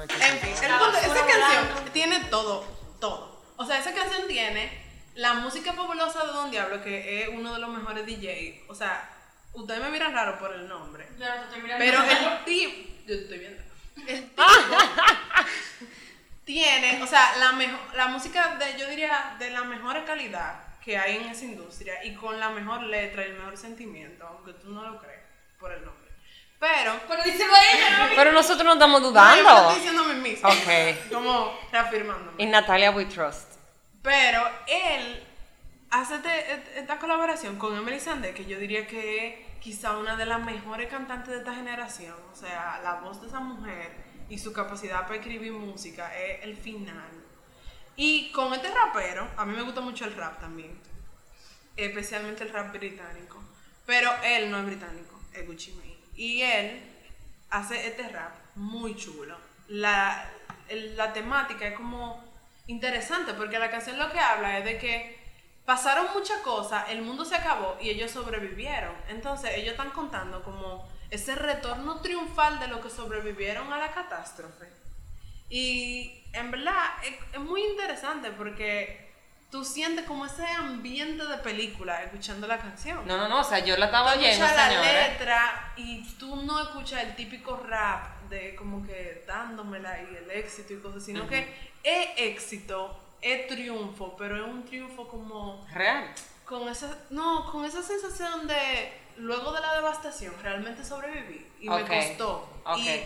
En 0.00 0.38
fin, 0.38 0.52
esa 0.52 1.26
canción 1.26 1.92
tiene 1.92 2.20
todo, 2.30 2.64
sea, 3.70 3.78
esa 3.78 3.94
canción 3.94 4.26
tiene 4.26 4.68
la 5.14 5.34
música 5.34 5.72
fabulosa 5.72 6.26
de 6.26 6.32
Don 6.32 6.50
Diablo, 6.50 6.82
que 6.82 7.22
es 7.22 7.28
uno 7.28 7.54
de 7.54 7.60
los 7.60 7.70
mejores 7.70 8.04
DJ. 8.04 8.64
O 8.68 8.74
sea, 8.74 9.08
ustedes 9.52 9.80
me 9.80 9.90
miran 9.90 10.12
raro 10.12 10.38
por 10.38 10.52
el 10.52 10.68
nombre. 10.68 11.06
Yo 11.18 11.28
no 11.28 11.34
te 11.34 11.42
estoy 11.42 11.62
mirando. 11.62 11.84
Pero 11.84 12.02
el 12.32 12.44
tipo, 12.44 12.90
yo 13.06 13.14
estoy 13.14 13.38
viendo. 13.38 13.62
El 14.08 14.28
tipo 14.28 14.42
tiene, 16.44 17.00
o 17.00 17.06
sea, 17.06 17.36
la 17.36 17.52
mejor, 17.52 17.78
la 17.94 18.08
música 18.08 18.56
de, 18.56 18.76
yo 18.76 18.88
diría, 18.88 19.36
de 19.38 19.50
la 19.50 19.62
mejor 19.62 20.04
calidad 20.04 20.64
que 20.84 20.98
hay 20.98 21.16
en 21.16 21.26
esa 21.26 21.44
industria 21.44 22.04
y 22.04 22.14
con 22.14 22.40
la 22.40 22.50
mejor 22.50 22.82
letra 22.82 23.22
y 23.22 23.26
el 23.30 23.34
mejor 23.34 23.56
sentimiento, 23.56 24.26
aunque 24.26 24.54
tú 24.54 24.70
no 24.70 24.82
lo 24.82 24.98
crees 24.98 25.20
por 25.60 25.70
el 25.70 25.84
nombre. 25.84 26.10
Pero, 26.58 26.98
Pero 27.08 27.22
díselo 27.22 27.54
a 27.54 27.72
ella, 27.72 27.98
¿no? 27.98 28.16
Pero 28.16 28.32
nosotros 28.32 28.64
no 28.64 28.72
estamos 28.72 29.00
no, 29.00 29.06
yo 29.06 29.10
dudando. 29.12 29.50
estoy 29.50 29.74
diciendo 29.76 30.02
a 30.02 30.08
mí 30.08 30.20
mismo. 30.20 30.48
Ok. 30.48 31.12
Como 31.12 31.60
reafirmándome. 31.70 32.42
In 32.42 32.50
Natalia 32.50 32.90
We 32.90 33.06
Trust. 33.06 33.49
Pero 34.02 34.42
él 34.66 35.22
hace 35.90 36.16
este- 36.16 36.52
este- 36.54 36.78
esta 36.80 36.98
colaboración 36.98 37.56
con 37.58 37.76
Emily 37.76 38.00
Sandé, 38.00 38.32
que 38.32 38.46
yo 38.46 38.58
diría 38.58 38.86
que 38.86 39.28
es 39.28 39.58
quizá 39.60 39.98
una 39.98 40.16
de 40.16 40.26
las 40.26 40.40
mejores 40.42 40.88
cantantes 40.88 41.28
de 41.30 41.38
esta 41.38 41.54
generación. 41.54 42.16
O 42.32 42.36
sea, 42.36 42.80
la 42.82 42.94
voz 43.00 43.20
de 43.20 43.28
esa 43.28 43.40
mujer 43.40 43.92
y 44.28 44.38
su 44.38 44.52
capacidad 44.52 45.02
para 45.02 45.16
escribir 45.16 45.52
música 45.52 46.16
es 46.16 46.44
el 46.44 46.56
final. 46.56 47.10
Y 47.96 48.30
con 48.32 48.54
este 48.54 48.70
rapero, 48.72 49.28
a 49.36 49.44
mí 49.44 49.54
me 49.54 49.62
gusta 49.62 49.80
mucho 49.82 50.04
el 50.06 50.14
rap 50.16 50.40
también, 50.40 50.78
especialmente 51.76 52.44
el 52.44 52.50
rap 52.50 52.72
británico. 52.72 53.42
Pero 53.84 54.10
él 54.24 54.50
no 54.50 54.58
es 54.60 54.66
británico, 54.66 55.20
es 55.34 55.46
Gucci 55.46 55.72
Mane. 55.72 55.96
Y 56.14 56.42
él 56.42 56.80
hace 57.50 57.88
este 57.88 58.08
rap 58.08 58.32
muy 58.54 58.96
chulo. 58.96 59.36
La, 59.68 60.30
la 60.70 61.12
temática 61.12 61.66
es 61.66 61.74
como 61.74 62.29
interesante 62.70 63.34
porque 63.34 63.58
la 63.58 63.70
canción 63.70 63.98
lo 63.98 64.10
que 64.10 64.18
habla 64.18 64.58
es 64.58 64.64
de 64.64 64.78
que 64.78 65.20
pasaron 65.64 66.06
muchas 66.14 66.38
cosas, 66.38 66.86
el 66.88 67.02
mundo 67.02 67.24
se 67.24 67.34
acabó 67.34 67.76
y 67.80 67.90
ellos 67.90 68.10
sobrevivieron. 68.10 68.94
Entonces 69.08 69.52
ellos 69.56 69.72
están 69.72 69.90
contando 69.90 70.42
como 70.42 70.88
ese 71.10 71.34
retorno 71.34 72.00
triunfal 72.00 72.60
de 72.60 72.68
lo 72.68 72.80
que 72.80 72.90
sobrevivieron 72.90 73.72
a 73.72 73.78
la 73.78 73.92
catástrofe. 73.92 74.66
Y 75.48 76.24
en 76.32 76.50
verdad 76.50 76.84
es, 77.04 77.14
es 77.34 77.40
muy 77.40 77.62
interesante 77.62 78.30
porque 78.30 79.10
tú 79.50 79.64
sientes 79.64 80.04
como 80.06 80.26
ese 80.26 80.46
ambiente 80.46 81.26
de 81.26 81.36
película 81.38 82.02
escuchando 82.04 82.46
la 82.46 82.58
canción. 82.58 83.06
No, 83.06 83.16
no, 83.16 83.28
no, 83.28 83.40
o 83.40 83.44
sea, 83.44 83.58
yo 83.58 83.76
la 83.76 83.86
estaba 83.86 84.12
Tú 84.12 84.20
oyendo, 84.20 84.44
escuchas 84.44 84.72
la 84.72 85.08
letra 85.08 85.72
y 85.76 86.04
tú 86.18 86.36
no 86.36 86.60
escuchas 86.62 87.02
el 87.02 87.16
típico 87.16 87.56
rap 87.56 88.20
de 88.28 88.54
como 88.54 88.86
que 88.86 89.24
dándomela 89.26 90.00
y 90.02 90.16
el 90.16 90.30
éxito 90.30 90.72
y 90.74 90.78
cosas, 90.78 91.04
sino 91.04 91.26
que 91.26 91.69
es 91.82 92.08
éxito, 92.16 92.96
es 93.20 93.46
triunfo, 93.48 94.16
pero 94.16 94.36
es 94.36 94.42
un 94.42 94.64
triunfo 94.64 95.06
como 95.08 95.66
Real. 95.72 96.12
con 96.44 96.68
esa, 96.68 96.96
no, 97.10 97.50
con 97.50 97.64
esa 97.64 97.82
sensación 97.82 98.46
de 98.46 98.92
luego 99.16 99.52
de 99.52 99.60
la 99.60 99.74
devastación 99.74 100.32
realmente 100.42 100.84
sobreviví 100.84 101.46
y 101.60 101.68
Ok, 101.68 101.88
me 101.88 102.08
costó. 102.08 102.48
ok. 102.64 102.78
Y 102.78 103.00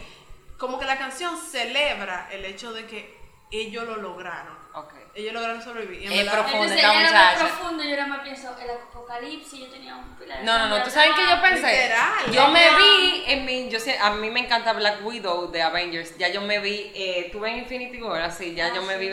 como 0.59 0.79
que 0.79 0.85
la 0.87 0.97
canción 0.99 1.37
celebra 1.37 2.29
el 2.31 2.45
hecho 2.45 2.73
de 2.73 2.87
que 2.87 3.19
ellos 3.51 3.85
lo 3.87 3.97
lograron. 3.97 4.64
Ok. 4.75 4.93
Ellos 5.15 5.33
lograron 5.33 5.63
sobrevivir. 5.63 6.03
Y 6.03 6.07
en 6.07 6.13
Es 6.13 6.19
verdad- 6.19 6.33
profundo. 6.33 6.65
Entonces 6.65 6.77
esta 6.85 6.91
ella 6.93 7.01
era 7.01 7.13
más 7.13 7.33
muchacha. 7.35 7.55
profundo, 7.57 7.83
yo 7.85 7.91
era 7.91 8.07
más 8.09 8.21
pienso, 8.21 8.57
el 8.61 8.71
apocalipsis, 8.71 9.61
yo 9.61 9.67
tenía 9.69 9.95
un 9.95 10.17
pilar 10.17 10.39
de 10.39 10.45
No, 10.45 10.59
no, 10.59 10.69
no, 10.69 10.83
tú 10.83 10.91
sabes 10.91 11.11
que 11.15 11.23
yo 11.29 11.41
pensé. 11.41 11.67
Literal, 11.83 12.33
yo 12.33 12.49
me 12.49 12.77
vi 12.77 13.25
en 13.29 13.45
mi. 13.45 13.69
Yo 13.71 13.79
sé, 13.79 13.97
a 13.99 14.11
mí 14.11 14.31
me 14.31 14.41
encanta 14.41 14.73
Black 14.73 15.05
Widow 15.05 15.51
de 15.53 15.63
Avengers. 15.63 16.19
Ya 16.19 16.29
yo 16.29 16.41
me 16.41 16.59
vi. 16.59 16.91
Eh, 16.95 17.29
Tuve 17.31 17.51
en 17.51 17.59
Infinity 17.59 18.03
War, 18.03 18.23
así. 18.23 18.55
Ya 18.55 18.67
Ah, 18.67 18.73
yo 18.75 18.83
me 18.83 18.99
vi 18.99 19.11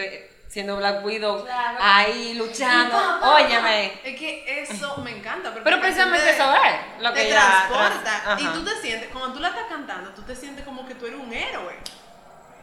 siendo 0.48 0.78
Black 0.78 1.06
Widow. 1.06 1.46
Claro. 1.46 1.78
Ahí 1.80 2.34
luchando. 2.34 2.98
Óyeme. 3.36 3.94
Es 4.04 4.20
que 4.20 4.64
eso 4.64 4.98
me 4.98 5.12
encanta. 5.12 5.54
Pero 5.64 5.80
precisamente 5.80 6.28
eso 6.32 6.52
es 6.56 7.04
lo 7.04 7.14
que 7.14 7.22
te 7.22 7.28
ella 7.30 7.40
transporta. 7.70 8.22
trans- 8.24 8.42
y 8.42 8.46
tú 8.48 8.66
te 8.66 8.76
sientes, 8.82 9.10
cuando 9.12 9.34
tú 9.34 9.40
la 9.40 9.50
estás 9.50 9.68
cantando, 9.70 10.10
tú 10.16 10.24
te 10.24 10.36
sientes 10.36 10.66
como 10.66 10.88
que 10.88 10.96
tú 10.96 11.06
eres 11.06 11.20
un 11.20 11.32
héroe. 11.32 11.78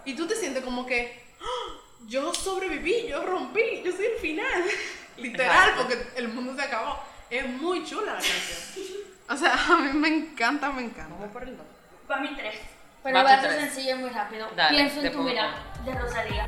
Y 0.04 0.14
tú 0.14 0.26
te 0.26 0.34
sientes 0.34 0.64
como 0.64 0.84
que 0.84 1.22
"Ah, 1.40 1.74
yo 2.08 2.32
sobreviví, 2.34 3.06
yo 3.06 3.22
rompí, 3.24 3.82
yo 3.84 3.92
soy 3.92 4.06
el 4.06 4.18
final. 4.20 4.64
Literal, 5.18 5.68
Exacto. 5.70 5.82
porque 5.86 6.18
el 6.18 6.28
mundo 6.28 6.54
se 6.56 6.62
acabó. 6.62 6.98
Es 7.30 7.46
muy 7.46 7.84
chula 7.84 8.14
la 8.14 8.20
canción. 8.20 8.98
O 9.30 9.36
sea, 9.36 9.52
a 9.52 9.76
mí 9.76 9.92
me 9.92 10.08
encanta, 10.08 10.72
me 10.72 10.80
encanta. 10.82 11.12
Vamos 11.14 11.30
por 11.30 11.42
el 11.42 11.54
dos. 11.54 11.66
Para 12.06 12.22
mí 12.22 12.30
tres. 12.34 12.54
Pero 13.02 13.14
Va 13.22 13.30
a 13.30 13.40
tres. 13.42 13.56
sencillo 13.60 13.96
y 13.96 13.98
muy 13.98 14.08
rápido. 14.08 14.48
Dale, 14.56 14.74
Pienso 14.78 15.02
en 15.02 15.12
tu 15.12 15.18
mirada, 15.18 15.62
de 15.84 15.94
Rosalía. 15.94 16.46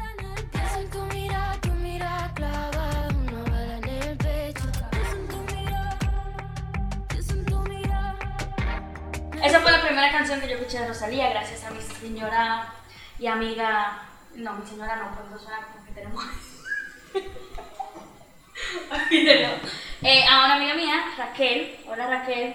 Esa 9.42 9.61
fue 9.61 9.72
la 9.72 9.80
primera 9.82 10.11
canción 10.12 10.40
que 10.40 10.48
yo 10.48 10.56
escuché 10.56 10.80
de 10.80 10.88
Rosalía, 10.88 11.30
gracias 11.30 11.64
a 11.64 11.70
mi 11.70 11.80
señora 11.80 12.66
y 13.18 13.26
amiga. 13.26 13.98
No, 14.35 14.53
mi 14.55 14.66
señora 14.66 14.97
no, 14.97 15.14
porque 15.14 15.35
eso 15.35 15.45
suena 15.45 15.66
como 15.66 15.85
que 15.85 15.93
tenemos. 15.93 16.24
Eh, 20.03 20.24
a 20.28 20.45
una 20.47 20.57
amiga 20.57 20.74
mía, 20.74 21.05
Raquel, 21.16 21.78
hola 21.87 22.07
Raquel, 22.07 22.55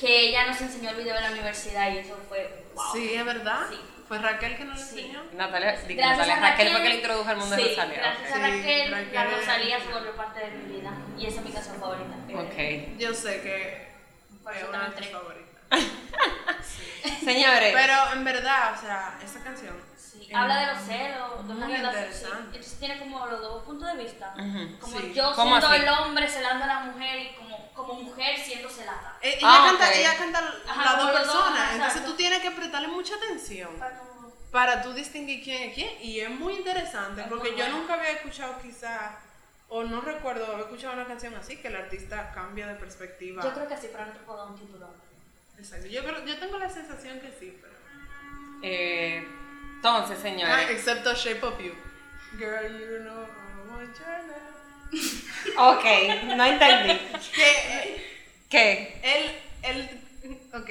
que 0.00 0.28
ella 0.28 0.46
nos 0.46 0.60
enseñó 0.60 0.90
el 0.90 0.96
video 0.96 1.14
de 1.14 1.20
la 1.22 1.30
universidad 1.30 1.92
y 1.92 1.98
eso 1.98 2.16
fue. 2.28 2.64
wow. 2.74 2.84
Sí, 2.92 3.14
es 3.14 3.24
verdad. 3.24 3.60
Sí. 3.70 3.80
Fue 4.08 4.18
Raquel 4.18 4.56
que 4.56 4.64
nos 4.64 4.78
lo 4.78 4.84
Sí. 4.86 5.00
enseñó. 5.00 5.22
Natalia, 5.32 5.72
Gracias 5.72 5.96
Natalia 5.96 6.36
a 6.36 6.40
Raquel 6.50 6.68
fue 6.72 6.82
que 6.82 6.88
le 6.90 6.94
introdujo 6.96 7.28
al 7.28 7.36
mundo 7.38 7.56
sí, 7.56 7.62
de 7.62 7.68
Rosalía. 7.70 7.96
Gracias 7.96 8.30
a 8.30 8.34
Sí, 8.34 8.40
Raquel, 8.42 8.90
la 8.90 8.98
Raquel. 8.98 9.38
Rosalía 9.40 9.80
se 9.80 9.92
volvió 9.92 10.16
parte 10.16 10.40
de 10.40 10.50
mi 10.50 10.76
vida 10.76 10.92
y 11.18 11.26
esa 11.26 11.40
es 11.40 11.46
mi 11.46 11.52
canción 11.52 11.76
favorita. 11.80 12.16
Ok. 12.34 12.98
Yo 12.98 13.14
sé 13.14 13.40
que 13.42 13.88
eso 14.58 14.68
una 14.68 14.78
de 14.80 14.86
entré. 14.86 15.06
favoritas. 15.08 15.50
Señores. 17.24 17.72
Pero 17.74 17.94
en 18.12 18.24
verdad, 18.24 18.74
o 18.76 18.80
sea, 18.80 19.18
esa 19.24 19.42
canción. 19.42 19.74
Habla 20.32 20.60
de 20.60 20.66
los 20.74 20.82
celos, 20.84 21.46
de 21.48 21.52
una 21.54 21.66
muy 21.66 21.76
relación. 21.76 22.38
Entonces 22.46 22.78
tiene 22.78 22.98
como 22.98 23.26
los 23.26 23.40
dos 23.40 23.64
puntos 23.64 23.92
de 23.92 24.02
vista. 24.04 24.34
Ujú. 24.38 24.78
Como 24.78 24.98
Sí. 25.00 25.12
yo 25.14 25.34
¿Cómo 25.34 25.50
siendo 25.58 25.66
así? 25.68 25.82
el 25.82 25.88
hombre 25.88 26.28
celando 26.28 26.64
a 26.64 26.66
la 26.68 26.80
mujer 26.80 27.18
y 27.20 27.34
como, 27.36 27.72
como 27.74 27.94
mujer 28.02 28.38
siendo 28.38 28.68
celada. 28.68 29.18
Eh, 29.20 29.34
ella, 29.38 29.48
Ah, 29.48 29.66
canta, 29.68 29.88
ok. 29.88 29.94
ella 29.96 30.16
canta 30.16 30.38
Ajá, 30.68 30.84
las 30.84 30.96
dos 30.98 31.12
dos, 31.12 31.20
personas, 31.20 31.58
ajá, 31.60 31.74
entonces 31.74 32.04
tú 32.04 32.12
tienes 32.14 32.40
que 32.40 32.50
prestarle 32.52 32.88
mucha 32.88 33.14
atención 33.16 33.70
para 34.50 34.82
tú 34.82 34.92
distinguir 34.92 35.42
quién 35.42 35.70
es 35.70 35.74
quién 35.74 35.90
y 36.00 36.20
es 36.20 36.30
muy 36.30 36.54
interesante 36.54 37.22
Es 37.22 37.28
porque 37.28 37.50
muy 37.50 37.58
yo 37.58 37.64
bueno. 37.64 37.78
nunca 37.80 37.94
había 37.94 38.10
escuchado 38.10 38.58
quizá 38.62 39.18
o 39.68 39.82
no 39.82 40.00
recuerdo 40.00 40.46
haber 40.46 40.60
escuchado 40.60 40.92
una 40.94 41.06
canción 41.06 41.34
así 41.34 41.56
que 41.56 41.68
el 41.68 41.76
artista 41.76 42.30
cambia 42.32 42.66
de 42.68 42.74
perspectiva. 42.74 43.42
Yo 43.42 43.52
creo 43.52 43.66
que 43.68 43.76
sí, 43.76 43.88
pero 43.90 44.06
no 44.06 44.12
te 44.12 44.18
puedo 44.20 44.38
dar 44.38 44.48
un 44.48 44.58
título. 44.58 44.88
Exacto. 45.58 45.86
Yo, 45.86 46.02
creo- 46.04 46.24
yo 46.24 46.38
tengo 46.38 46.58
la 46.58 46.68
sensación 46.70 47.18
que 47.20 47.32
sí, 47.38 47.58
pero 47.60 47.74
Eh, 48.62 49.26
entonces, 49.84 50.16
ah, 50.18 50.22
señores. 50.22 50.70
excepto 50.70 51.14
Shape 51.14 51.44
of 51.44 51.60
You. 51.60 51.74
Girl, 52.38 52.72
you 52.72 53.04
know 53.04 53.22
I 53.24 53.70
want 53.70 53.94
your 53.98 54.18
love. 54.28 55.76
Ok, 55.76 55.84
no 56.36 56.44
entendí. 56.44 56.92
Eh, 57.38 58.02
¿Qué? 58.48 58.98
él 59.02 59.32
él 59.62 60.00
ok. 60.54 60.70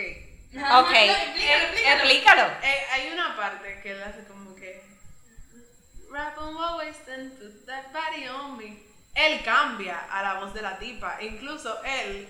Ok, 0.56 0.58
Ajá, 0.58 0.80
explícalo, 0.82 1.64
explícalo. 1.64 1.96
explícalo. 1.96 2.44
Eh, 2.64 2.86
hay 2.92 3.12
una 3.12 3.36
parte 3.36 3.80
que 3.84 3.92
él 3.92 4.02
hace 4.04 4.24
como 4.26 4.56
que 4.56 4.82
Rap 6.12 6.38
on 6.40 6.56
waist 6.78 7.08
and 7.10 7.32
put 7.38 7.66
that 7.68 7.92
body 7.94 8.28
on 8.28 8.58
me. 8.58 8.78
Él 9.16 9.44
cambia 9.44 10.00
a 10.12 10.24
la 10.24 10.40
voz 10.40 10.54
de 10.56 10.62
la 10.64 10.78
tipa. 10.80 11.18
Incluso 11.22 11.84
él 11.84 12.28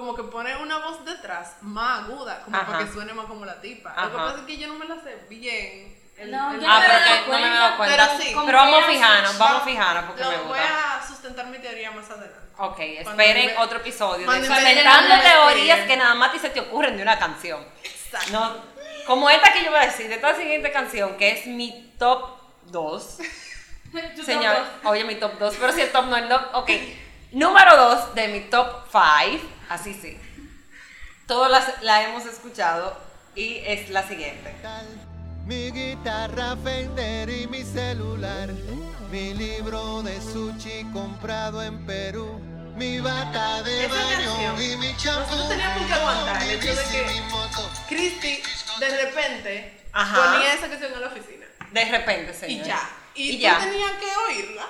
como 0.00 0.14
que 0.14 0.22
pone 0.24 0.54
una 0.56 0.78
voz 0.78 1.04
detrás 1.04 1.56
más 1.62 2.00
aguda, 2.04 2.42
como 2.44 2.56
Ajá. 2.56 2.66
para 2.66 2.84
que 2.84 2.92
suene 2.92 3.12
más 3.14 3.26
como 3.26 3.44
la 3.44 3.60
tipa. 3.60 3.94
Lo 4.04 4.10
que 4.10 4.16
pasa 4.16 4.36
es 4.40 4.46
que 4.46 4.56
yo 4.58 4.68
no 4.68 4.74
me 4.74 4.86
la 4.86 4.94
sé 5.02 5.26
bien. 5.28 5.96
El- 6.16 6.30
No, 6.30 6.52
el- 6.54 6.60
yo 6.60 6.66
Ah, 6.70 6.80
pero 6.86 7.32
no 7.32 7.38
me 7.38 7.46
he 7.46 7.50
dado 7.58 7.76
cuenta, 7.76 7.96
pero 8.08 8.22
sí. 8.22 8.34
Pero 8.46 8.58
vamos 8.58 8.84
fijarnos, 8.86 9.38
vamos 9.38 9.62
fijarnos 9.64 10.04
porque 10.06 10.22
lo- 10.22 10.30
me 10.30 10.36
Voy 10.38 10.46
gusta. 10.58 10.96
a 10.98 11.06
sustentar 11.06 11.46
mi 11.46 11.58
teoría 11.58 11.90
más 11.90 12.08
adelante. 12.10 12.38
Ok, 12.58 12.76
Cuando 13.02 13.10
esperen 13.22 13.46
me- 13.46 13.56
otro 13.58 13.78
episodio 13.78 14.30
de 14.30 14.46
Sustentando 14.46 15.14
teorías 15.22 15.86
que 15.86 15.96
nada 15.96 16.14
más 16.14 16.32
se 16.40 16.48
te 16.50 16.60
ocurren 16.60 16.96
de 16.96 17.02
una 17.02 17.18
canción. 17.18 17.62
Exacto. 17.84 18.32
No, 18.32 18.56
como 19.06 19.28
esta 19.28 19.52
que 19.52 19.62
yo 19.64 19.70
voy 19.70 19.80
a 19.80 19.86
decir, 19.86 20.08
de 20.08 20.14
esta 20.14 20.34
siguiente 20.34 20.72
canción, 20.72 21.16
que 21.18 21.32
es 21.32 21.46
mi 21.46 21.92
top 21.98 22.30
2. 22.64 23.18
Tu 24.16 24.22
Señor, 24.24 24.56
top 24.56 24.64
dos. 24.82 24.90
oye, 24.92 25.04
mi 25.04 25.14
top 25.14 25.32
2, 25.38 25.54
pero 25.60 25.72
si 25.72 25.80
el 25.80 25.90
top 25.92 26.06
no 26.06 26.16
el 26.16 26.28
top, 26.28 26.42
ok. 26.54 26.70
Número 27.32 27.76
2 27.76 28.14
de 28.14 28.28
mi 28.28 28.40
top 28.50 28.84
5, 28.90 29.44
así 29.68 29.94
sí. 29.94 30.18
Todas 31.26 31.50
las 31.50 31.82
la 31.82 32.02
hemos 32.04 32.24
escuchado 32.24 32.96
y 33.34 33.56
es 33.64 33.90
la 33.90 34.06
siguiente. 34.06 34.54
Mi 35.44 35.70
guitarra 35.70 36.56
Fender 36.56 37.28
y 37.28 37.46
mi 37.48 37.62
celular. 37.64 38.50
Mi 39.10 39.34
libro 39.34 40.02
de 40.02 40.20
sushi 40.20 40.84
comprado 40.92 41.62
en 41.62 41.84
Perú. 41.86 42.40
Mi 42.76 43.00
bata 43.00 43.62
de 43.62 43.86
baño 43.88 44.60
y 44.60 44.76
mi 44.76 44.94
champú. 44.96 45.20
nosotros 45.30 45.48
teníamos 45.48 45.86
que 45.86 45.92
aguantar 45.94 46.42
el 46.42 46.50
hecho 46.50 46.74
de 46.74 46.82
que-. 46.84 47.22
Christy 47.88 48.42
de 48.80 49.04
repente 49.04 49.80
Ajá. 49.92 50.32
ponía 50.32 50.52
esa 50.54 50.68
canción 50.68 50.92
en 50.92 51.00
la 51.00 51.06
oficina. 51.06 51.46
De 51.72 51.84
repente, 51.86 52.32
Y 52.32 52.34
señor. 52.34 52.66
ya. 52.66 52.80
Y, 53.16 53.30
Y 53.32 53.38
ya. 53.38 53.58
tenías 53.58 53.92
que 53.92 54.06
oírla. 54.28 54.66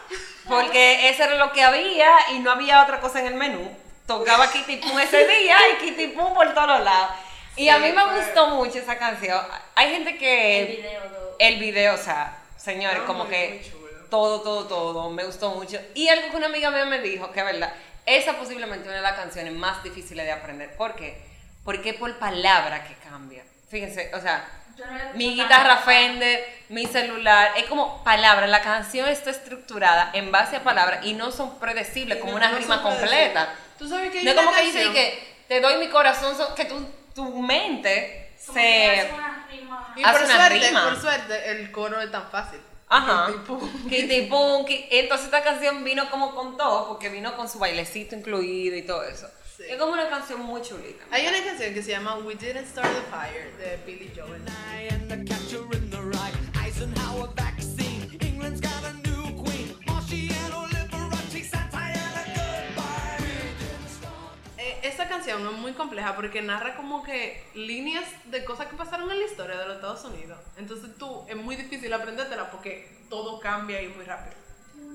Porque 0.48 1.08
eso 1.08 1.24
era 1.24 1.34
lo 1.36 1.52
que 1.52 1.62
había 1.62 2.08
y 2.32 2.38
no 2.38 2.52
había 2.52 2.82
otra 2.82 3.00
cosa 3.00 3.20
en 3.20 3.26
el 3.26 3.34
menú. 3.34 3.70
Tocaba 4.06 4.50
Kitty 4.52 4.76
Pum 4.76 4.98
ese 5.00 5.26
día 5.26 5.56
y 5.72 5.84
Kitty 5.84 6.08
Pum 6.08 6.32
por 6.34 6.54
todos 6.54 6.80
lados. 6.82 7.10
Y 7.56 7.62
Sí, 7.62 7.68
a 7.68 7.78
mí 7.78 7.90
me 7.92 8.04
gustó 8.16 8.48
mucho 8.50 8.78
esa 8.78 8.96
canción. 8.98 9.40
Hay 9.74 9.90
gente 9.90 10.16
que... 10.18 10.60
El 10.60 10.66
video. 10.76 11.00
do- 11.08 11.36
El 11.38 11.58
video, 11.58 11.94
o 11.94 11.98
sea, 11.98 12.36
señores, 12.56 12.98
No, 13.00 13.06
como 13.06 13.24
muy- 13.24 13.32
que 13.32 13.48
muy 13.60 13.70
chulo. 13.70 14.06
todo, 14.10 14.40
todo, 14.42 14.66
todo, 14.68 15.10
me 15.10 15.24
gustó 15.24 15.50
mucho. 15.50 15.80
Y 15.94 16.08
algo 16.08 16.30
que 16.30 16.36
una 16.36 16.46
amiga 16.46 16.70
mía 16.70 16.84
me 16.84 17.00
dijo, 17.00 17.32
que 17.32 17.40
es 17.40 17.46
verdad, 17.46 17.72
esa 18.04 18.34
posiblemente 18.34 18.86
una 18.86 18.98
de 18.98 19.02
las 19.02 19.16
canciones 19.16 19.52
más 19.54 19.82
difíciles 19.82 20.24
de 20.24 20.32
aprender. 20.32 20.76
¿Por 20.76 20.94
qué? 20.94 21.20
Porque 21.64 21.94
por 21.94 22.16
palabra 22.18 22.84
que 22.86 22.94
cambia. 23.08 23.42
Fíjense, 23.68 24.12
o 24.14 24.20
sea, 24.20 24.48
mi 25.14 25.34
guitarra. 25.34 25.76
Fender, 25.78 26.44
mi 26.68 26.86
celular, 26.86 27.52
es 27.56 27.64
como 27.66 28.02
palabra. 28.04 28.46
La 28.46 28.60
canción 28.62 29.08
está 29.08 29.30
estructurada 29.30 30.10
en 30.12 30.30
base 30.32 30.56
a 30.56 30.62
palabras 30.64 31.04
y 31.04 31.14
no 31.14 31.30
son 31.32 31.58
predecibles, 31.58 32.18
como 32.18 32.32
No- 32.32 32.36
una 32.38 32.50
no 32.50 32.58
rima 32.58 32.82
completa. 32.82 33.54
Tú 33.78 33.88
sabes 33.88 34.10
que 34.10 34.22
No 34.22 34.30
es 34.30 34.36
como 34.36 34.52
que 34.54 34.62
dice 34.62 34.92
que 34.92 35.36
te 35.48 35.60
doy 35.60 35.76
mi 35.78 35.88
corazón, 35.88 36.34
que 36.56 36.64
tu, 36.64 36.86
tu 37.14 37.24
mente 37.42 38.32
Como 38.46 38.54
que 38.58 38.90
hace 38.90 39.08
se... 39.08 39.14
una 39.14 39.46
rima. 39.50 39.94
Y 39.96 40.02
hace 40.02 40.12
por 40.12 40.22
una 40.24 40.34
suerte, 40.36 40.66
rima. 40.68 40.84
por 40.84 41.00
suerte, 41.00 41.50
el 41.50 41.70
coro 41.72 42.00
es 42.00 42.10
tan 42.10 42.28
fácil. 42.30 42.60
Ajá. 42.88 43.28
Kitty 43.88 44.22
Pum, 44.22 44.64
Ki- 44.64 44.86
Entonces 44.90 45.26
esta 45.26 45.42
canción 45.42 45.82
vino 45.82 46.08
como 46.10 46.34
con 46.34 46.56
todo, 46.56 46.86
porque 46.88 47.08
vino 47.08 47.36
con 47.36 47.48
su 47.48 47.58
bailecito 47.58 48.14
incluido 48.14 48.76
y 48.76 48.82
todo 48.82 49.02
eso. 49.04 49.28
Sí. 49.56 49.62
Es 49.70 49.78
como 49.78 49.92
una 49.92 50.10
canción 50.10 50.40
muy 50.40 50.60
chulita. 50.60 51.04
Hay 51.10 51.26
una 51.26 51.42
canción 51.42 51.72
que 51.72 51.82
se 51.82 51.92
llama 51.92 52.18
We 52.18 52.34
Didn't 52.34 52.66
Start 52.66 52.88
the 52.88 53.02
Fire 53.10 53.56
de 53.56 53.78
Billy 53.86 54.12
Joel. 54.14 54.42
Eh, 64.58 64.80
esta 64.82 65.08
canción 65.08 65.46
es 65.46 65.52
muy 65.52 65.72
compleja 65.72 66.14
porque 66.16 66.42
narra 66.42 66.76
como 66.76 67.02
que 67.02 67.42
líneas 67.54 68.04
de 68.26 68.44
cosas 68.44 68.66
que 68.66 68.76
pasaron 68.76 69.10
en 69.10 69.20
la 69.20 69.24
historia 69.24 69.56
de 69.56 69.66
los 69.66 69.76
Estados 69.76 70.04
Unidos. 70.04 70.38
Entonces 70.58 70.90
tú, 70.98 71.24
es 71.28 71.36
muy 71.36 71.56
difícil 71.56 71.90
aprendértela 71.94 72.50
porque 72.50 72.94
todo 73.08 73.40
cambia 73.40 73.80
y 73.80 73.88
muy 73.88 74.04
rápido. 74.04 74.45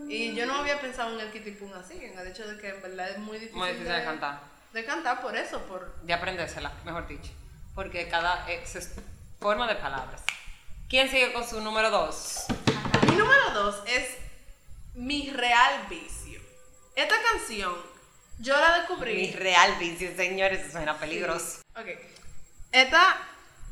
Y 0.08 0.34
yo 0.36 0.46
no 0.46 0.56
había 0.56 0.80
pensado 0.80 1.14
en 1.14 1.26
el 1.26 1.32
kitipum 1.32 1.72
así, 1.74 2.04
en 2.04 2.18
el 2.18 2.28
hecho 2.28 2.48
de 2.48 2.60
que 2.60 2.70
en 2.70 2.82
verdad 2.82 3.10
es 3.10 3.18
muy 3.18 3.38
difícil, 3.38 3.58
Muy 3.58 3.70
difícil 3.70 3.94
de 3.94 4.04
cantar. 4.04 4.42
De 4.74 4.86
cantar 4.86 5.22
por 5.22 5.36
eso, 5.36 5.62
por... 5.64 5.96
De 6.02 6.14
aprendérsela, 6.14 6.72
mejor 6.86 7.08
dicho. 7.08 7.32
Porque 7.76 8.08
cada 8.08 8.50
es, 8.50 8.76
es 8.76 8.94
forma 9.40 9.68
de 9.68 9.76
palabras. 9.76 10.22
¿Quién 10.90 11.10
sigue 11.10 11.34
con 11.34 11.48
su 11.48 11.62
número 11.62 11.90
dos? 11.90 12.46
Mi 13.10 13.16
número 13.16 13.52
dos 13.54 13.82
es 13.88 14.18
Mi 14.94 15.30
Real 15.30 15.88
Vicio. 15.90 16.42
Esta 16.96 17.16
canción, 17.32 17.74
yo 18.40 18.60
la 18.60 18.80
descubrí... 18.80 19.14
Mi 19.16 19.32
real 19.32 19.78
vicio, 19.80 20.14
señores, 20.16 20.60
eso 20.62 20.72
suena 20.74 20.98
peligroso. 20.98 21.62
Ok. 21.76 21.88
Esta 22.72 23.18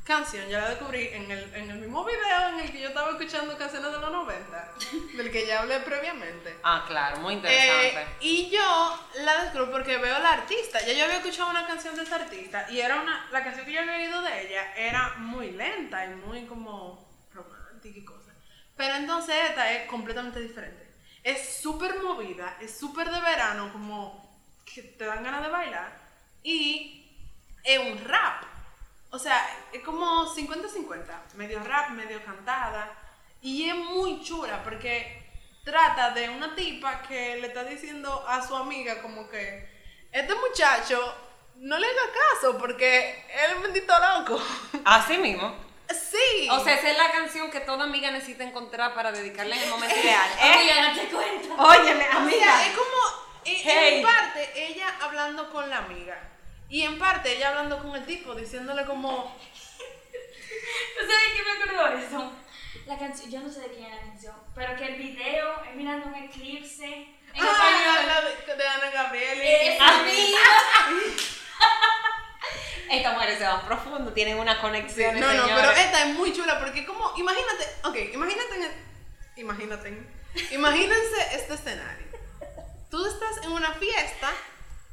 canción 0.09 0.49
yo 0.49 0.59
la 0.59 0.69
descubrí 0.69 1.07
en 1.09 1.29
el, 1.29 1.53
en 1.53 1.69
el 1.69 1.77
mismo 1.77 2.03
video 2.03 2.49
en 2.49 2.59
el 2.61 2.71
que 2.71 2.81
yo 2.81 2.87
estaba 2.87 3.11
escuchando 3.11 3.55
canciones 3.55 3.91
de 3.91 3.99
los 3.99 4.11
90, 4.11 4.73
del 5.17 5.31
que 5.31 5.45
ya 5.45 5.61
hablé 5.61 5.79
previamente. 5.81 6.57
Ah, 6.63 6.83
claro, 6.87 7.17
muy 7.17 7.35
interesante. 7.35 8.01
Eh, 8.01 8.07
y 8.21 8.49
yo 8.49 8.99
la 9.19 9.43
descubro 9.43 9.69
porque 9.69 9.97
veo 9.97 10.15
a 10.15 10.19
la 10.19 10.33
artista. 10.33 10.83
Ya 10.83 10.93
yo 10.93 11.05
había 11.05 11.17
escuchado 11.17 11.51
una 11.51 11.67
canción 11.67 11.95
de 11.95 12.01
esta 12.01 12.15
artista 12.15 12.65
y 12.71 12.79
era 12.79 12.99
una, 12.99 13.27
la 13.31 13.43
canción 13.43 13.67
que 13.67 13.73
yo 13.73 13.81
había 13.81 13.97
oído 13.97 14.21
de 14.23 14.47
ella 14.47 14.73
era 14.75 15.15
muy 15.19 15.51
lenta 15.51 16.03
y 16.05 16.15
muy 16.15 16.45
como 16.47 17.07
romántica 17.31 17.99
y 17.99 18.03
cosas. 18.03 18.33
Pero 18.75 18.95
entonces 18.95 19.35
esta 19.47 19.71
es 19.73 19.87
completamente 19.87 20.39
diferente. 20.39 20.89
Es 21.21 21.61
súper 21.61 22.01
movida, 22.01 22.57
es 22.59 22.79
súper 22.79 23.11
de 23.11 23.21
verano, 23.21 23.71
como 23.71 24.41
que 24.65 24.81
te 24.81 25.05
dan 25.05 25.23
ganas 25.23 25.43
de 25.43 25.49
bailar. 25.49 26.01
Y 26.41 27.05
es 27.63 27.77
un 27.77 28.03
rap. 28.05 28.48
O 29.11 29.17
sea, 29.19 29.47
es 29.73 29.81
como 29.83 30.27
50-50, 30.33 31.33
medio 31.35 31.63
rap, 31.63 31.89
medio 31.91 32.23
cantada. 32.23 32.91
Y 33.41 33.69
es 33.69 33.75
muy 33.75 34.21
chula 34.23 34.61
porque 34.63 35.27
trata 35.63 36.11
de 36.11 36.29
una 36.29 36.55
tipa 36.55 37.01
que 37.03 37.37
le 37.37 37.47
está 37.47 37.63
diciendo 37.63 38.25
a 38.27 38.45
su 38.45 38.55
amiga 38.55 39.01
como 39.01 39.27
que 39.29 39.67
este 40.11 40.33
muchacho 40.35 41.15
no 41.55 41.77
le 41.77 41.85
haga 41.87 42.01
caso 42.33 42.57
porque 42.57 43.25
él 43.33 43.51
es 43.55 43.61
bendito 43.61 43.93
loco. 44.17 44.41
Así 44.85 45.17
mismo. 45.17 45.55
Sí. 45.89 46.47
O 46.51 46.63
sea, 46.63 46.75
esa 46.75 46.91
es 46.91 46.97
la 46.97 47.11
canción 47.11 47.49
que 47.49 47.61
toda 47.61 47.85
amiga 47.85 48.11
necesita 48.11 48.43
encontrar 48.43 48.93
para 48.93 49.11
dedicarle 49.11 49.55
en 49.55 49.63
el 49.63 49.69
momento 49.69 49.95
ideal. 49.97 50.29
Amiga, 50.39 50.73
¿Eh? 50.73 50.81
date 50.95 51.07
cuenta. 51.07 51.63
Óyeme, 51.63 52.05
O 52.07 52.11
sea, 52.11 52.17
amiga. 52.17 52.65
es 52.65 52.77
como, 52.77 53.23
en, 53.45 53.55
Hey. 53.63 53.97
en 53.97 54.03
parte, 54.03 54.51
ella 54.67 54.95
hablando 55.01 55.49
con 55.51 55.67
la 55.69 55.77
amiga. 55.79 56.15
Y 56.69 56.83
en 56.83 56.99
parte, 56.99 57.35
ella 57.35 57.49
hablando 57.49 57.79
con 57.79 57.95
el 57.95 58.05
tipo, 58.05 58.35
diciéndole 58.35 58.85
como... 58.85 59.35
¿Tú 60.99 60.99
sabes 61.05 61.33
qué 61.35 61.43
me 61.43 61.51
acordó 61.63 61.97
de 61.97 62.05
eso? 62.05 62.31
La 62.85 62.97
canción, 62.97 63.29
yo 63.31 63.39
no 63.41 63.49
sé 63.51 63.61
de 63.61 63.67
quién 63.69 63.85
es 63.85 63.95
la 63.95 64.01
canción, 64.01 64.35
pero 64.55 64.75
que 64.75 64.85
el 64.85 64.95
video 64.95 65.63
es 65.63 65.75
mirando 65.75 66.07
un 66.07 66.15
eclipse 66.15 66.85
en 66.85 67.17
Ah, 67.35 67.51
español. 67.51 68.07
la 68.07 68.21
de, 68.21 68.55
de 68.55 68.67
Ana 68.67 68.89
Gabriel. 68.91 69.37
y- 69.37 69.67
Es 69.69 69.81
amiga. 69.81 70.39
Estas 72.91 73.13
mujeres 73.13 73.37
se 73.37 73.43
van 73.45 73.65
profundo, 73.67 74.11
tienen 74.13 74.39
una 74.39 74.59
conexión. 74.61 75.19
no, 75.19 75.31
no, 75.33 75.45
pero 75.55 75.71
esta 75.71 76.01
es 76.03 76.15
muy 76.15 76.33
chula 76.33 76.59
porque 76.59 76.85
como, 76.85 77.13
imagínate, 77.17 77.65
ok, 77.83 77.95
imagínate, 78.13 78.71
imagínate, 79.35 80.03
imagínense 80.51 81.35
este 81.35 81.53
escenario. 81.53 82.07
Tú 82.89 83.05
estás 83.05 83.43
en 83.45 83.51
una 83.51 83.71
fiesta 83.73 84.31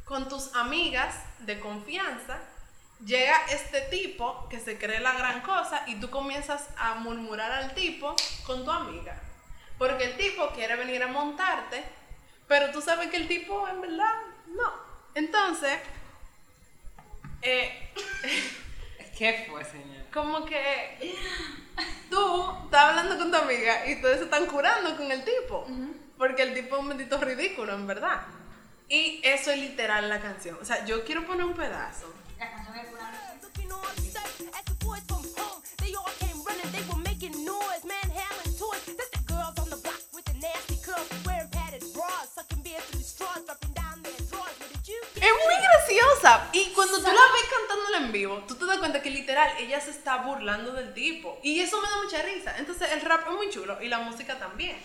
con 0.06 0.28
tus 0.28 0.54
amigas 0.54 1.16
de 1.40 1.60
confianza, 1.60 2.38
llega 3.04 3.36
este 3.50 3.82
tipo 3.82 4.48
que 4.48 4.58
se 4.58 4.78
cree 4.78 5.00
la 5.00 5.12
gran 5.12 5.42
cosa 5.42 5.82
y 5.86 5.96
tú 5.96 6.08
comienzas 6.08 6.68
a 6.78 6.94
murmurar 6.94 7.52
al 7.52 7.74
tipo 7.74 8.16
con 8.46 8.64
tu 8.64 8.70
amiga. 8.70 9.20
Porque 9.76 10.04
el 10.04 10.16
tipo 10.16 10.48
quiere 10.54 10.76
venir 10.76 11.02
a 11.02 11.08
montarte, 11.08 11.84
pero 12.48 12.70
tú 12.70 12.80
sabes 12.80 13.10
que 13.10 13.18
el 13.18 13.28
tipo 13.28 13.68
en 13.68 13.82
verdad 13.82 14.14
no. 14.46 14.72
Entonces, 15.14 15.78
eh, 17.42 17.92
¿Qué 19.18 19.46
fue, 19.50 19.64
señor? 19.64 20.06
como 20.16 20.46
que 20.46 21.14
tú 22.08 22.52
estás 22.64 22.84
hablando 22.84 23.18
con 23.18 23.30
tu 23.30 23.36
amiga 23.36 23.86
y 23.86 24.00
todos 24.00 24.16
se 24.16 24.24
están 24.24 24.46
curando 24.46 24.96
con 24.96 25.12
el 25.12 25.22
tipo. 25.24 25.66
Porque 26.16 26.42
el 26.42 26.54
tipo 26.54 26.76
es 26.76 26.82
un 26.82 26.88
bendito 26.88 27.18
ridículo, 27.18 27.74
en 27.74 27.86
verdad. 27.86 28.22
Y 28.88 29.20
eso 29.24 29.50
es 29.50 29.58
literal 29.58 30.08
la 30.08 30.20
canción. 30.20 30.56
O 30.60 30.64
sea, 30.64 30.84
yo 30.84 31.04
quiero 31.04 31.26
poner 31.26 31.44
un 31.44 31.54
pedazo. 31.54 32.12
La 32.38 32.50
canción 32.50 32.76
es 32.76 32.86
pura. 32.86 33.12
Looking 33.42 33.72
all 33.72 33.82
upset 33.82 34.26
as 34.54 34.64
the 34.64 34.84
boys 34.84 35.02
from 35.08 35.24
home. 35.36 35.62
They 35.78 35.94
all 35.94 36.10
came 36.20 36.38
running, 36.46 36.70
they 36.70 36.84
were 36.88 37.02
making 37.02 37.44
noise, 37.44 37.82
manhandling 37.82 38.54
toys. 38.56 38.84
That's 38.86 39.10
the 39.10 39.24
girls 39.26 39.58
on 39.58 39.70
the 39.70 39.76
block 39.82 39.98
with 40.14 40.24
the 40.26 40.34
nasty 40.34 40.78
curls, 40.84 41.08
wearing 41.24 41.50
padded 41.50 41.82
bras, 41.94 42.30
sucking 42.34 42.62
beer 42.62 42.78
through 42.90 43.02
straws, 43.02 43.42
dropping 43.44 43.74
down 43.74 44.02
their 44.06 44.14
drawers. 44.30 44.54
Where 44.60 44.70
did 44.70 44.86
you 44.86 45.02
get 45.14 45.24
Es 45.24 45.32
muy 45.34 45.56
graciosa. 45.58 46.48
Y 46.52 46.70
cuando 46.74 46.98
tú 46.98 47.10
la 47.10 47.26
ves 47.34 47.46
cantándola 47.50 47.98
en 48.06 48.12
vivo, 48.12 48.44
tú 48.46 48.54
te 48.54 48.66
das 48.66 48.78
cuenta 48.78 49.02
que 49.02 49.10
literal 49.10 49.50
ella 49.58 49.80
se 49.80 49.90
está 49.90 50.18
burlando 50.18 50.72
del 50.72 50.94
tipo. 50.94 51.40
Y 51.42 51.58
eso 51.58 51.82
me 51.82 51.88
da 51.90 52.02
mucha 52.04 52.22
risa. 52.22 52.56
Entonces 52.58 52.92
el 52.92 53.00
rap 53.00 53.26
es 53.26 53.34
muy 53.34 53.50
chulo 53.50 53.82
y 53.82 53.88
la 53.88 53.98
música 53.98 54.38
también. 54.38 54.78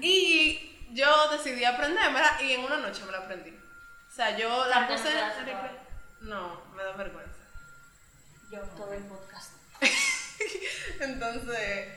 Y 0.00 0.77
yo 0.92 1.28
decidí 1.30 1.64
aprendérmela 1.64 2.40
y 2.42 2.52
en 2.52 2.64
una 2.64 2.78
noche 2.78 3.04
me 3.04 3.12
la 3.12 3.18
aprendí. 3.18 3.50
O 3.50 4.10
sea, 4.10 4.36
yo 4.36 4.66
la 4.66 4.88
puse. 4.88 5.10
No, 6.20 6.62
me 6.74 6.82
da 6.82 6.92
vergüenza. 6.92 7.38
Yo 8.50 8.60
todo 8.76 8.92
el 8.92 9.04
podcast. 9.04 9.52
Entonces, 11.00 11.88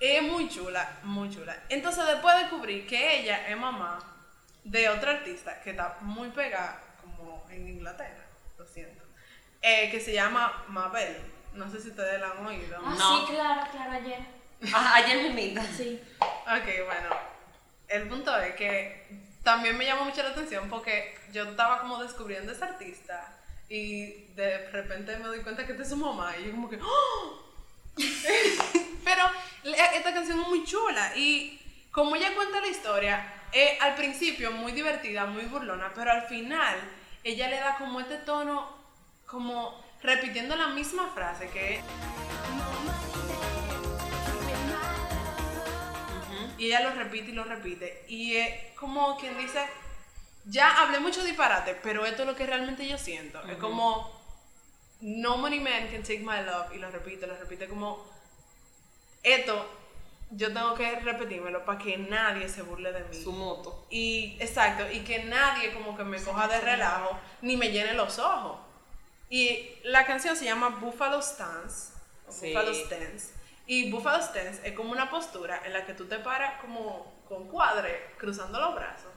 es 0.00 0.22
muy 0.22 0.48
chula, 0.48 0.98
muy 1.02 1.30
chula. 1.30 1.56
Entonces, 1.68 2.06
después 2.06 2.36
descubrí 2.38 2.86
que 2.86 3.20
ella 3.20 3.48
es 3.48 3.56
mamá 3.56 3.98
de 4.64 4.88
otra 4.88 5.12
artista 5.12 5.60
que 5.62 5.70
está 5.70 5.96
muy 6.00 6.28
pegada, 6.30 6.80
como 7.00 7.46
en 7.50 7.68
Inglaterra, 7.68 8.24
lo 8.58 8.66
siento, 8.66 9.04
eh, 9.62 9.90
que 9.90 10.00
se 10.00 10.12
llama 10.12 10.64
Mabel. 10.68 11.16
No 11.54 11.70
sé 11.70 11.80
si 11.80 11.90
ustedes 11.90 12.20
la 12.20 12.30
han 12.32 12.46
oído. 12.46 12.78
Ah, 12.84 12.94
No. 12.98 13.26
sí, 13.26 13.32
claro, 13.32 13.62
claro, 13.70 13.92
ayer. 13.92 14.18
Ah, 14.72 14.94
ayer 14.96 15.16
me 15.22 15.28
invitan. 15.28 15.66
Sí. 15.76 16.02
Ok, 16.20 16.84
bueno. 16.86 17.33
El 17.88 18.08
punto 18.08 18.36
es 18.38 18.54
que 18.54 19.06
también 19.42 19.76
me 19.76 19.84
llamó 19.84 20.04
mucho 20.04 20.22
la 20.22 20.30
atención 20.30 20.68
porque 20.68 21.14
yo 21.32 21.44
estaba 21.44 21.80
como 21.80 22.02
descubriendo 22.02 22.52
esa 22.52 22.66
artista 22.66 23.36
y 23.68 24.26
de 24.34 24.70
repente 24.70 25.16
me 25.18 25.24
doy 25.24 25.40
cuenta 25.40 25.66
que 25.66 25.72
esta 25.72 25.84
es 25.84 25.88
su 25.90 25.96
mamá 25.96 26.34
y 26.38 26.46
yo 26.46 26.50
como 26.52 26.68
que 26.68 26.78
¡Oh! 26.82 27.44
Pero 29.04 29.24
esta 29.64 30.14
canción 30.14 30.40
es 30.40 30.48
muy 30.48 30.64
chula 30.64 31.16
y 31.16 31.60
como 31.90 32.16
ella 32.16 32.34
cuenta 32.34 32.60
la 32.60 32.66
historia, 32.66 33.32
es 33.52 33.80
al 33.80 33.94
principio 33.94 34.50
muy 34.50 34.72
divertida, 34.72 35.26
muy 35.26 35.44
burlona, 35.44 35.92
pero 35.94 36.10
al 36.10 36.22
final 36.22 36.76
ella 37.22 37.48
le 37.48 37.60
da 37.60 37.76
como 37.76 38.00
este 38.00 38.16
tono, 38.16 38.68
como 39.26 39.80
repitiendo 40.02 40.56
la 40.56 40.68
misma 40.68 41.08
frase 41.14 41.48
que 41.50 41.80
Y 46.58 46.66
ella 46.66 46.80
lo 46.80 46.90
repite 46.90 47.30
y 47.30 47.34
lo 47.34 47.44
repite. 47.44 48.04
Y 48.08 48.36
es 48.36 48.72
como 48.74 49.16
quien 49.18 49.36
dice, 49.38 49.64
ya 50.44 50.80
hablé 50.82 51.00
mucho 51.00 51.24
disparate, 51.24 51.74
pero 51.82 52.04
esto 52.06 52.22
es 52.22 52.28
lo 52.28 52.36
que 52.36 52.46
realmente 52.46 52.86
yo 52.86 52.98
siento. 52.98 53.42
Es 53.48 53.56
como, 53.56 54.20
no 55.00 55.36
money 55.38 55.60
man 55.60 55.88
can 55.90 56.02
take 56.02 56.20
my 56.20 56.42
love. 56.44 56.74
Y 56.74 56.78
lo 56.78 56.90
repite, 56.90 57.26
lo 57.26 57.36
repite 57.36 57.68
como, 57.68 58.04
esto 59.22 59.66
yo 60.30 60.52
tengo 60.52 60.74
que 60.74 60.98
repetírmelo 61.00 61.64
para 61.64 61.78
que 61.78 61.96
nadie 61.96 62.48
se 62.48 62.62
burle 62.62 62.92
de 62.92 63.04
mí. 63.04 63.22
Su 63.22 63.32
moto. 63.32 63.86
Y 63.90 64.36
exacto, 64.40 64.90
y 64.90 65.00
que 65.00 65.24
nadie 65.24 65.72
como 65.72 65.96
que 65.96 66.04
me 66.04 66.20
coja 66.22 66.48
de 66.48 66.60
relajo 66.60 67.18
ni 67.42 67.56
me 67.56 67.70
llene 67.70 67.94
los 67.94 68.18
ojos. 68.18 68.58
Y 69.30 69.78
la 69.84 70.06
canción 70.06 70.36
se 70.36 70.44
llama 70.44 70.68
Buffalo 70.68 71.20
Stance, 71.22 71.92
Sí. 72.28 72.48
Buffalo 72.48 72.74
Stance. 72.74 73.32
Y 73.66 73.90
Buffalo 73.90 74.22
Stance 74.22 74.60
es 74.66 74.74
como 74.74 74.92
una 74.92 75.10
postura 75.10 75.62
en 75.64 75.72
la 75.72 75.86
que 75.86 75.94
tú 75.94 76.06
te 76.06 76.18
paras 76.18 76.60
como 76.60 77.22
con 77.26 77.48
cuadre, 77.48 78.10
cruzando 78.18 78.60
los 78.60 78.74
brazos. 78.74 79.10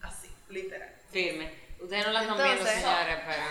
Así, 0.00 0.30
literal. 0.48 0.94
Firme. 1.10 1.52
Ustedes 1.80 2.06
no 2.06 2.12
la 2.12 2.22
están 2.22 2.36
viendo, 2.38 2.64
señores, 2.64 3.18
pero. 3.26 3.44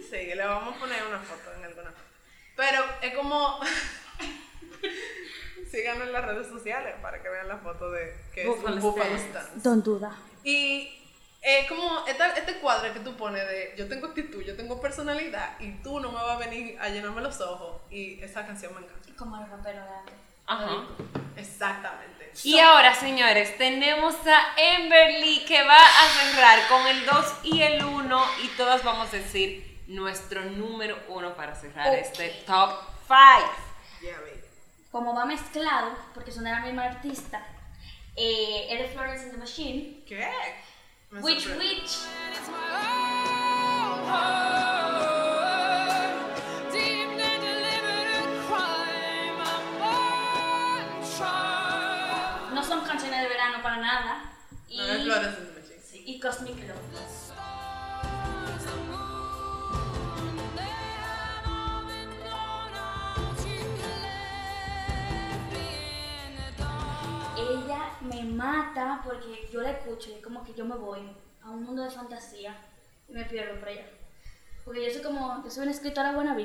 Sí, 0.10 0.34
le 0.34 0.46
vamos 0.46 0.76
a 0.76 0.78
poner 0.78 1.02
una 1.04 1.18
foto 1.18 1.52
en 1.56 1.64
alguna 1.64 1.90
foto. 1.90 2.02
Pero 2.56 2.84
es 3.02 3.14
como. 3.14 3.60
Síganme 5.70 6.04
en 6.04 6.12
las 6.12 6.24
redes 6.24 6.46
sociales 6.46 6.94
para 7.02 7.20
que 7.20 7.28
vean 7.28 7.48
la 7.48 7.58
foto 7.58 7.90
de 7.90 8.14
que 8.32 8.42
es 8.42 8.46
Buffalo 8.48 8.76
un 8.76 8.82
Buffalo 8.82 9.16
Stance. 9.16 9.28
Stance. 9.30 9.68
Don 9.68 9.82
duda. 9.82 10.16
Y 10.44 11.05
es 11.48 11.68
como 11.68 12.04
esta- 12.06 12.34
este 12.36 12.54
cuadro 12.56 12.92
que 12.92 13.00
tú 13.00 13.16
pones 13.16 13.46
de 13.46 13.74
yo 13.78 13.88
tengo 13.88 14.08
actitud, 14.08 14.42
yo 14.42 14.56
tengo 14.56 14.80
personalidad 14.80 15.58
y 15.60 15.72
tú 15.82 16.00
no 16.00 16.08
me 16.10 16.16
vas 16.16 16.30
a 16.36 16.38
venir 16.38 16.76
a 16.80 16.88
llenarme 16.88 17.22
los 17.22 17.40
ojos. 17.40 17.82
Y 17.90 18.20
esa 18.22 18.44
canción 18.46 18.74
me 18.74 18.80
encanta. 18.80 19.08
Como 19.16 19.36
los 19.36 19.48
raperos 19.48 19.84
de 19.84 19.94
antes. 19.94 20.14
Ajá. 20.48 20.86
Exactamente. 21.36 22.32
Y 22.44 22.58
ahora, 22.58 22.94
señores, 22.94 23.56
tenemos 23.58 24.14
a 24.26 24.54
Emberly 24.60 25.44
que 25.44 25.62
va 25.62 25.78
a 25.78 26.08
cerrar 26.08 26.68
con 26.68 26.86
el 26.86 27.06
2 27.06 27.34
y 27.44 27.62
el 27.62 27.84
1 27.84 28.24
y 28.42 28.48
todas 28.56 28.82
vamos 28.84 29.08
a 29.12 29.16
decir 29.16 29.80
nuestro 29.86 30.42
número 30.44 30.98
1 31.08 31.34
para 31.36 31.54
cerrar 31.54 31.94
este 31.94 32.28
top 32.46 32.70
5. 33.06 33.50
Ya 34.02 34.18
ve. 34.20 34.44
Como 34.90 35.14
va 35.14 35.24
mezclado, 35.24 35.96
porque 36.14 36.32
son 36.32 36.44
de 36.44 36.50
la 36.50 36.60
misma 36.60 36.84
artista, 36.84 37.46
Eh, 38.18 38.68
es 38.70 38.78
de 38.78 38.88
Florence 38.88 39.24
and 39.24 39.32
the 39.32 39.36
Machine. 39.38 40.02
¿Qué? 40.08 40.26
Sorprende. 41.20 41.58
Witch. 41.58 41.98
No 52.52 52.62
son 52.64 52.84
canciones 52.84 53.22
de 53.22 53.28
verano 53.28 53.62
para 53.62 53.76
nada. 53.78 54.32
Y, 54.68 54.78
No 54.78 54.84
es 54.84 55.02
Flores 55.02 55.28
en 55.38 55.54
Machine. 55.54 55.80
sí, 55.84 56.02
y 56.06 56.20
Cosmic 56.20 56.56
Love. 56.68 57.25
Porque 68.76 69.48
yo 69.50 69.62
la 69.62 69.70
escucho 69.70 70.10
y 70.10 70.14
es 70.14 70.22
como 70.22 70.44
que 70.44 70.52
yo 70.52 70.64
me 70.66 70.76
voy 70.76 71.00
a 71.42 71.48
un 71.48 71.62
mundo 71.64 71.82
de 71.82 71.90
fantasía 71.90 72.54
y 73.08 73.12
me 73.12 73.24
pierdo 73.24 73.58
por 73.58 73.68
allá. 73.68 73.86
Porque 74.64 74.84
yo 74.84 74.92
soy 74.92 75.02
como, 75.02 75.42
yo 75.42 75.50
soy 75.50 75.62
una 75.62 75.72
escritora 75.72 76.12
buena 76.12 76.36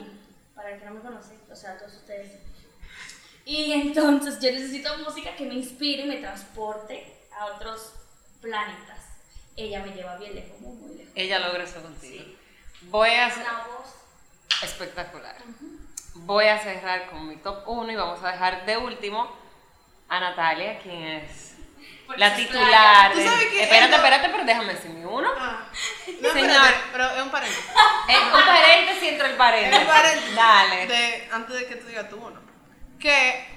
para 0.55 0.71
el 0.71 0.79
que 0.79 0.85
no 0.85 0.93
me 0.93 1.01
conoce, 1.01 1.37
o 1.51 1.55
sea, 1.55 1.77
todos 1.77 1.93
ustedes. 1.93 2.39
Y 3.43 3.73
entonces 3.73 4.39
yo 4.39 4.49
necesito 4.51 4.97
música 4.99 5.35
que 5.35 5.45
me 5.45 5.55
inspire 5.55 6.03
y 6.03 6.07
me 6.07 6.17
transporte 6.17 7.17
a 7.37 7.47
otros 7.47 7.93
planetas. 8.39 8.99
Ella 9.57 9.83
me 9.83 9.93
lleva 9.93 10.15
bien 10.17 10.35
lejos, 10.35 10.57
muy, 10.61 10.77
muy 10.77 10.97
lejos. 10.97 11.11
Ella 11.15 11.39
logra 11.39 11.63
eso 11.65 11.81
contigo. 11.81 12.23
Voy 12.83 13.09
a 13.09 13.25
hacer 13.25 13.43
Una 13.43 13.67
voz. 13.67 13.93
espectacular. 14.63 15.35
Voy 16.13 16.45
a 16.45 16.59
cerrar 16.59 17.09
con 17.09 17.27
mi 17.27 17.37
top 17.37 17.67
1 17.67 17.91
y 17.91 17.95
vamos 17.95 18.23
a 18.23 18.31
dejar 18.31 18.65
de 18.65 18.77
último 18.77 19.29
a 20.07 20.19
Natalia, 20.19 20.79
quien 20.79 21.03
es 21.03 21.50
la 22.17 22.35
titular. 22.35 22.67
playa. 22.67 23.11
¿Tú 23.13 23.19
de- 23.19 23.25
sabes 23.25 23.45
que 23.47 23.63
espérate, 23.63 23.87
ella- 23.87 23.95
espérate, 23.97 24.29
pero 24.29 24.43
déjame 24.45 24.73
decir 24.73 24.91
mi 24.91 25.03
uno. 25.05 25.29
Ah. 25.37 25.65
No, 26.21 26.31
Señor. 26.33 26.49
espérate, 26.51 26.77
pero 26.91 27.05
es 27.11 27.21
un 27.21 27.29
paréntesis. 27.31 27.65
Es 28.07 28.17
un 28.33 28.45
paréntesis 28.45 29.03
entre 29.09 29.25
el 29.27 29.31
Es 29.33 29.37
paréntesis. 29.37 29.79
un 29.81 29.87
paréntesis. 29.87 30.35
Dale. 30.35 30.87
De, 30.87 31.29
antes 31.31 31.55
de 31.59 31.65
que 31.67 31.75
tú 31.75 31.87
digas 31.87 32.09
tú 32.09 32.17
uno. 32.17 32.39
Que 32.99 33.47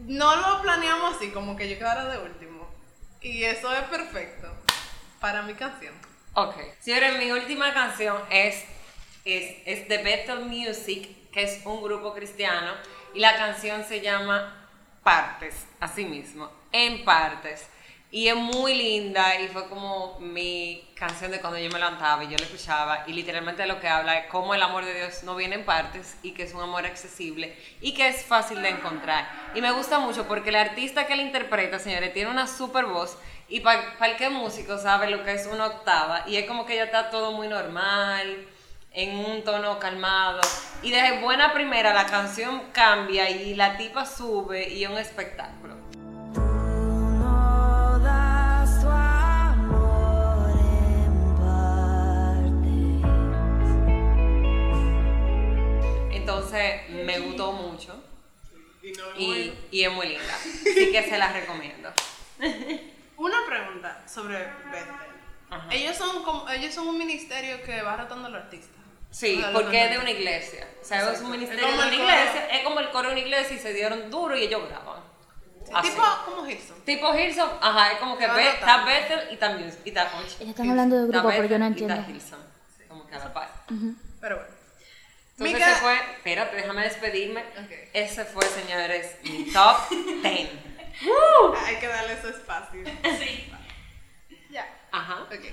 no 0.00 0.36
lo 0.36 0.62
planeamos 0.62 1.16
así, 1.16 1.30
como 1.30 1.56
que 1.56 1.68
yo 1.68 1.76
quedara 1.78 2.04
de 2.06 2.18
último. 2.18 2.68
Y 3.20 3.44
eso 3.44 3.72
es 3.74 3.82
perfecto 3.84 4.48
para 5.20 5.42
mi 5.42 5.54
canción. 5.54 5.94
Ok. 6.34 6.54
Señores, 6.80 7.18
mi 7.18 7.30
última 7.32 7.72
canción 7.74 8.22
es, 8.30 8.64
es, 9.24 9.56
es 9.66 9.88
The 9.88 9.98
Bethel 9.98 10.40
Music, 10.40 11.30
que 11.32 11.42
es 11.42 11.60
un 11.64 11.82
grupo 11.82 12.14
cristiano, 12.14 12.72
y 13.14 13.20
la 13.20 13.36
canción 13.36 13.84
se 13.84 14.00
llama 14.00 14.68
Partes, 15.02 15.66
así 15.80 16.04
mismo, 16.04 16.50
en 16.72 17.04
partes. 17.04 17.66
Y 18.10 18.28
es 18.28 18.36
muy 18.36 18.74
linda 18.74 19.38
y 19.40 19.48
fue 19.48 19.68
como 19.68 20.18
mi 20.20 20.88
canción 20.94 21.32
de 21.32 21.40
cuando 21.40 21.58
yo 21.58 21.68
me 21.70 21.78
levantaba 21.78 22.22
y 22.22 22.28
yo 22.28 22.38
la 22.38 22.44
escuchaba 22.44 23.04
y 23.06 23.12
literalmente 23.12 23.66
lo 23.66 23.80
que 23.80 23.88
habla 23.88 24.18
es 24.18 24.26
cómo 24.30 24.54
el 24.54 24.62
amor 24.62 24.84
de 24.84 24.94
Dios 24.94 25.24
no 25.24 25.34
viene 25.34 25.56
en 25.56 25.64
partes 25.64 26.16
y 26.22 26.30
que 26.30 26.44
es 26.44 26.54
un 26.54 26.62
amor 26.62 26.86
accesible 26.86 27.56
y 27.80 27.94
que 27.94 28.08
es 28.08 28.24
fácil 28.24 28.62
de 28.62 28.70
encontrar. 28.70 29.28
Y 29.54 29.60
me 29.60 29.72
gusta 29.72 29.98
mucho 29.98 30.26
porque 30.28 30.50
el 30.50 30.56
artista 30.56 31.06
que 31.06 31.16
la 31.16 31.22
interpreta, 31.22 31.78
señores, 31.78 32.12
tiene 32.14 32.30
una 32.30 32.46
super 32.46 32.86
voz 32.86 33.18
y 33.48 33.60
para 33.60 33.82
el 34.06 34.16
que 34.16 34.30
músico 34.30 34.78
sabe 34.78 35.10
lo 35.10 35.24
que 35.24 35.34
es 35.34 35.46
una 35.46 35.66
octava 35.66 36.24
y 36.26 36.36
es 36.36 36.46
como 36.46 36.64
que 36.64 36.76
ya 36.76 36.84
está 36.84 37.10
todo 37.10 37.32
muy 37.32 37.48
normal, 37.48 38.46
en 38.96 39.14
un 39.14 39.44
tono 39.44 39.78
calmado. 39.78 40.40
Y 40.82 40.90
desde 40.90 41.20
buena 41.20 41.52
primera 41.52 41.92
la 41.92 42.06
canción 42.06 42.62
cambia 42.72 43.28
y 43.28 43.54
la 43.54 43.76
tipa 43.76 44.06
sube 44.06 44.68
y 44.70 44.84
es 44.84 44.90
un 44.90 44.96
espectáculo. 44.96 45.75
Entonces 56.56 57.04
me 57.06 57.18
gustó 57.20 57.52
mucho 57.52 58.02
Y 58.82 58.92
no 58.92 59.04
es 59.10 59.18
y, 59.18 59.26
muy- 59.26 59.58
y 59.70 59.84
es 59.84 59.92
muy 59.92 60.08
linda. 60.08 60.34
Así 60.34 60.92
que 60.92 61.02
se 61.08 61.18
la 61.18 61.32
recomiendo. 61.32 61.92
Una 63.16 63.36
pregunta 63.46 64.02
sobre 64.06 64.38
Bethel. 64.38 64.94
Ajá. 65.48 65.68
Ellos 65.72 65.96
son 65.96 66.22
como, 66.22 66.48
ellos 66.50 66.74
son 66.74 66.88
un 66.88 66.98
ministerio 66.98 67.62
que 67.62 67.80
va 67.82 67.96
rotando 67.96 68.26
a 68.26 68.30
los 68.30 68.42
artistas. 68.42 68.72
Sí, 69.10 69.36
O 69.36 69.40
sea, 69.40 69.50
los 69.52 69.62
porque 69.62 69.84
es 69.84 69.90
de 69.90 69.98
una 69.98 70.10
iglesia. 70.10 70.68
O 70.82 70.84
sea, 70.84 71.12
es 71.12 71.20
un 71.20 71.30
ministerio 71.30 71.64
como 71.64 71.76
de 71.82 71.88
una 71.88 71.88
el 71.88 71.96
coro. 72.00 72.10
iglesia. 72.10 72.46
Es 72.48 72.64
como 72.64 72.80
el 72.80 72.90
coro 72.90 73.08
de 73.08 73.14
una 73.14 73.22
iglesia 73.24 73.56
y 73.56 73.58
se 73.58 73.72
dieron 73.72 74.10
duro 74.10 74.36
y 74.36 74.42
ellos 74.42 74.68
graban. 74.68 75.00
Así. 75.72 75.90
Tipo 75.90 76.02
como 76.26 76.46
Hilson. 76.46 76.80
Tipo 76.84 77.14
Hilson, 77.18 77.50
ajá, 77.60 77.92
es 77.92 77.98
como 77.98 78.18
que 78.18 78.26
ve- 78.26 78.48
está 78.50 78.84
Bethel 78.84 79.20
y. 79.30 79.32
Y 79.32 79.36
está 79.36 79.52
Ellos 80.12 80.38
están 80.40 80.70
hablando 80.70 80.96
de 80.96 81.08
grupo, 81.08 81.28
pero 81.28 81.44
yo 81.46 81.58
no 81.58 81.66
y 81.66 81.70
está 81.70 81.82
entiendo. 81.84 82.10
Hilson. 82.10 82.38
Como 82.88 83.06
que 83.06 83.14
a 83.14 83.18
la 83.18 83.32
par. 83.32 83.50
Pero 84.20 84.36
bueno. 84.36 84.55
Entonces 85.38 85.54
Mica- 85.54 85.70
ese 85.72 85.80
fue, 85.80 85.94
espérate, 86.14 86.56
déjame 86.56 86.82
despedirme. 86.84 87.40
Ok. 87.42 87.70
Ese 87.92 88.24
fue, 88.24 88.44
señores, 88.46 89.16
mi 89.22 89.50
top 89.52 89.90
10. 89.90 90.50
Hay 91.66 91.76
que 91.76 91.86
darle 91.88 92.20
su 92.20 92.28
espacio. 92.28 92.82
Sí. 93.18 93.52
Ya. 94.50 94.66
Ajá. 94.92 95.24
Ok. 95.24 95.44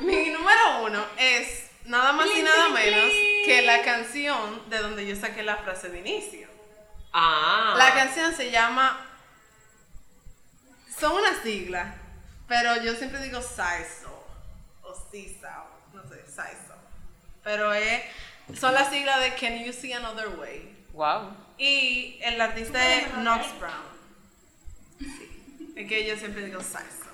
Mi 0.00 0.30
número 0.30 0.82
uno 0.84 1.04
es 1.18 1.68
nada 1.84 2.12
más 2.12 2.28
y 2.32 2.42
nada 2.42 2.68
menos 2.68 3.10
que 3.44 3.62
la 3.62 3.82
canción 3.82 4.68
de 4.70 4.78
donde 4.78 5.04
yo 5.06 5.16
saqué 5.16 5.42
la 5.42 5.56
frase 5.56 5.88
de 5.88 5.98
inicio. 5.98 6.48
Ah. 7.12 7.74
La 7.76 7.94
canción 7.94 8.32
se 8.34 8.50
llama. 8.52 9.04
Son 11.00 11.12
unas 11.12 11.38
siglas, 11.42 11.94
pero 12.46 12.80
yo 12.82 12.94
siempre 12.94 13.20
digo 13.20 13.40
SISO 13.40 14.26
o 14.82 14.94
CISA, 15.10 15.64
o 15.64 15.96
no 15.96 16.02
sé, 16.08 16.24
SISO. 16.26 16.74
Pero 17.44 17.72
es, 17.72 18.02
son 18.54 18.74
las 18.74 18.90
siglas 18.90 19.20
de 19.20 19.34
Can 19.34 19.64
You 19.64 19.72
See 19.72 19.92
Another 19.92 20.28
Way. 20.38 20.76
Wow. 20.92 21.34
Y 21.58 22.18
el 22.22 22.40
artista 22.40 22.78
es 22.96 23.08
Knox 23.14 23.46
Brown. 23.58 23.74
Sí. 24.98 25.72
Es 25.76 25.88
que 25.88 26.06
yo 26.06 26.16
siempre 26.16 26.44
digo 26.44 26.60
SISO. 26.60 27.08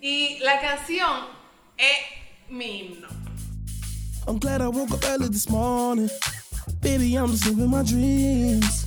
Y 0.00 0.38
la 0.40 0.60
canción 0.60 1.26
es 1.76 1.96
mi 2.48 2.80
himno. 2.80 3.08
I'm 4.26 4.38
glad 4.38 4.60
I 4.60 4.68
woke 4.68 4.92
up 4.92 5.04
early 5.04 5.28
this 5.28 5.48
morning. 5.48 6.08
Baby, 6.80 7.16
I'm 7.16 7.30
just 7.30 7.46
living 7.46 7.70
my 7.70 7.82
dreams. 7.82 8.86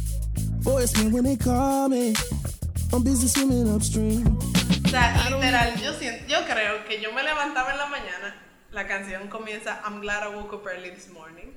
Voice 0.59 0.95
me 0.97 1.11
when 1.11 1.23
they 1.25 1.35
call 1.35 1.89
me. 1.89 2.13
I'm 2.93 3.03
busy 3.03 3.27
swimming 3.27 3.69
upstream. 3.73 4.37
O 4.85 4.89
sea, 4.89 5.29
literal, 5.29 5.75
yo, 5.81 5.93
siento, 5.93 6.25
yo 6.27 6.45
creo 6.45 6.85
que 6.85 7.01
yo 7.01 7.11
me 7.11 7.23
levantaba 7.23 7.71
en 7.71 7.77
la 7.77 7.87
mañana, 7.87 8.35
la 8.75 8.85
canción 8.87 9.27
comienza 9.29 9.81
I'm 9.85 10.01
glad 10.01 10.23
I 10.29 10.35
woke 10.35 10.53
up 10.53 10.67
early 10.67 10.91
this 10.91 11.07
morning. 11.09 11.53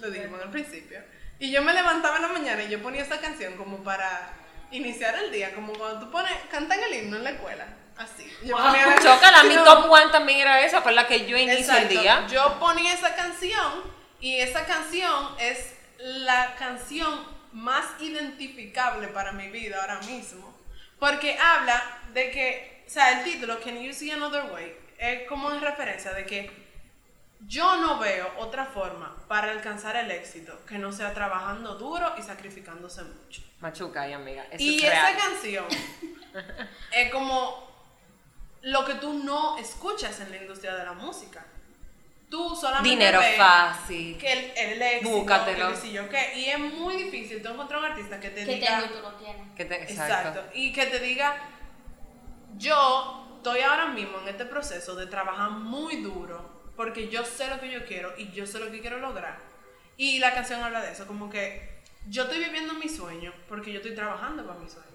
Lo 0.00 0.10
dijimos 0.10 0.40
al 0.42 0.50
principio. 0.50 0.98
Y 1.38 1.52
yo 1.52 1.62
me 1.62 1.72
levantaba 1.72 2.16
en 2.16 2.22
la 2.22 2.28
mañana 2.28 2.62
y 2.64 2.68
yo 2.68 2.82
ponía 2.82 3.02
esta 3.02 3.20
canción 3.20 3.56
como 3.56 3.84
para 3.84 4.32
iniciar 4.72 5.14
el 5.22 5.30
día, 5.30 5.54
como 5.54 5.72
cuando 5.74 6.00
tú 6.06 6.10
pones, 6.10 6.32
cantan 6.50 6.80
el 6.82 6.92
himno 6.94 7.16
en 7.18 7.24
la 7.24 7.30
escuela. 7.30 7.66
Así. 7.96 8.28
Yo 8.44 8.56
ponía 8.56 8.86
la- 8.86 8.98
Chócala, 9.00 9.44
mi 9.44 9.54
top 9.56 9.90
one 9.90 10.10
también 10.10 10.40
era 10.40 10.60
esa, 10.62 10.82
con 10.82 10.94
la 10.94 11.06
que 11.06 11.26
yo 11.26 11.36
inicio 11.36 11.72
el 11.76 11.84
Exacto. 11.84 12.00
día. 12.00 12.26
Yo 12.28 12.58
ponía 12.58 12.92
esa 12.92 13.14
canción 13.14 13.84
y 14.20 14.40
esa 14.40 14.64
canción 14.66 15.28
es 15.38 15.74
la 15.98 16.54
canción 16.58 17.24
más 17.52 17.84
identificable 18.00 19.08
para 19.08 19.30
mi 19.32 19.48
vida 19.50 19.80
ahora 19.80 20.00
mismo. 20.00 20.56
Porque 20.98 21.38
habla 21.38 21.80
de 22.12 22.30
que, 22.32 22.84
o 22.86 22.90
sea, 22.90 23.18
el 23.18 23.24
título, 23.24 23.60
Can 23.60 23.80
You 23.80 23.92
See 23.92 24.10
Another 24.10 24.44
Way, 24.52 24.76
es 24.98 25.28
como 25.28 25.50
en 25.52 25.60
referencia 25.60 26.12
de 26.12 26.26
que 26.26 26.68
yo 27.46 27.76
no 27.76 27.98
veo 27.98 28.28
otra 28.38 28.66
forma 28.66 29.16
para 29.28 29.52
alcanzar 29.52 29.94
el 29.96 30.10
éxito 30.10 30.64
que 30.66 30.76
no 30.78 30.90
sea 30.92 31.14
trabajando 31.14 31.76
duro 31.76 32.14
y 32.18 32.22
sacrificándose 32.22 33.02
mucho. 33.04 33.42
Machuca 33.60 34.08
y 34.08 34.12
amiga. 34.12 34.44
Eso 34.50 34.62
Y 34.64 34.78
es 34.78 34.84
esa 34.84 35.10
real. 35.10 35.16
canción 35.16 35.66
es 36.92 37.12
como 37.12 37.68
lo 38.62 38.84
que 38.84 38.94
tú 38.94 39.12
no 39.14 39.56
escuchas 39.58 40.18
en 40.20 40.30
la 40.32 40.36
industria 40.38 40.74
de 40.74 40.84
la 40.84 40.92
música. 40.92 41.46
Tú 42.28 42.54
solamente 42.54 42.90
Dinero 42.90 43.20
ves 43.20 43.36
fácil. 43.38 44.18
que 44.18 44.32
el, 44.32 44.52
el 44.72 44.82
éxito, 44.82 45.10
Búscatelo. 45.16 45.80
que 45.80 45.92
yo. 45.92 46.02
Y 46.34 46.44
es 46.46 46.58
muy 46.58 46.96
difícil 47.04 47.40
tú 47.42 47.48
encontrar 47.48 47.78
un 47.80 47.86
artista 47.86 48.20
que 48.20 48.30
te 48.30 48.44
Que 48.44 48.56
diga... 48.56 48.80
tengo 48.80 48.92
y 48.94 48.96
tú 48.98 49.02
no 49.02 49.14
tienes. 49.14 49.54
Que 49.56 49.64
te- 49.64 49.82
Exacto. 49.82 50.28
exacto. 50.28 50.44
Y 50.54 50.72
que 50.72 50.86
te 50.86 50.98
diga, 51.00 51.36
yo 52.56 53.27
estoy 53.38 53.60
ahora 53.60 53.86
mismo 53.86 54.20
en 54.20 54.28
este 54.28 54.44
proceso 54.44 54.94
de 54.94 55.06
trabajar 55.06 55.50
muy 55.50 56.02
duro 56.02 56.58
porque 56.76 57.08
yo 57.08 57.24
sé 57.24 57.48
lo 57.48 57.58
que 57.60 57.70
yo 57.70 57.84
quiero 57.86 58.12
y 58.18 58.30
yo 58.32 58.46
sé 58.46 58.60
lo 58.60 58.70
que 58.70 58.80
quiero 58.80 58.98
lograr. 58.98 59.38
Y 59.96 60.18
la 60.20 60.32
canción 60.34 60.62
habla 60.62 60.80
de 60.82 60.92
eso, 60.92 61.06
como 61.06 61.28
que 61.28 61.78
yo 62.08 62.24
estoy 62.24 62.38
viviendo 62.38 62.74
mi 62.74 62.88
sueño 62.88 63.32
porque 63.48 63.72
yo 63.72 63.78
estoy 63.78 63.94
trabajando 63.94 64.46
para 64.46 64.60
mi 64.60 64.68
sueño. 64.68 64.86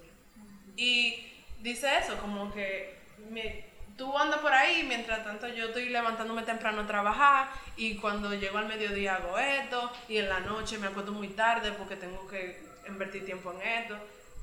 Y 0.77 1.27
dice 1.59 1.89
eso, 1.99 2.17
como 2.17 2.53
que 2.53 2.97
me- 3.29 3.65
tú 3.97 4.17
andas 4.17 4.39
por 4.39 4.53
ahí, 4.53 4.83
mientras 4.87 5.23
tanto 5.23 5.47
yo 5.49 5.65
estoy 5.65 5.89
levantándome 5.89 6.43
temprano 6.43 6.81
a 6.81 6.87
trabajar 6.87 7.49
y 7.75 7.95
cuando 7.97 8.33
llego 8.33 8.57
al 8.57 8.67
mediodía 8.67 9.15
hago 9.15 9.37
esto 9.37 9.91
y 10.07 10.17
en 10.17 10.29
la 10.29 10.39
noche 10.39 10.77
me 10.77 10.87
acuesto 10.87 11.11
muy 11.11 11.29
tarde 11.29 11.71
porque 11.73 11.95
tengo 11.97 12.27
que 12.27 12.63
invertir 12.87 13.25
tiempo 13.25 13.51
en 13.53 13.61
esto. 13.83 13.97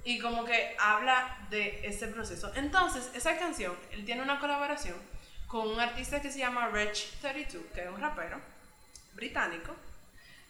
Y 0.05 0.19
como 0.19 0.45
que 0.45 0.77
habla 0.79 1.39
de 1.51 1.87
ese 1.87 2.09
proceso. 2.09 2.53
Entonces, 2.55 3.11
esa 3.15 3.39
canción, 3.39 3.77
él 3.93 4.05
tiene 4.05 4.23
una 4.23 4.39
colaboración 4.39 4.97
con 5.47 5.69
un 5.69 5.81
artista 5.81 6.23
que 6.23 6.31
se 6.31 6.39
llama 6.39 6.71
Rich32, 6.71 7.73
que 7.75 7.83
es 7.83 7.89
un 7.89 8.01
rapero 8.01 8.41
británico, 9.15 9.75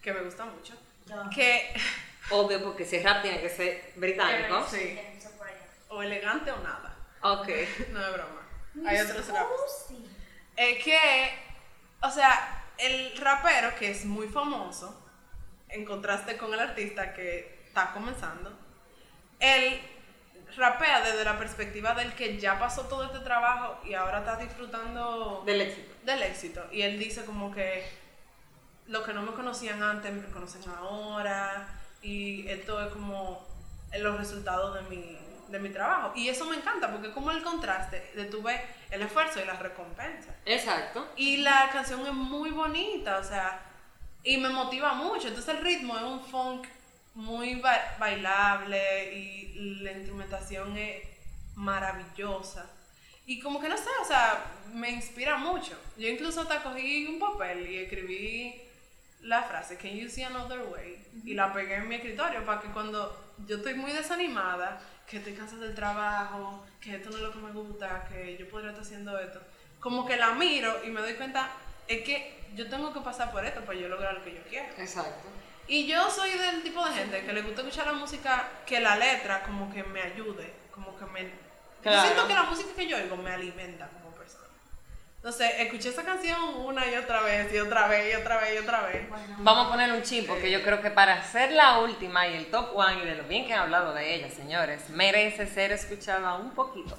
que 0.03 0.13
me 0.13 0.21
gusta 0.21 0.45
mucho. 0.45 0.75
Que, 1.35 1.75
Obvio, 2.31 2.63
porque 2.63 2.85
si 2.85 2.97
es 2.97 3.03
rap 3.03 3.23
tiene 3.23 3.41
que 3.41 3.49
ser 3.49 3.93
británico. 3.97 4.67
sí, 4.71 4.99
o 5.89 6.03
elegante 6.03 6.53
o 6.53 6.59
nada. 6.59 6.95
Ok. 7.23 7.49
No 7.93 8.07
es 8.07 8.13
broma. 8.13 8.89
Hay 8.89 9.01
otros 9.01 9.29
raps. 9.29 9.87
Es 10.57 10.85
que, 10.85 11.33
o 12.03 12.11
sea, 12.11 12.65
el 12.79 13.17
rapero 13.17 13.75
que 13.77 13.91
es 13.91 14.05
muy 14.05 14.29
famoso, 14.29 15.09
en 15.69 15.85
contraste 15.85 16.37
con 16.37 16.53
el 16.55 16.61
artista 16.61 17.13
que 17.15 17.65
está 17.67 17.93
comenzando, 17.93 18.57
él 19.41 19.81
rapea 20.57 21.01
desde 21.03 21.25
la 21.25 21.39
perspectiva 21.39 21.95
del 21.95 22.13
que 22.15 22.39
ya 22.39 22.59
pasó 22.59 22.83
todo 22.83 23.05
este 23.05 23.21
trabajo 23.21 23.79
y 23.85 23.95
ahora 23.95 24.19
está 24.21 24.37
disfrutando 24.37 25.43
Del 25.47 25.61
éxito. 25.63 25.95
del 26.05 26.23
éxito. 26.23 26.65
Y 26.73 26.83
él 26.83 26.99
dice 26.99 27.25
como 27.25 27.51
que 27.53 27.87
lo 28.87 29.05
que 29.05 29.13
no 29.13 29.23
me 29.23 29.33
conocían 29.33 29.83
antes 29.83 30.13
me 30.13 30.27
conocen 30.31 30.63
ahora 30.77 31.69
y 32.03 32.49
esto 32.49 32.85
es 32.85 32.93
como 32.93 33.47
los 33.99 34.19
resultados 34.19 34.75
de 34.75 34.83
mi, 34.83 35.19
de 35.49 35.59
mi 35.61 35.69
trabajo. 35.71 36.13
Y 36.17 36.29
eso 36.29 36.45
me 36.47 36.57
encanta 36.57 36.91
porque 36.91 37.09
es 37.09 37.15
como 37.15 37.31
el 37.31 37.43
contraste 37.43 38.11
de 38.15 38.25
tu 38.25 38.43
ves 38.43 38.61
el 38.91 39.03
esfuerzo 39.03 39.41
y 39.41 39.45
la 39.45 39.55
recompensa. 39.55 40.35
Exacto. 40.45 41.07
Y 41.17 41.39
la 41.39 41.71
canción 41.73 42.05
es 42.07 42.13
muy 42.13 42.51
bonita, 42.51 43.19
o 43.19 43.25
sea, 43.25 43.61
y 44.25 44.37
me 44.39 44.49
motiva 44.49 44.95
mucho. 44.95 45.29
Entonces 45.29 45.55
el 45.55 45.63
ritmo 45.63 45.97
es 45.97 46.03
un 46.03 46.25
funk 46.25 46.67
muy 47.21 47.57
ba- 47.57 47.97
bailable 47.99 49.15
y 49.15 49.55
la 49.83 49.93
instrumentación 49.93 50.77
es 50.77 51.03
maravillosa. 51.55 52.67
Y 53.27 53.41
como 53.41 53.61
que 53.61 53.69
no 53.69 53.77
sé, 53.77 53.91
o 54.03 54.05
sea, 54.05 54.45
me 54.73 54.91
inspira 54.91 55.37
mucho. 55.37 55.79
Yo 55.97 56.09
incluso 56.09 56.41
hasta 56.41 56.63
cogí 56.63 57.07
un 57.07 57.19
papel 57.19 57.71
y 57.71 57.79
escribí 57.79 58.61
la 59.23 59.43
frase, 59.43 59.77
Can 59.77 59.93
you 59.93 60.09
see 60.09 60.23
another 60.25 60.61
way? 60.73 60.97
Y 61.25 61.35
la 61.35 61.53
pegué 61.53 61.77
en 61.77 61.89
mi 61.89 61.97
escritorio 61.97 62.45
para 62.45 62.61
que 62.61 62.69
cuando 62.69 63.35
yo 63.47 63.59
estoy 63.59 63.75
muy 63.75 63.93
desanimada, 63.93 64.81
que 65.07 65.19
estoy 65.19 65.35
cansada 65.35 65.67
del 65.67 65.75
trabajo, 65.75 66.65
que 66.81 66.97
esto 66.97 67.11
no 67.11 67.17
es 67.17 67.23
lo 67.23 67.33
que 67.33 67.39
me 67.39 67.53
gusta, 67.53 68.07
que 68.09 68.37
yo 68.39 68.49
podría 68.49 68.71
estar 68.71 68.85
haciendo 68.85 69.19
esto, 69.19 69.41
como 69.79 70.07
que 70.07 70.17
la 70.17 70.33
miro 70.33 70.85
y 70.85 70.89
me 70.91 71.01
doy 71.01 71.15
cuenta, 71.15 71.51
es 71.87 72.03
que 72.03 72.41
yo 72.55 72.69
tengo 72.69 72.93
que 72.93 73.01
pasar 73.01 73.31
por 73.31 73.45
esto 73.45 73.61
para 73.65 73.79
yo 73.79 73.89
lograr 73.89 74.15
lo 74.15 74.25
que 74.25 74.35
yo 74.35 74.43
quiero. 74.49 74.69
Exacto. 74.79 75.29
Y 75.71 75.87
yo 75.87 76.11
soy 76.11 76.31
del 76.31 76.65
tipo 76.65 76.85
de 76.85 76.93
gente 76.93 77.25
que 77.25 77.33
le 77.33 77.43
gusta 77.43 77.61
escuchar 77.61 77.87
la 77.87 77.93
música, 77.93 78.49
que 78.67 78.81
la 78.81 78.97
letra 78.97 79.45
como 79.45 79.73
que 79.73 79.85
me 79.85 80.03
ayude, 80.03 80.53
como 80.73 80.99
que 80.99 81.05
me... 81.05 81.23
Yo 81.85 82.03
siento 82.03 82.27
que 82.27 82.35
la 82.35 82.43
música 82.43 82.71
que 82.75 82.89
yo 82.89 82.97
oigo 82.97 83.17
me 83.17 83.31
alimenta 83.31 83.87
como 83.87 84.13
persona. 84.17 84.49
Entonces, 85.15 85.49
escuché 85.59 85.91
esa 85.91 86.03
canción 86.03 86.57
una 86.57 86.91
y 86.91 86.97
otra 86.97 87.23
vez, 87.23 87.55
y 87.55 87.59
otra 87.61 87.87
vez, 87.87 88.13
y 88.13 88.17
otra 88.17 88.41
vez, 88.41 88.55
y 88.57 88.59
otra 88.59 88.81
vez. 88.83 89.09
Vamos 89.39 89.67
a 89.69 89.71
poner 89.71 89.93
un 89.93 90.03
chip, 90.03 90.27
porque 90.27 90.51
yo 90.51 90.61
creo 90.65 90.83
que 90.83 90.91
para 90.91 91.15
hacer 91.15 91.53
la 91.53 91.79
última 91.79 92.27
y 92.27 92.35
el 92.35 92.47
top 92.47 92.75
one 92.75 93.05
y 93.05 93.07
de 93.07 93.15
lo 93.15 93.23
bien 93.29 93.47
que 93.47 93.55
han 93.55 93.61
hablado 93.61 93.95
de 93.95 94.17
ella, 94.17 94.29
señores, 94.29 94.91
merece 94.91 95.47
ser 95.47 95.71
escuchada 95.71 96.35
un 96.35 96.51
poquito. 96.51 96.97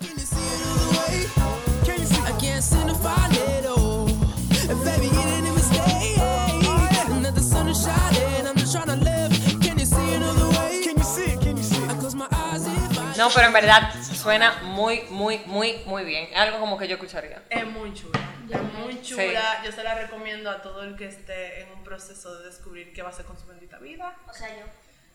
No, 13.22 13.30
pero 13.30 13.46
en 13.46 13.54
verdad 13.54 13.94
suena 14.16 14.64
muy, 14.64 15.02
muy, 15.12 15.38
muy, 15.46 15.78
muy 15.86 16.04
bien. 16.04 16.36
Algo 16.36 16.60
como 16.60 16.76
que 16.76 16.88
yo 16.88 16.96
escucharía. 16.96 17.44
Es 17.52 17.68
muy 17.68 17.94
chula, 17.94 18.20
es 18.50 18.62
muy 18.80 19.00
chula. 19.04 19.62
Yo 19.64 19.72
se 19.72 19.84
la 19.84 19.94
recomiendo 19.94 20.50
a 20.50 20.60
todo 20.64 20.82
el 20.82 20.96
que 20.96 21.06
esté 21.06 21.62
en 21.62 21.72
un 21.72 21.84
proceso 21.84 22.34
de 22.40 22.46
descubrir 22.50 22.92
qué 22.94 23.04
va 23.04 23.10
a 23.10 23.12
hacer 23.12 23.26
con 23.26 23.40
su 23.40 23.46
bendita 23.46 23.78
vida. 23.78 24.18
O 24.28 24.34
sea, 24.34 24.50
yo. 24.50 24.66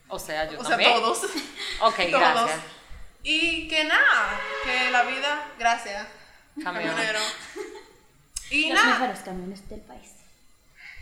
O 0.06 0.18
sea, 0.20 0.48
yo 0.48 0.60
O 0.60 0.62
sea, 0.62 0.70
también. 0.70 0.92
todos. 0.92 1.18
Ok, 1.80 1.96
Todos. 1.96 2.10
gracias. 2.20 2.60
Y 3.24 3.66
que 3.66 3.82
nada, 3.82 4.40
que 4.62 4.90
la 4.92 5.02
vida, 5.02 5.48
gracias, 5.58 6.06
Camión. 6.62 6.94
camionero. 6.94 7.18
Y 8.50 8.70
Los 8.70 8.80
nada, 8.80 9.00
mejores 9.00 9.18
camiones 9.24 9.68
del 9.68 9.80
país. 9.80 10.12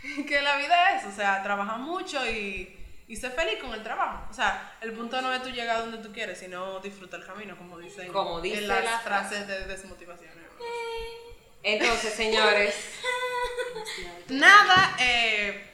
que 0.27 0.41
la 0.41 0.57
vida 0.57 0.97
es, 0.97 1.05
o 1.05 1.11
sea, 1.11 1.43
trabaja 1.43 1.77
mucho 1.77 2.25
y, 2.25 2.75
y 3.07 3.15
sé 3.15 3.29
feliz 3.29 3.61
con 3.61 3.73
el 3.73 3.83
trabajo. 3.83 4.27
O 4.29 4.33
sea, 4.33 4.77
el 4.81 4.93
punto 4.93 5.21
no 5.21 5.33
es 5.33 5.43
tú 5.43 5.49
llegar 5.49 5.79
donde 5.79 5.97
tú 5.99 6.11
quieres, 6.11 6.39
sino 6.39 6.79
disfruta 6.79 7.17
el 7.17 7.25
camino, 7.25 7.55
como 7.57 7.77
dicen 7.79 8.11
Como 8.11 8.41
dice 8.41 8.59
en 8.59 8.67
las 8.67 8.83
la 8.83 8.99
frases 8.99 9.47
de 9.47 9.65
desmotivación. 9.65 10.31
Entonces, 11.63 12.13
señores, 12.13 12.75
Nada, 14.29 14.95
eh, 14.99 15.67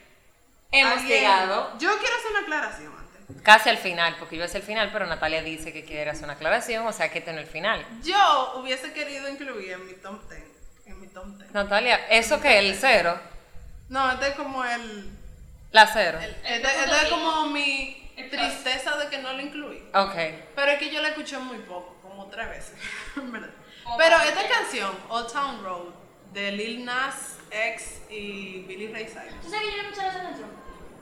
hemos 0.71 0.93
alguien- 0.99 1.19
llegado 1.19 1.77
Yo 1.79 1.97
quiero 1.99 2.15
hacer 2.15 2.31
una 2.31 2.39
aclaración 2.41 2.93
antes. 2.97 3.41
casi 3.43 3.69
al 3.69 3.77
final, 3.77 4.15
porque 4.19 4.37
yo 4.37 4.43
es 4.45 4.55
el 4.55 4.61
final, 4.63 4.89
pero 4.91 5.05
Natalia 5.05 5.41
dice 5.43 5.71
que 5.73 5.83
quiere 5.83 6.09
hacer 6.09 6.23
una 6.25 6.33
aclaración, 6.33 6.85
o 6.87 6.93
sea 6.93 7.11
que 7.11 7.19
este 7.19 7.33
no 7.33 7.39
es 7.39 7.45
el 7.47 7.51
final. 7.51 7.85
Yo 8.03 8.53
hubiese 8.57 8.93
querido 8.93 9.27
incluir 9.29 9.71
en 9.73 9.85
mi 9.85 9.93
top 9.93 10.29
10. 10.29 10.43
En 10.85 10.99
mi 11.01 11.07
top 11.07 11.25
10. 11.37 11.51
Natalia, 11.51 12.07
¿eso 12.09 12.39
que 12.41 12.59
el 12.59 12.75
cero? 12.75 13.19
No, 13.89 14.11
este 14.11 14.29
es 14.29 14.35
como 14.35 14.63
el. 14.63 15.09
La 15.71 15.87
cero. 15.87 16.19
el- 16.21 16.29
este, 16.31 16.55
este 16.67 16.95
es 17.03 17.09
como 17.09 17.47
mi 17.47 18.11
tristeza 18.29 18.97
de 18.97 19.07
que 19.09 19.17
no 19.19 19.33
lo 19.33 19.41
incluí. 19.41 19.83
Ok. 19.93 20.15
Pero 20.55 20.71
es 20.71 20.79
que 20.79 20.89
yo 20.89 21.01
la 21.01 21.09
escuché 21.09 21.37
muy 21.37 21.59
poco, 21.59 21.95
como 22.01 22.27
tres 22.27 22.49
veces. 22.49 22.73
verdad. 23.15 23.49
Pero 23.97 24.17
esta 24.17 24.47
canción, 24.47 24.91
Old 25.09 25.31
Town 25.31 25.63
Road, 25.63 25.93
de 26.33 26.51
Lil 26.53 26.85
Nas 26.85 27.37
X 27.49 28.01
y 28.09 28.63
Billy 28.67 28.87
Ray 28.87 29.05
Cyrus, 29.05 29.41
¿Tú 29.41 29.49
sabes 29.49 29.69
que 29.69 29.75
yo 29.77 29.83
no 29.83 29.89
escuchaba 29.89 30.09
esa 30.13 30.21
canción? 30.23 30.49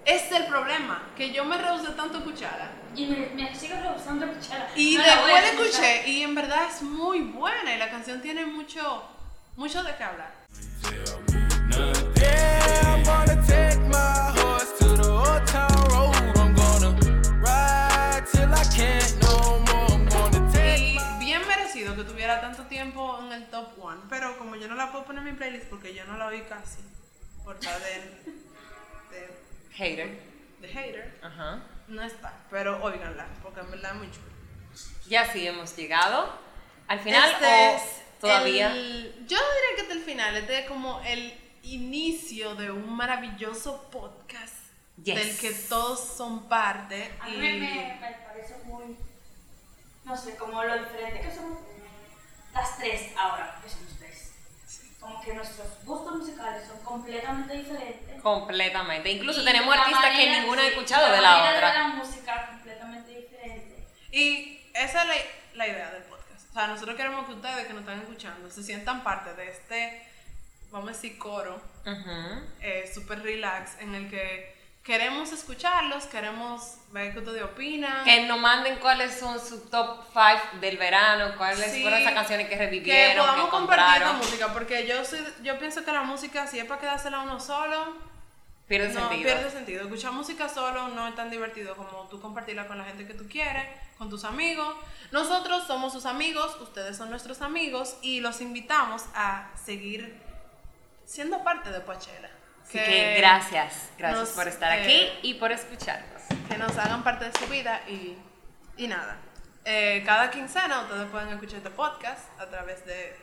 es 0.05 0.32
el 0.32 0.45
problema, 0.45 1.03
que 1.15 1.32
yo 1.32 1.43
me 1.45 1.55
rehusé 1.57 1.89
tanto 1.89 2.15
a 2.15 2.20
escucharla. 2.20 2.72
Y 2.95 3.05
me, 3.07 3.28
me 3.36 3.53
sigo 3.53 3.76
rehusando 3.80 4.26
a 4.26 4.30
escucharla. 4.32 4.70
Y 4.76 4.95
No 4.97 5.03
después 5.03 5.34
la 5.34 5.47
escuché 5.49 6.07
y 6.09 6.24
en 6.24 6.34
verdad 6.34 6.63
es 6.67 6.82
muy 6.82 7.20
buena 7.20 7.76
y 7.76 7.78
la 7.78 7.89
canción 7.91 8.20
tiene 8.22 8.45
mucho, 8.45 9.07
mucho 9.55 9.84
de 9.84 9.95
qué 9.95 10.03
hablar. 10.03 10.34
Tiempo 22.84 23.20
en 23.22 23.32
el 23.34 23.50
top 23.50 23.68
one, 23.78 24.00
pero 24.10 24.38
como 24.38 24.56
yo 24.56 24.70
no 24.70 24.76
la 24.76 24.90
puedo 24.92 25.04
poner 25.04 25.20
en 25.28 25.34
mi 25.34 25.38
playlist 25.38 25.66
porque 25.66 25.94
yo 25.94 26.06
no 26.06 26.16
la 26.18 26.28
oí 26.28 26.42
casi, 26.44 26.80
por 27.44 27.56
estar 27.58 27.78
de, 27.82 27.96
de, 29.12 29.30
Hater. 29.74 30.20
de 30.62 30.68
hater, 30.70 31.20
Ajá. 31.22 31.62
no 31.90 32.02
está. 32.04 32.34
Pero 32.50 32.82
óiganla, 32.82 33.28
porque 33.44 33.60
en 33.60 33.72
verdad 33.72 33.92
es 33.92 33.98
muy 33.98 34.12
chula. 34.12 34.28
Ya 35.08 35.30
sí 35.32 35.46
hemos 35.46 35.76
llegado 35.76 36.32
al 36.88 37.00
final 37.02 37.32
Este 37.34 37.46
o 37.46 37.76
es 37.76 37.82
todavía. 38.22 38.72
el- 38.72 39.26
yo 39.28 39.38
no 39.38 39.44
diría 39.44 39.76
que 39.76 39.82
es 39.82 39.98
el 39.98 40.04
final, 40.04 40.38
este 40.38 40.60
es 40.60 40.66
como 40.70 41.02
el 41.02 41.34
inicio 41.64 42.56
de 42.56 42.72
un 42.72 42.90
maravilloso 42.96 43.90
podcast 43.92 44.56
Yes. 45.04 45.16
del 45.16 45.38
que 45.38 45.52
todos 45.68 46.00
son 46.18 46.48
parte. 46.50 47.12
A 47.22 47.30
y 47.30 47.32
mí 47.32 47.38
me, 47.38 47.54
me, 47.60 47.98
me 48.02 48.18
parece 48.26 48.56
muy. 48.66 48.98
No 50.06 50.16
sé, 50.18 50.36
como 50.38 50.62
lo 50.64 50.78
diferente 50.78 51.22
que 51.22 51.34
somos 51.36 51.60
las 52.54 52.78
tres 52.78 53.12
ahora, 53.18 53.60
que 53.64 53.70
somos 53.70 53.97
tres. 54.00 54.32
Como 55.00 55.22
que 55.22 55.34
nuestros 55.34 55.68
gustos 55.86 56.18
musicales 56.18 56.68
son 56.68 56.80
completamente 56.84 57.54
diferentes. 57.56 58.22
Completamente. 58.22 59.10
Incluso 59.12 59.41
Y 59.41 59.45
tenemos 59.45 59.76
artistas 59.76 60.16
que 60.16 60.30
ninguna 60.39 60.62
ha 60.64 60.68
escuchado 60.68 61.12
de 61.12 61.22
la 61.22 61.38
otra. 61.56 61.72
de 61.72 61.78
la 61.80 61.88
música 61.89 62.47
completamente 62.47 63.12
diferente. 63.12 63.88
Y 64.12 64.62
esa 64.74 65.04
es 65.04 65.08
la, 65.08 65.16
la 65.56 65.68
idea 65.68 65.91
del 65.91 66.04
podcast. 66.04 66.50
O 66.50 66.54
sea, 66.54 66.68
nosotros 66.68 66.95
queremos 66.97 67.26
que 67.28 67.34
ustedes 67.34 67.68
que 67.68 67.74
nos 67.74 67.82
están 67.82 68.00
escuchando 68.02 68.50
se 68.50 68.64
sientan 68.64 69.04
parte 69.04 69.34
de 69.36 69.50
este, 69.52 70.06
vamos 70.72 70.89
a 70.89 70.91
decir, 70.91 71.18
coro 71.18 71.62
Ujú. 71.86 72.41
eh, 72.62 72.91
super 72.93 73.22
relax 73.22 73.80
en 73.80 73.95
el 73.95 74.10
que 74.10 74.59
queremos 74.90 75.32
escucharlos, 75.32 76.06
queremos 76.08 76.78
ver 76.92 77.14
qué 77.14 77.20
ustedes 77.20 77.44
opinan. 77.44 78.04
Que 78.04 78.26
nos 78.26 78.40
manden 78.40 78.80
cuáles 78.80 79.20
son 79.20 79.40
sus 79.40 79.70
top 79.70 80.00
5 80.12 80.60
del 80.60 80.80
verano, 80.80 81.36
cuáles 81.38 81.72
Sí, 81.72 81.84
fueron 81.84 82.00
esas 82.00 82.14
canciones 82.14 82.48
que 82.48 82.58
que 82.58 82.66
revivieron, 82.66 83.24
que, 83.24 83.32
podamos 83.32 83.50
compartir 83.52 84.02
la 84.02 84.14
música, 84.14 84.52
porque 84.52 84.88
yo 84.88 85.06
soy, 85.06 85.20
yo 85.44 85.60
pienso 85.60 85.86
que 85.86 85.92
la 85.92 86.02
música, 86.02 86.48
si 86.48 86.58
es 86.58 86.66
para 86.66 86.82
quedársela 86.82 87.20
uno 87.20 87.40
solo, 87.40 87.98
Pierde 88.68 88.92
no, 88.92 89.00
sentido. 89.02 89.24
pierde 89.24 89.52
sentido. 89.52 89.84
Escuchar 89.84 90.12
música 90.12 90.50
solo 90.50 90.88
no 90.88 91.08
es 91.08 91.14
tan 91.14 91.30
divertido 91.30 91.76
como 91.76 92.08
tú 92.10 92.20
compartirla 92.20 92.68
con 92.68 92.80
la 92.80 92.86
gente 92.86 93.06
que 93.06 93.14
tú 93.14 93.28
quieres, 93.30 93.68
con 94.00 94.10
tus 94.10 94.24
amigos. 94.24 94.76
Nosotros 95.12 95.68
somos 95.68 95.94
sus 95.94 96.08
amigos, 96.08 96.58
ustedes 96.62 96.98
son 96.98 97.12
nuestros 97.12 97.44
amigos 97.44 97.98
y 98.02 98.22
los 98.22 98.42
invitamos 98.42 99.06
a 99.14 99.52
seguir 99.56 100.20
siendo 101.06 101.44
parte 101.44 101.70
de 101.70 101.80
Poachella. 101.80 102.39
Así 102.70 102.78
que 102.78 103.15
gracias, 103.17 103.89
gracias 103.97 104.20
nos, 104.20 104.30
por 104.30 104.47
estar 104.47 104.78
eh, 104.78 104.84
aquí 104.84 105.09
y 105.28 105.34
por 105.36 105.51
escucharnos. 105.51 106.22
Que 106.47 106.57
nos 106.57 106.78
hagan 106.78 107.03
parte 107.03 107.26
de 107.26 107.32
su 107.38 107.47
vida 107.47 107.82
y, 107.88 108.15
y 108.78 108.88
nada. 108.88 109.17
eh, 109.65 110.03
cada 110.05 110.30
quincena 110.30 110.82
ustedes 110.82 111.07
pueden 111.09 111.30
escuchar 111.30 111.57
este 111.57 111.72
podcast 111.72 112.28
a 112.39 112.45
través 112.47 112.86
de 112.86 113.15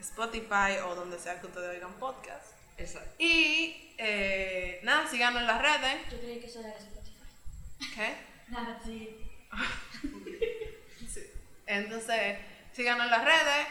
Spotify 0.00 0.78
o 0.84 0.94
donde 0.94 1.18
sea 1.18 1.40
que 1.40 1.46
ustedes 1.46 1.70
oigan 1.76 1.92
podcast. 1.94 2.46
Exacto. 2.78 3.10
Y 3.18 3.94
eh, 3.98 4.80
nada, 4.82 5.06
síganos 5.08 5.40
en 5.42 5.46
las 5.46 5.60
redes. 5.62 6.10
Yo 6.10 6.18
creí 6.18 6.40
que 6.40 6.46
eso 6.46 6.60
era 6.60 6.70
Spotify. 6.70 7.94
¿Qué? 7.94 8.14
Nada, 8.48 8.80
sí. 8.84 9.16
Sí. 11.12 11.20
Entonces, 11.66 12.38
síganos 12.72 13.04
en 13.06 13.10
las 13.10 13.24
redes, 13.24 13.66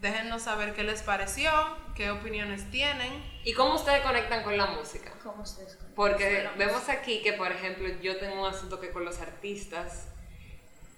déjennos 0.00 0.42
saber 0.42 0.74
qué 0.74 0.82
les 0.84 1.02
pareció, 1.02 1.50
qué 1.94 2.10
opiniones 2.10 2.70
tienen. 2.70 3.12
¿Y 3.44 3.52
cómo 3.54 3.74
ustedes 3.74 4.02
conectan 4.02 4.42
con 4.42 4.56
la 4.56 4.66
música? 4.66 5.12
¿Cómo 5.22 5.42
ustedes 5.42 5.74
conocen? 5.76 5.94
Porque 5.94 6.42
la 6.44 6.50
vemos 6.52 6.88
aquí 6.88 7.22
que, 7.22 7.32
por 7.34 7.50
ejemplo, 7.52 7.88
yo 8.02 8.18
tengo 8.18 8.42
un 8.42 8.48
asunto 8.52 8.80
que 8.80 8.90
con 8.90 9.04
los 9.04 9.20
artistas, 9.20 10.08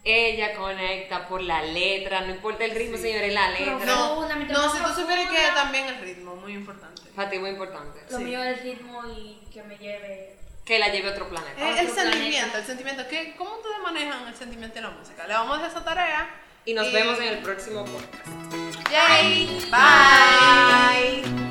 ella 0.04 0.54
conecta 0.54 1.26
por 1.28 1.42
la 1.42 1.62
letra, 1.62 2.20
no 2.20 2.30
importa 2.32 2.64
el 2.64 2.70
ritmo, 2.72 2.96
señores, 2.96 3.32
la 3.34 3.50
letra. 3.50 3.74
No, 3.84 4.28
No, 4.28 4.28
no 4.28 4.72
si 4.72 4.78
tú 4.82 5.00
supieras 5.00 5.28
que 5.28 5.36
también 5.54 5.86
el 5.86 6.00
ritmo, 6.00 6.36
muy 6.36 6.52
importante. 6.54 7.02
Para 7.16 7.28
ti 7.30 7.38
muy 7.38 7.50
importante. 7.50 8.00
Lo 8.10 8.18
Sí. 8.18 8.24
mío 8.24 8.42
es 8.42 8.58
el 8.58 8.62
ritmo 8.64 9.02
y 9.06 9.40
que 9.52 9.62
me 9.64 9.76
lleve. 9.78 10.36
Que 10.64 10.78
la 10.78 10.88
lleve 10.88 11.08
a 11.08 11.12
otro 11.12 11.28
planeta. 11.28 11.60
Eh, 11.60 11.80
el 11.80 11.86
Otro 11.90 12.02
sentimiento, 12.02 12.36
planeta. 12.38 12.58
el 12.58 12.64
sentimiento. 12.66 13.02
¿qué, 13.08 13.34
¿Cómo 13.36 13.56
ustedes 13.56 13.78
manejan 13.82 14.26
el 14.28 14.34
sentimiento 14.34 14.76
en 14.78 14.84
la 14.84 14.90
música? 14.90 15.26
Le 15.26 15.34
vamos 15.34 15.54
a 15.54 15.62
dejar 15.62 15.70
esa 15.76 15.84
tarea. 15.84 16.40
Y 16.64 16.74
nos 16.74 16.92
vemos 16.92 17.16
en 17.20 17.28
el 17.28 17.38
próximo 17.38 17.84
podcast. 17.84 18.65
Yay. 18.90 19.48
Bye. 19.70 21.45